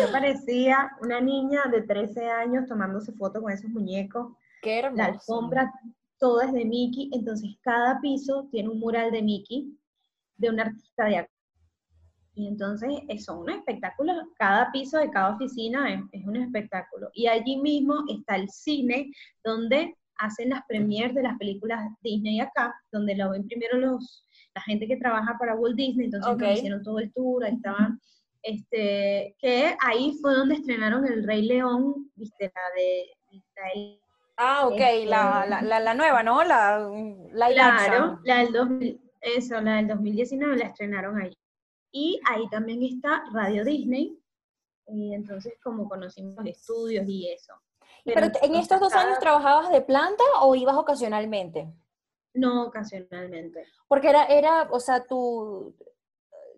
Yo 0.00 0.10
parecía 0.12 0.90
una 1.00 1.20
niña 1.20 1.62
de 1.70 1.82
13 1.82 2.28
años 2.28 2.66
tomándose 2.66 3.12
fotos 3.12 3.40
con 3.40 3.52
esos 3.52 3.70
muñecos. 3.70 4.32
Qué 4.62 4.80
hermoso. 4.80 4.96
La 4.96 5.04
alfombra 5.06 5.72
todo 6.20 6.42
es 6.42 6.52
de 6.52 6.64
Mickey, 6.64 7.10
entonces 7.12 7.56
cada 7.62 8.00
piso 8.00 8.46
tiene 8.52 8.68
un 8.68 8.78
mural 8.78 9.10
de 9.10 9.22
Mickey, 9.22 9.76
de 10.36 10.50
un 10.50 10.60
artista 10.60 11.06
de 11.06 11.16
arte. 11.16 11.32
Y 12.34 12.46
entonces 12.46 12.90
son 13.24 13.38
un 13.38 13.50
espectáculo, 13.50 14.12
cada 14.38 14.70
piso 14.70 14.98
de 14.98 15.10
cada 15.10 15.34
oficina 15.34 16.08
es, 16.12 16.24
un 16.24 16.36
espectáculo. 16.36 17.10
Y 17.12 17.26
allí 17.26 17.56
mismo 17.56 18.04
está 18.08 18.36
el 18.36 18.48
cine, 18.48 19.10
donde 19.42 19.96
hacen 20.16 20.50
las 20.50 20.62
premiers 20.68 21.14
de 21.14 21.22
las 21.22 21.36
películas 21.38 21.80
Disney 22.02 22.40
acá, 22.40 22.74
donde 22.92 23.16
lo 23.16 23.30
ven 23.30 23.46
primero 23.46 23.78
los, 23.78 24.24
la 24.54 24.60
gente 24.62 24.86
que 24.86 24.98
trabaja 24.98 25.36
para 25.38 25.56
Walt 25.56 25.76
Disney, 25.76 26.06
entonces 26.06 26.58
hicieron 26.58 26.82
todo 26.82 26.98
el 26.98 27.12
tour, 27.14 27.44
ahí 27.44 27.54
estaban, 27.54 27.98
este, 28.42 29.34
que 29.38 29.74
ahí 29.80 30.16
fue 30.20 30.34
donde 30.34 30.56
estrenaron 30.56 31.06
El 31.06 31.24
Rey 31.24 31.42
León, 31.42 32.10
viste, 32.14 32.52
la 32.54 32.62
de, 32.76 33.42
la 33.56 34.09
Ah, 34.42 34.66
ok, 34.66 34.78
la, 35.04 35.44
este, 35.44 35.66
la, 35.66 35.80
la, 35.80 35.94
nueva, 35.94 36.22
¿no? 36.22 36.42
La, 36.42 36.78
la 37.32 37.48
Claro, 37.50 38.20
la 38.24 38.38
del, 38.38 38.52
2000, 38.52 39.00
eso, 39.20 39.60
la 39.60 39.76
del 39.76 39.88
2019 39.88 40.56
la 40.56 40.64
estrenaron 40.64 41.20
ahí. 41.20 41.36
Y 41.92 42.18
ahí 42.26 42.48
también 42.48 42.82
está 42.82 43.22
Radio 43.34 43.66
Disney, 43.66 44.18
y 44.86 45.12
entonces 45.12 45.52
como 45.62 45.86
conocimos 45.86 46.36
los 46.38 46.46
estudios 46.46 47.06
y 47.06 47.30
eso. 47.30 47.52
Pero, 48.02 48.28
en 48.40 48.54
estos 48.54 48.80
dos 48.80 48.94
años 48.94 49.18
trabajabas 49.18 49.70
de 49.70 49.82
planta 49.82 50.24
o 50.40 50.54
ibas 50.54 50.76
ocasionalmente? 50.76 51.70
No, 52.32 52.68
ocasionalmente. 52.68 53.66
Porque 53.88 54.08
era, 54.08 54.24
era 54.24 54.68
o 54.70 54.80
sea, 54.80 55.04
tu, 55.04 55.76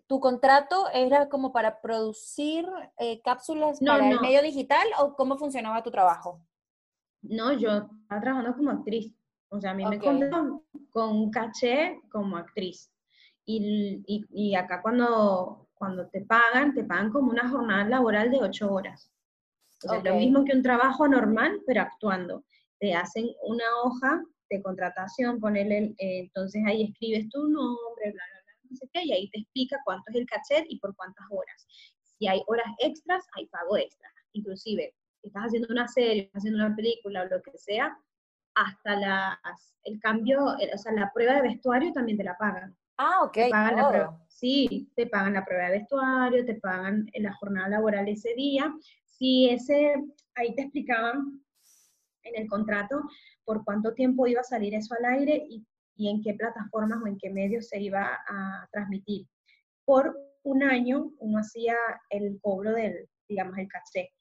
tu 0.07 0.21
contrato 0.21 0.87
era 0.93 1.27
como 1.27 1.51
para 1.51 1.81
producir 1.81 2.65
eh, 2.97 3.21
cápsulas 3.21 3.81
para 3.85 4.09
el 4.09 4.21
medio 4.21 4.41
digital 4.41 4.87
o 4.99 5.15
cómo 5.15 5.37
funcionaba 5.37 5.83
tu 5.83 5.91
trabajo? 5.91 6.39
No, 7.23 7.53
yo 7.53 7.89
estaba 8.01 8.21
trabajando 8.21 8.55
como 8.55 8.71
actriz. 8.71 9.13
O 9.49 9.59
sea, 9.59 9.71
a 9.71 9.73
mí 9.73 9.85
me 9.85 9.99
contrataron 9.99 10.63
con 10.91 11.09
un 11.09 11.31
caché 11.31 11.99
como 12.11 12.37
actriz. 12.37 12.91
Y, 13.45 14.01
y, 14.07 14.25
y, 14.29 14.55
acá 14.55 14.81
cuando, 14.81 15.69
cuando 15.73 16.07
te 16.07 16.21
pagan, 16.21 16.73
te 16.73 16.83
pagan 16.83 17.11
como 17.11 17.29
una 17.29 17.49
jornada 17.49 17.87
laboral 17.87 18.31
de 18.31 18.41
ocho 18.41 18.71
horas. 18.71 19.11
O 19.83 19.89
sea, 19.89 20.01
lo 20.01 20.15
mismo 20.15 20.45
que 20.45 20.55
un 20.55 20.63
trabajo 20.63 21.07
normal, 21.07 21.61
pero 21.67 21.81
actuando. 21.81 22.45
Te 22.79 22.93
hacen 22.93 23.29
una 23.43 23.65
hoja 23.83 24.23
de 24.49 24.61
contratación, 24.61 25.39
ponerle, 25.39 25.93
eh, 25.97 26.19
entonces 26.19 26.63
ahí 26.65 26.83
escribes 26.83 27.29
tu 27.29 27.47
nombre, 27.47 28.03
bla, 28.03 28.11
bla, 28.11 28.41
bla, 28.45 28.53
no 28.69 28.75
sé 28.75 28.87
qué, 28.93 29.03
y 29.03 29.11
ahí 29.11 29.29
te 29.29 29.39
explica 29.39 29.77
cuánto 29.83 30.03
es 30.11 30.15
el 30.15 30.25
cachet 30.25 30.65
y 30.69 30.79
por 30.79 30.95
cuántas 30.95 31.25
horas. 31.29 31.67
Si 32.17 32.27
hay 32.27 32.41
horas 32.47 32.67
extras, 32.79 33.25
hay 33.35 33.47
pago 33.47 33.77
extra. 33.77 34.09
Inclusive, 34.33 34.93
si 34.95 35.02
estás 35.33 35.47
haciendo 35.47 35.67
una 35.71 35.87
serie, 35.87 36.23
estás 36.23 36.41
haciendo 36.41 36.63
una 36.63 36.75
película 36.75 37.23
o 37.23 37.25
lo 37.25 37.41
que 37.41 37.57
sea, 37.57 37.97
hasta 38.53 38.95
las, 38.95 39.75
el 39.83 39.99
cambio, 39.99 40.45
o 40.45 40.77
sea, 40.77 40.91
la 40.91 41.11
prueba 41.11 41.33
de 41.35 41.41
vestuario 41.41 41.91
también 41.91 42.19
te 42.19 42.23
la 42.23 42.37
pagan. 42.37 42.77
Ah, 42.99 43.23
ok. 43.23 43.33
Te 43.33 43.49
pagan 43.49 43.75
la 43.75 43.89
prueba, 43.89 44.25
sí, 44.27 44.91
te 44.95 45.07
pagan 45.07 45.33
la 45.33 45.43
prueba 45.43 45.65
de 45.65 45.79
vestuario, 45.79 46.45
te 46.45 46.55
pagan 46.55 47.09
la 47.15 47.33
jornada 47.33 47.69
laboral 47.69 48.07
ese 48.07 48.35
día. 48.35 48.71
Si 49.05 49.49
ese, 49.49 49.95
ahí 50.35 50.53
te 50.53 50.61
explicaban 50.61 51.43
en 52.21 52.41
el 52.41 52.47
contrato 52.47 53.01
por 53.43 53.63
cuánto 53.65 53.93
tiempo 53.95 54.27
iba 54.27 54.41
a 54.41 54.45
salir 54.45 54.75
eso 54.75 54.93
al 54.93 55.05
aire 55.17 55.43
y, 55.49 55.65
y 55.95 56.09
en 56.09 56.21
qué 56.21 56.35
plataformas 56.35 57.01
o 57.03 57.07
en 57.07 57.17
qué 57.17 57.31
medios 57.31 57.69
se 57.69 57.81
iba 57.81 58.19
a 58.27 58.67
transmitir. 58.71 59.25
Por 59.83 60.15
un 60.43 60.61
año 60.61 61.11
uno 61.17 61.39
hacía 61.39 61.75
el 62.11 62.39
cobro 62.39 62.73
del, 62.73 63.09
digamos, 63.27 63.57
el 63.57 63.67
caché 63.67 64.11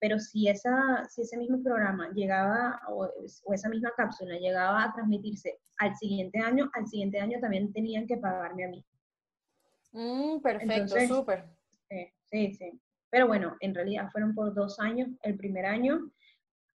pero 0.00 0.18
si, 0.18 0.48
esa, 0.48 1.04
si 1.08 1.22
ese 1.22 1.36
mismo 1.36 1.62
programa 1.62 2.10
llegaba, 2.10 2.80
o, 2.88 3.08
esa 3.52 3.68
misma 3.68 3.92
cápsula 3.96 4.38
llegaba 4.38 4.84
a 4.84 4.92
transmitirse 4.92 5.58
al 5.78 5.96
siguiente 5.96 6.38
año, 6.38 6.70
al 6.74 6.86
siguiente 6.86 7.18
año 7.18 7.38
también 7.40 7.72
tenían 7.72 8.06
que 8.06 8.16
pagarme 8.16 8.64
a 8.64 8.68
mí. 8.68 8.84
Mm, 9.92 10.40
perfecto, 10.40 10.96
súper. 11.06 11.44
Sí, 12.30 12.54
sí, 12.54 12.80
Pero 13.10 13.26
bueno, 13.26 13.56
en 13.60 13.74
realidad 13.74 14.10
fueron 14.12 14.34
por 14.34 14.52
dos 14.54 14.78
años. 14.80 15.08
El 15.22 15.36
primer 15.36 15.64
año, 15.64 16.10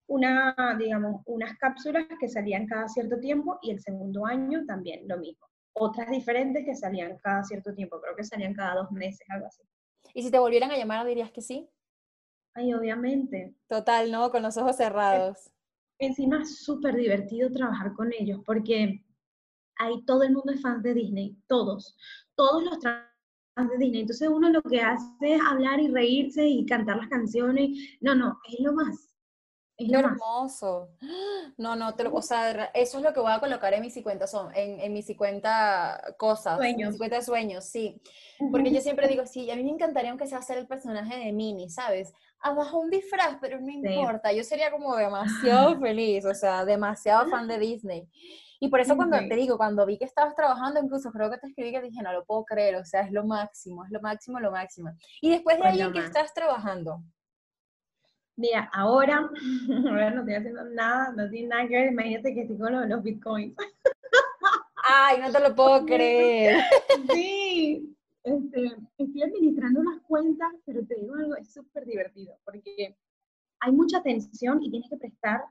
una, 0.07 0.55
digamos, 0.79 1.21
unas 1.25 1.55
cápsulas 1.57 2.05
que 2.19 2.27
salían 2.27 2.65
cada 2.65 2.87
cierto 2.87 3.19
tiempo 3.19 3.59
y 3.61 3.71
el 3.71 3.79
segundo 3.79 4.25
año 4.25 4.65
también 4.65 5.07
lo 5.07 5.17
mismo. 5.17 5.45
Otras 5.73 6.09
diferentes 6.09 6.65
que 6.65 6.75
salían 6.75 7.17
cada 7.17 7.43
cierto 7.43 7.73
tiempo, 7.73 8.01
creo 8.01 8.15
que 8.15 8.23
salían 8.23 8.53
cada 8.53 8.75
dos 8.75 8.91
meses, 8.91 9.25
algo 9.29 9.47
así. 9.47 9.63
¿Y 10.13 10.23
si 10.23 10.31
te 10.31 10.39
volvieran 10.39 10.71
a 10.71 10.77
llamar, 10.77 11.05
dirías 11.05 11.31
que 11.31 11.41
sí? 11.41 11.69
Ay, 12.55 12.73
obviamente. 12.73 13.55
Total, 13.67 14.11
¿no? 14.11 14.29
Con 14.31 14.43
los 14.43 14.57
ojos 14.57 14.77
cerrados. 14.77 15.51
Encima 15.99 16.41
es 16.41 16.63
súper 16.63 16.95
divertido 16.95 17.51
trabajar 17.51 17.93
con 17.93 18.11
ellos 18.13 18.41
porque 18.45 19.03
ahí 19.77 20.03
todo 20.05 20.23
el 20.23 20.33
mundo 20.33 20.51
es 20.53 20.61
fan 20.61 20.81
de 20.81 20.93
Disney, 20.93 21.37
todos, 21.47 21.97
todos 22.35 22.63
los 22.63 22.79
fans 22.81 23.69
de 23.71 23.77
Disney. 23.77 24.01
Entonces 24.01 24.27
uno 24.29 24.49
lo 24.49 24.61
que 24.63 24.81
hace 24.81 25.35
es 25.35 25.41
hablar 25.41 25.79
y 25.79 25.87
reírse 25.87 26.45
y 26.47 26.65
cantar 26.65 26.97
las 26.97 27.07
canciones. 27.07 27.69
No, 28.01 28.15
no, 28.15 28.39
es 28.51 28.59
lo 28.59 28.73
más. 28.73 29.12
Es 29.77 29.89
Qué 29.89 29.95
hermoso. 29.95 30.89
No, 31.57 31.75
no, 31.75 31.93
te 31.93 32.03
lo, 32.03 32.13
o 32.13 32.21
sea, 32.21 32.71
eso 32.73 32.97
es 32.97 33.03
lo 33.03 33.13
que 33.13 33.19
voy 33.19 33.31
a 33.31 33.39
colocar 33.39 33.73
en 33.73 33.81
mis 33.81 33.93
50 33.93 34.25
son, 34.25 34.55
en, 34.55 34.79
en 34.79 34.91
mis 34.91 35.05
50 35.05 36.15
cosas, 36.17 36.57
sueños. 36.57 36.89
mis 36.89 36.97
50 36.97 37.21
sueños, 37.21 37.65
sí. 37.65 38.01
Porque 38.51 38.71
yo 38.71 38.81
siempre 38.81 39.07
digo, 39.07 39.25
sí, 39.27 39.51
a 39.51 39.55
mí 39.55 39.63
me 39.63 39.69
encantaría 39.69 40.09
aunque 40.09 40.25
sea 40.25 40.39
hacer 40.39 40.57
el 40.57 40.65
personaje 40.65 41.15
de 41.17 41.31
Minnie, 41.31 41.69
¿sabes? 41.69 42.11
Abajo 42.39 42.79
un 42.79 42.89
disfraz, 42.89 43.37
pero 43.39 43.61
no 43.61 43.71
importa, 43.71 44.31
yo 44.33 44.43
sería 44.43 44.71
como 44.71 44.95
demasiado 44.95 45.79
feliz, 45.79 46.25
o 46.25 46.33
sea, 46.33 46.65
demasiado 46.65 47.29
fan 47.29 47.47
de 47.47 47.59
Disney. 47.59 48.09
Y 48.59 48.69
por 48.69 48.79
eso 48.79 48.95
cuando 48.95 49.17
te 49.17 49.35
digo, 49.35 49.57
cuando 49.57 49.85
vi 49.85 49.97
que 49.97 50.05
estabas 50.05 50.35
trabajando, 50.35 50.79
incluso 50.79 51.11
creo 51.11 51.29
que 51.29 51.37
te 51.37 51.47
escribí 51.47 51.71
que 51.71 51.81
dije, 51.81 52.01
no 52.01 52.13
lo 52.13 52.25
puedo 52.25 52.45
creer, 52.45 52.77
o 52.77 52.85
sea, 52.85 53.01
es 53.01 53.11
lo 53.11 53.25
máximo, 53.25 53.83
es 53.85 53.91
lo 53.91 54.01
máximo, 54.01 54.39
lo 54.39 54.51
máximo. 54.51 54.89
Y 55.21 55.29
después 55.29 55.59
de 55.59 55.67
ahí, 55.67 55.81
¿en 55.81 55.91
qué 55.91 55.99
estás 55.99 56.33
trabajando? 56.33 57.03
Mira, 58.35 58.69
ahora, 58.73 59.29
ahora 59.89 60.09
no 60.11 60.21
estoy 60.21 60.35
haciendo 60.35 60.63
nada, 60.65 61.13
no 61.15 61.29
tiene 61.29 61.49
nada 61.49 61.67
que 61.67 61.75
ver, 61.75 61.91
imagínate 61.91 62.33
que 62.33 62.41
estoy 62.41 62.57
con 62.57 62.89
los, 62.89 63.03
bitcoins. 63.03 63.55
Ay, 64.85 65.21
no 65.21 65.31
te 65.31 65.39
lo 65.39 65.55
puedo 65.55 65.85
creer. 65.85 66.61
Sí, 67.13 67.95
este, 68.23 68.75
estoy 68.97 69.23
administrando 69.23 69.81
unas 69.81 70.01
cuentas, 70.01 70.49
pero 70.65 70.85
te 70.85 70.95
digo 70.95 71.15
algo, 71.15 71.35
es 71.35 71.53
súper 71.53 71.85
divertido, 71.85 72.37
porque 72.43 72.97
hay 73.59 73.71
mucha 73.71 73.99
atención 73.99 74.61
y 74.61 74.69
tienes 74.69 74.89
que 74.89 74.97
prestar, 74.97 75.41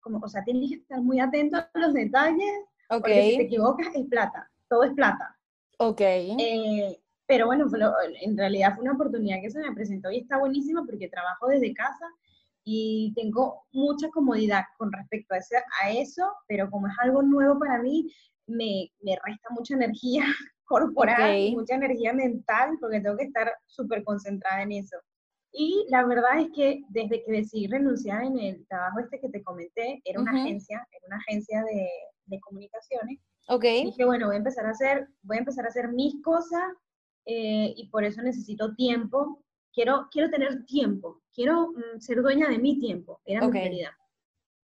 como, 0.00 0.18
o 0.18 0.28
sea, 0.28 0.44
tienes 0.44 0.70
que 0.70 0.76
estar 0.76 1.00
muy 1.00 1.20
atento 1.20 1.56
a 1.56 1.70
los 1.74 1.94
detalles, 1.94 2.52
porque 2.88 3.30
si 3.30 3.36
te 3.38 3.42
equivocas 3.44 3.88
es 3.94 4.06
plata, 4.06 4.50
todo 4.68 4.84
es 4.84 4.92
plata. 4.92 5.38
Ok. 5.78 6.00
Eh, 6.00 7.00
pero 7.26 7.46
bueno, 7.46 7.66
en 8.20 8.36
realidad 8.36 8.74
fue 8.74 8.82
una 8.82 8.94
oportunidad 8.94 9.40
que 9.40 9.50
se 9.50 9.60
me 9.60 9.72
presentó 9.72 10.10
y 10.10 10.18
está 10.18 10.38
buenísima 10.38 10.84
porque 10.84 11.08
trabajo 11.08 11.48
desde 11.48 11.72
casa 11.72 12.06
y 12.64 13.12
tengo 13.14 13.64
mucha 13.72 14.08
comodidad 14.08 14.62
con 14.78 14.90
respecto 14.92 15.34
a, 15.34 15.38
a 15.82 15.90
eso, 15.90 16.32
pero 16.48 16.70
como 16.70 16.88
es 16.88 16.94
algo 17.00 17.22
nuevo 17.22 17.58
para 17.58 17.82
mí, 17.82 18.10
me, 18.46 18.90
me 19.00 19.16
resta 19.24 19.48
mucha 19.50 19.74
energía 19.74 20.24
corporal, 20.64 21.36
y 21.38 21.54
mucha 21.54 21.74
energía 21.74 22.12
mental, 22.12 22.76
porque 22.80 23.00
tengo 23.00 23.16
que 23.16 23.24
estar 23.24 23.52
súper 23.66 24.02
concentrada 24.02 24.62
en 24.62 24.72
eso. 24.72 24.96
Y 25.52 25.86
la 25.88 26.04
verdad 26.04 26.40
es 26.40 26.48
que 26.54 26.82
desde 26.88 27.22
que 27.22 27.32
decidí 27.32 27.66
renunciar 27.68 28.24
en 28.24 28.38
el 28.38 28.66
trabajo 28.66 29.00
este 29.00 29.20
que 29.20 29.28
te 29.28 29.42
comenté, 29.42 30.00
era 30.04 30.20
una 30.20 30.32
agencia, 30.32 30.84
era 30.90 31.06
una 31.06 31.16
agencia 31.18 31.62
de, 31.62 31.88
de 32.26 32.40
comunicaciones. 32.40 33.20
Okay. 33.46 33.84
Dije, 33.84 34.04
bueno, 34.04 34.26
voy 34.26 34.36
a 34.36 34.38
empezar 34.38 34.66
a 34.66 34.70
hacer, 34.70 35.06
voy 35.22 35.36
a 35.36 35.40
empezar 35.40 35.66
a 35.66 35.68
hacer 35.68 35.92
mis 35.92 36.20
cosas 36.22 36.62
eh, 37.26 37.74
y 37.76 37.88
por 37.88 38.04
eso 38.04 38.22
necesito 38.22 38.74
tiempo. 38.74 39.42
Quiero, 39.72 40.08
quiero 40.10 40.30
tener 40.30 40.64
tiempo, 40.66 41.22
quiero 41.32 41.72
mm, 41.72 41.98
ser 42.00 42.22
dueña 42.22 42.48
de 42.48 42.58
mi 42.58 42.78
tiempo, 42.78 43.20
era 43.24 43.46
mi 43.46 43.50
prioridad. 43.50 43.90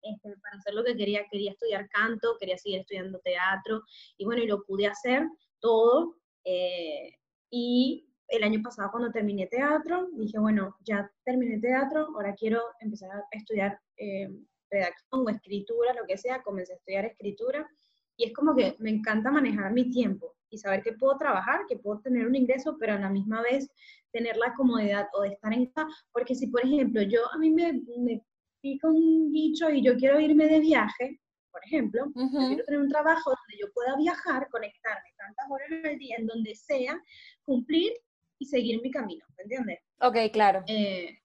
Este, 0.03 0.35
para 0.37 0.57
hacer 0.57 0.73
lo 0.73 0.83
que 0.83 0.95
quería, 0.95 1.27
quería 1.29 1.51
estudiar 1.51 1.87
canto, 1.89 2.35
quería 2.39 2.57
seguir 2.57 2.81
estudiando 2.81 3.19
teatro, 3.19 3.83
y 4.17 4.25
bueno, 4.25 4.43
y 4.43 4.47
lo 4.47 4.63
pude 4.63 4.87
hacer 4.87 5.27
todo. 5.59 6.17
Eh, 6.43 7.15
y 7.49 8.07
el 8.27 8.43
año 8.43 8.61
pasado 8.63 8.89
cuando 8.91 9.11
terminé 9.11 9.47
teatro, 9.47 10.07
dije, 10.13 10.39
bueno, 10.39 10.75
ya 10.81 11.11
terminé 11.23 11.59
teatro, 11.59 12.07
ahora 12.15 12.33
quiero 12.35 12.61
empezar 12.79 13.11
a 13.11 13.23
estudiar 13.31 13.79
eh, 13.97 14.29
redacción 14.69 15.25
o 15.25 15.29
escritura, 15.29 15.93
lo 15.93 16.05
que 16.07 16.17
sea, 16.17 16.41
comencé 16.41 16.73
a 16.73 16.77
estudiar 16.77 17.05
escritura, 17.05 17.69
y 18.17 18.25
es 18.25 18.33
como 18.33 18.55
que 18.55 18.75
me 18.79 18.89
encanta 18.89 19.31
manejar 19.31 19.71
mi 19.71 19.89
tiempo 19.89 20.35
y 20.49 20.57
saber 20.57 20.83
que 20.83 20.93
puedo 20.93 21.17
trabajar, 21.17 21.61
que 21.67 21.77
puedo 21.77 21.99
tener 22.01 22.27
un 22.27 22.35
ingreso, 22.35 22.77
pero 22.79 22.93
a 22.93 22.99
la 22.99 23.09
misma 23.09 23.41
vez 23.41 23.69
tener 24.11 24.35
la 24.37 24.53
comodidad 24.53 25.07
o 25.13 25.21
de 25.21 25.29
estar 25.29 25.53
en 25.53 25.67
casa, 25.67 25.87
porque 26.11 26.35
si 26.35 26.47
por 26.47 26.65
ejemplo 26.65 27.01
yo 27.01 27.21
a 27.33 27.37
mí 27.37 27.49
me, 27.49 27.81
me 27.97 28.21
pica 28.61 28.87
un 28.87 29.31
bicho 29.31 29.69
y 29.69 29.81
yo 29.81 29.95
quiero 29.95 30.19
irme 30.19 30.47
de 30.47 30.59
viaje, 30.59 31.19
por 31.51 31.61
ejemplo, 31.65 32.05
quiero 32.13 32.63
tener 32.63 32.79
un 32.79 32.89
trabajo 32.89 33.29
donde 33.29 33.61
yo 33.61 33.71
pueda 33.73 33.95
viajar, 33.97 34.47
conectarme 34.49 35.09
tantas 35.17 35.45
horas 35.49 35.67
al 35.83 35.97
día, 35.97 36.15
en 36.17 36.25
donde 36.25 36.55
sea, 36.55 37.01
cumplir 37.43 37.91
y 38.39 38.45
seguir 38.45 38.81
mi 38.81 38.89
camino, 38.89 39.25
¿me 39.37 39.43
entiendes? 39.43 39.79
Ok, 39.99 40.17
claro. 40.31 40.63
Eh, 40.67 41.19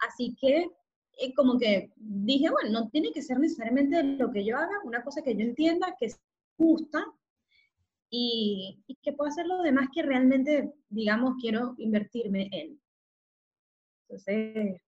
así 0.00 0.36
que 0.40 0.68
eh, 1.18 1.34
como 1.34 1.58
que 1.58 1.90
dije, 1.96 2.48
bueno, 2.50 2.70
no 2.70 2.88
tiene 2.90 3.12
que 3.12 3.22
ser 3.22 3.38
necesariamente 3.38 4.02
lo 4.02 4.30
que 4.30 4.44
yo 4.44 4.56
haga, 4.56 4.80
una 4.84 5.02
cosa 5.02 5.22
que 5.22 5.34
yo 5.34 5.42
entienda, 5.42 5.96
que 5.98 6.06
es 6.06 6.20
justa, 6.56 7.04
y, 8.10 8.82
que 9.02 9.12
puedo 9.12 9.28
hacer 9.28 9.46
lo 9.46 9.62
demás 9.62 9.88
que 9.92 10.02
realmente, 10.02 10.72
digamos, 10.88 11.34
quiero 11.40 11.74
invertirme 11.78 12.48
en. 12.52 12.80
Entonces, 14.08 14.80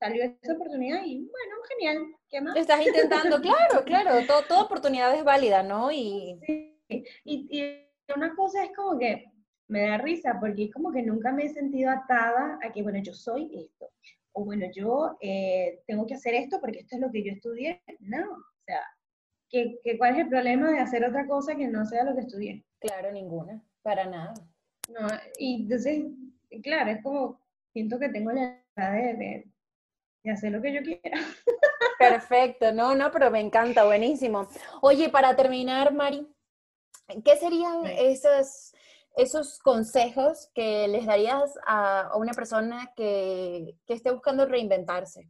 salió 0.00 0.24
esa 0.24 0.54
oportunidad 0.54 1.04
y 1.04 1.18
bueno, 1.18 1.56
genial. 1.68 2.16
¿Qué 2.28 2.40
más? 2.40 2.56
Estás 2.56 2.84
intentando, 2.84 3.40
claro, 3.40 3.84
claro, 3.84 4.26
todo, 4.26 4.42
toda 4.42 4.62
oportunidad 4.62 5.14
es 5.14 5.24
válida, 5.24 5.62
¿no? 5.62 5.92
Y... 5.92 6.38
Sí, 6.46 6.74
y, 7.24 7.46
y 7.50 8.12
una 8.14 8.34
cosa 8.34 8.64
es 8.64 8.70
como 8.74 8.98
que 8.98 9.26
me 9.68 9.82
da 9.82 9.98
risa 9.98 10.38
porque 10.40 10.64
es 10.64 10.72
como 10.72 10.90
que 10.90 11.02
nunca 11.02 11.30
me 11.30 11.44
he 11.44 11.48
sentido 11.48 11.90
atada 11.90 12.58
a 12.62 12.72
que, 12.72 12.82
bueno, 12.82 12.98
yo 13.02 13.12
soy 13.12 13.50
esto. 13.54 13.90
O 14.32 14.44
bueno, 14.44 14.66
yo 14.74 15.16
eh, 15.20 15.82
tengo 15.86 16.06
que 16.06 16.14
hacer 16.14 16.34
esto 16.34 16.60
porque 16.60 16.80
esto 16.80 16.96
es 16.96 17.02
lo 17.02 17.10
que 17.10 17.24
yo 17.24 17.32
estudié. 17.32 17.82
No, 18.00 18.22
o 18.22 18.64
sea, 18.64 18.82
que, 19.50 19.78
cuál 19.98 20.14
es 20.14 20.20
el 20.20 20.28
problema 20.28 20.70
de 20.70 20.80
hacer 20.80 21.04
otra 21.04 21.26
cosa 21.26 21.56
que 21.56 21.68
no 21.68 21.84
sea 21.86 22.04
lo 22.04 22.14
que 22.14 22.22
estudié. 22.22 22.64
Claro, 22.80 23.10
ninguna, 23.12 23.62
para 23.82 24.06
nada. 24.06 24.34
No, 24.88 25.06
y 25.38 25.62
entonces, 25.62 26.04
claro, 26.62 26.90
es 26.90 27.02
como, 27.02 27.40
siento 27.72 27.98
que 27.98 28.08
tengo 28.08 28.32
la 28.32 28.62
edad 28.76 29.18
de, 29.18 29.50
y 30.22 30.30
hacer 30.30 30.52
lo 30.52 30.62
que 30.62 30.72
yo 30.72 30.82
quiera. 30.82 31.18
Perfecto, 31.98 32.72
no, 32.72 32.94
no, 32.94 33.10
pero 33.10 33.30
me 33.30 33.40
encanta, 33.40 33.84
buenísimo. 33.84 34.48
Oye, 34.80 35.08
para 35.08 35.34
terminar, 35.34 35.92
Mari, 35.92 36.26
¿qué 37.24 37.36
serían 37.36 37.84
esos, 37.86 38.72
esos 39.18 39.58
consejos 39.58 40.48
que 40.54 40.86
les 40.86 41.04
darías 41.04 41.52
a, 41.66 42.12
una 42.16 42.32
persona 42.32 42.92
que, 42.96 43.74
que 43.84 43.94
esté 43.94 44.12
buscando 44.12 44.46
reinventarse? 44.46 45.28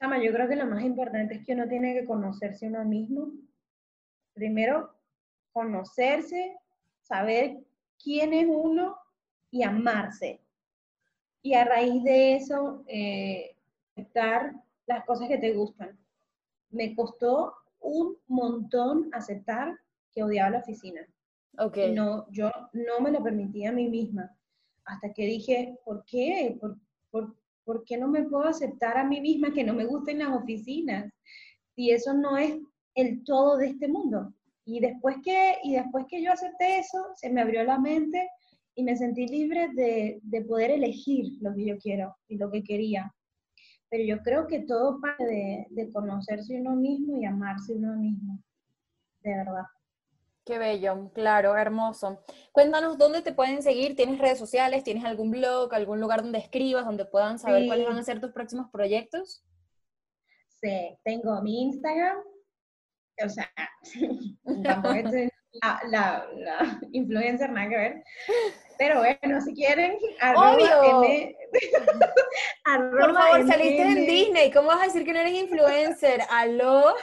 Chama, 0.00 0.22
yo 0.22 0.32
creo 0.32 0.48
que 0.48 0.56
lo 0.56 0.64
más 0.64 0.82
importante 0.82 1.34
es 1.34 1.44
que 1.44 1.52
uno 1.52 1.68
tiene 1.68 1.92
que 1.92 2.06
conocerse 2.06 2.66
uno 2.66 2.82
mismo. 2.84 3.32
Primero, 4.32 4.94
conocerse, 5.52 6.56
saber 7.02 7.58
quién 8.02 8.32
es 8.32 8.46
uno 8.48 8.96
y 9.50 9.64
amarse. 9.64 10.40
Y 11.42 11.54
a 11.54 11.64
raíz 11.64 12.02
de 12.04 12.36
eso, 12.36 12.84
eh, 12.86 13.54
aceptar 13.92 14.54
las 14.86 15.04
cosas 15.04 15.28
que 15.28 15.38
te 15.38 15.52
gustan. 15.52 15.98
Me 16.70 16.94
costó 16.94 17.54
un 17.80 18.16
montón 18.28 19.10
aceptar 19.12 19.78
que 20.12 20.22
odiaba 20.22 20.50
la 20.50 20.58
oficina. 20.60 21.06
Okay. 21.58 21.92
No, 21.92 22.26
yo 22.30 22.50
no 22.72 23.00
me 23.00 23.10
lo 23.10 23.22
permitía 23.22 23.70
a 23.70 23.72
mí 23.72 23.88
misma. 23.88 24.30
Hasta 24.84 25.12
que 25.12 25.26
dije, 25.26 25.76
¿por 25.84 26.04
qué? 26.04 26.56
¿Por, 26.60 26.76
por, 27.10 27.34
¿por 27.64 27.84
qué 27.84 27.96
no 27.98 28.08
me 28.08 28.22
puedo 28.22 28.44
aceptar 28.44 28.96
a 28.96 29.04
mí 29.04 29.20
misma 29.20 29.52
que 29.52 29.64
no 29.64 29.74
me 29.74 29.84
gusten 29.84 30.20
las 30.20 30.28
oficinas? 30.28 31.12
Si 31.74 31.90
eso 31.90 32.14
no 32.14 32.36
es 32.36 32.58
el 32.94 33.24
todo 33.24 33.56
de 33.56 33.68
este 33.68 33.88
mundo. 33.88 34.32
Y 34.64 34.80
después 34.80 35.16
que, 35.24 35.56
y 35.64 35.74
después 35.74 36.06
que 36.08 36.22
yo 36.22 36.32
acepté 36.32 36.78
eso, 36.78 36.98
se 37.16 37.30
me 37.30 37.40
abrió 37.40 37.64
la 37.64 37.78
mente 37.78 38.28
y 38.74 38.84
me 38.84 38.96
sentí 38.96 39.26
libre 39.26 39.68
de, 39.74 40.20
de 40.22 40.42
poder 40.42 40.70
elegir 40.70 41.38
lo 41.40 41.54
que 41.54 41.64
yo 41.64 41.78
quiero 41.78 42.16
y 42.28 42.36
lo 42.36 42.50
que 42.50 42.62
quería. 42.62 43.12
Pero 43.90 44.04
yo 44.04 44.22
creo 44.22 44.46
que 44.46 44.60
todo 44.60 45.00
parte 45.00 45.24
de, 45.24 45.66
de 45.70 45.90
conocerse 45.90 46.60
uno 46.60 46.76
mismo 46.76 47.16
y 47.16 47.24
amarse 47.24 47.74
uno 47.74 47.96
mismo, 47.96 48.38
de 49.22 49.36
verdad. 49.36 49.64
Qué 50.48 50.56
bello, 50.56 51.10
claro, 51.12 51.54
hermoso. 51.58 52.22
Cuéntanos 52.52 52.96
dónde 52.96 53.20
te 53.20 53.34
pueden 53.34 53.62
seguir. 53.62 53.94
¿Tienes 53.94 54.18
redes 54.18 54.38
sociales? 54.38 54.82
¿Tienes 54.82 55.04
algún 55.04 55.30
blog, 55.30 55.74
algún 55.74 56.00
lugar 56.00 56.22
donde 56.22 56.38
escribas, 56.38 56.86
donde 56.86 57.04
puedan 57.04 57.38
saber 57.38 57.66
cuáles 57.66 57.86
van 57.86 57.98
a 57.98 58.02
ser 58.02 58.18
tus 58.18 58.32
próximos 58.32 58.70
proyectos? 58.72 59.44
Sí, 60.48 60.96
tengo 61.04 61.42
mi 61.42 61.64
Instagram. 61.64 62.16
O 63.22 63.28
sea, 63.28 63.50
tampoco 64.64 64.94
la, 65.62 65.80
la, 65.88 66.26
la, 66.36 66.80
influencer, 66.92 67.50
nada 67.50 67.68
que 67.68 67.76
ver. 67.76 68.04
Pero 68.78 69.00
bueno, 69.22 69.40
si 69.40 69.54
quieren, 69.54 69.96
arroba 70.20 70.54
M, 70.54 71.36
Por 73.00 73.14
favor, 73.14 73.46
saliste 73.46 73.82
en 73.82 74.06
Disney. 74.06 74.50
¿Cómo 74.52 74.68
vas 74.68 74.82
a 74.82 74.84
decir 74.84 75.04
que 75.04 75.12
no 75.12 75.18
eres 75.20 75.34
influencer? 75.34 76.20
¿Aló? 76.30 76.94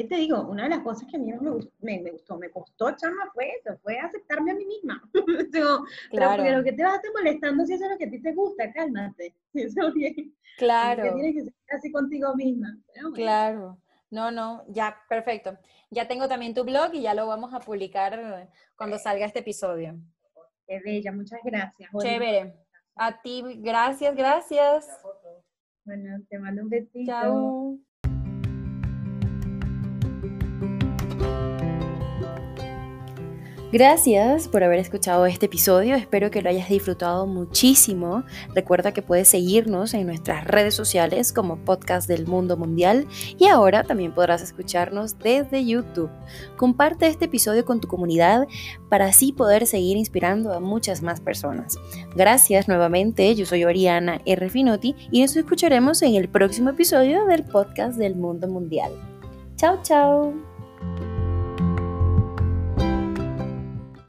¿Qué 0.00 0.08
te 0.08 0.16
digo? 0.16 0.40
Una 0.48 0.62
de 0.62 0.70
las 0.70 0.78
cosas 0.78 1.06
que 1.10 1.16
a 1.16 1.20
mí 1.20 1.30
me, 1.30 1.50
gustó, 1.50 1.72
me, 1.80 2.10
gustó, 2.10 2.38
me 2.38 2.50
costó, 2.50 2.96
chama, 2.96 3.30
fue 3.34 3.50
eso, 3.50 3.78
fue 3.82 3.98
aceptarme 3.98 4.52
a 4.52 4.54
mí 4.54 4.64
misma. 4.64 5.02
digo, 5.52 5.84
claro. 6.10 6.42
pero 6.42 6.64
que 6.64 6.72
te 6.72 6.82
vas 6.82 6.94
a 6.94 6.96
estar 6.96 7.12
molestando 7.12 7.66
si 7.66 7.74
eso 7.74 7.84
es 7.84 7.90
lo 7.90 7.98
que 7.98 8.06
a 8.06 8.10
ti 8.10 8.22
te 8.22 8.32
gusta? 8.32 8.72
Cálmate. 8.72 9.34
Eso 9.52 9.92
bien. 9.92 10.34
Claro. 10.56 11.02
Que 11.02 11.10
tienes 11.10 11.34
que 11.34 11.42
ser 11.42 11.54
así 11.76 11.92
contigo 11.92 12.34
misma. 12.34 12.78
Claro. 13.14 13.78
No, 14.10 14.30
no, 14.30 14.64
ya, 14.68 14.96
perfecto. 15.08 15.58
Ya 15.90 16.08
tengo 16.08 16.28
también 16.28 16.54
tu 16.54 16.64
blog 16.64 16.94
y 16.94 17.02
ya 17.02 17.14
lo 17.14 17.26
vamos 17.26 17.52
a 17.52 17.60
publicar 17.60 18.48
cuando 18.76 18.98
salga 18.98 19.26
este 19.26 19.40
episodio. 19.40 19.98
Qué 20.66 20.80
bella, 20.80 21.12
muchas 21.12 21.40
gracias. 21.44 21.90
Chévere. 22.00 22.54
A 22.94 23.20
ti, 23.20 23.42
gracias, 23.58 24.16
gracias. 24.16 24.88
Bueno, 25.84 26.22
te 26.28 26.38
mando 26.38 26.62
un 26.62 26.70
besito. 26.70 27.04
Chao. 27.06 27.78
Gracias 33.72 34.48
por 34.48 34.64
haber 34.64 34.80
escuchado 34.80 35.26
este 35.26 35.46
episodio, 35.46 35.94
espero 35.94 36.32
que 36.32 36.42
lo 36.42 36.50
hayas 36.50 36.68
disfrutado 36.68 37.28
muchísimo. 37.28 38.24
Recuerda 38.52 38.92
que 38.92 39.00
puedes 39.00 39.28
seguirnos 39.28 39.94
en 39.94 40.08
nuestras 40.08 40.44
redes 40.44 40.74
sociales 40.74 41.32
como 41.32 41.56
Podcast 41.56 42.08
del 42.08 42.26
Mundo 42.26 42.56
Mundial 42.56 43.06
y 43.38 43.46
ahora 43.46 43.84
también 43.84 44.12
podrás 44.12 44.42
escucharnos 44.42 45.20
desde 45.20 45.64
YouTube. 45.64 46.10
Comparte 46.56 47.06
este 47.06 47.26
episodio 47.26 47.64
con 47.64 47.80
tu 47.80 47.86
comunidad 47.86 48.48
para 48.88 49.06
así 49.06 49.30
poder 49.30 49.68
seguir 49.68 49.96
inspirando 49.96 50.52
a 50.52 50.58
muchas 50.58 51.00
más 51.00 51.20
personas. 51.20 51.78
Gracias 52.16 52.66
nuevamente, 52.66 53.32
yo 53.36 53.46
soy 53.46 53.62
Oriana 53.62 54.20
R. 54.26 54.50
Finotti 54.50 54.96
y 55.12 55.22
nos 55.22 55.36
escucharemos 55.36 56.02
en 56.02 56.16
el 56.16 56.28
próximo 56.28 56.70
episodio 56.70 57.24
del 57.26 57.44
Podcast 57.44 57.96
del 57.96 58.16
Mundo 58.16 58.48
Mundial. 58.48 58.90
Chao, 59.54 59.78
chao. 59.84 60.34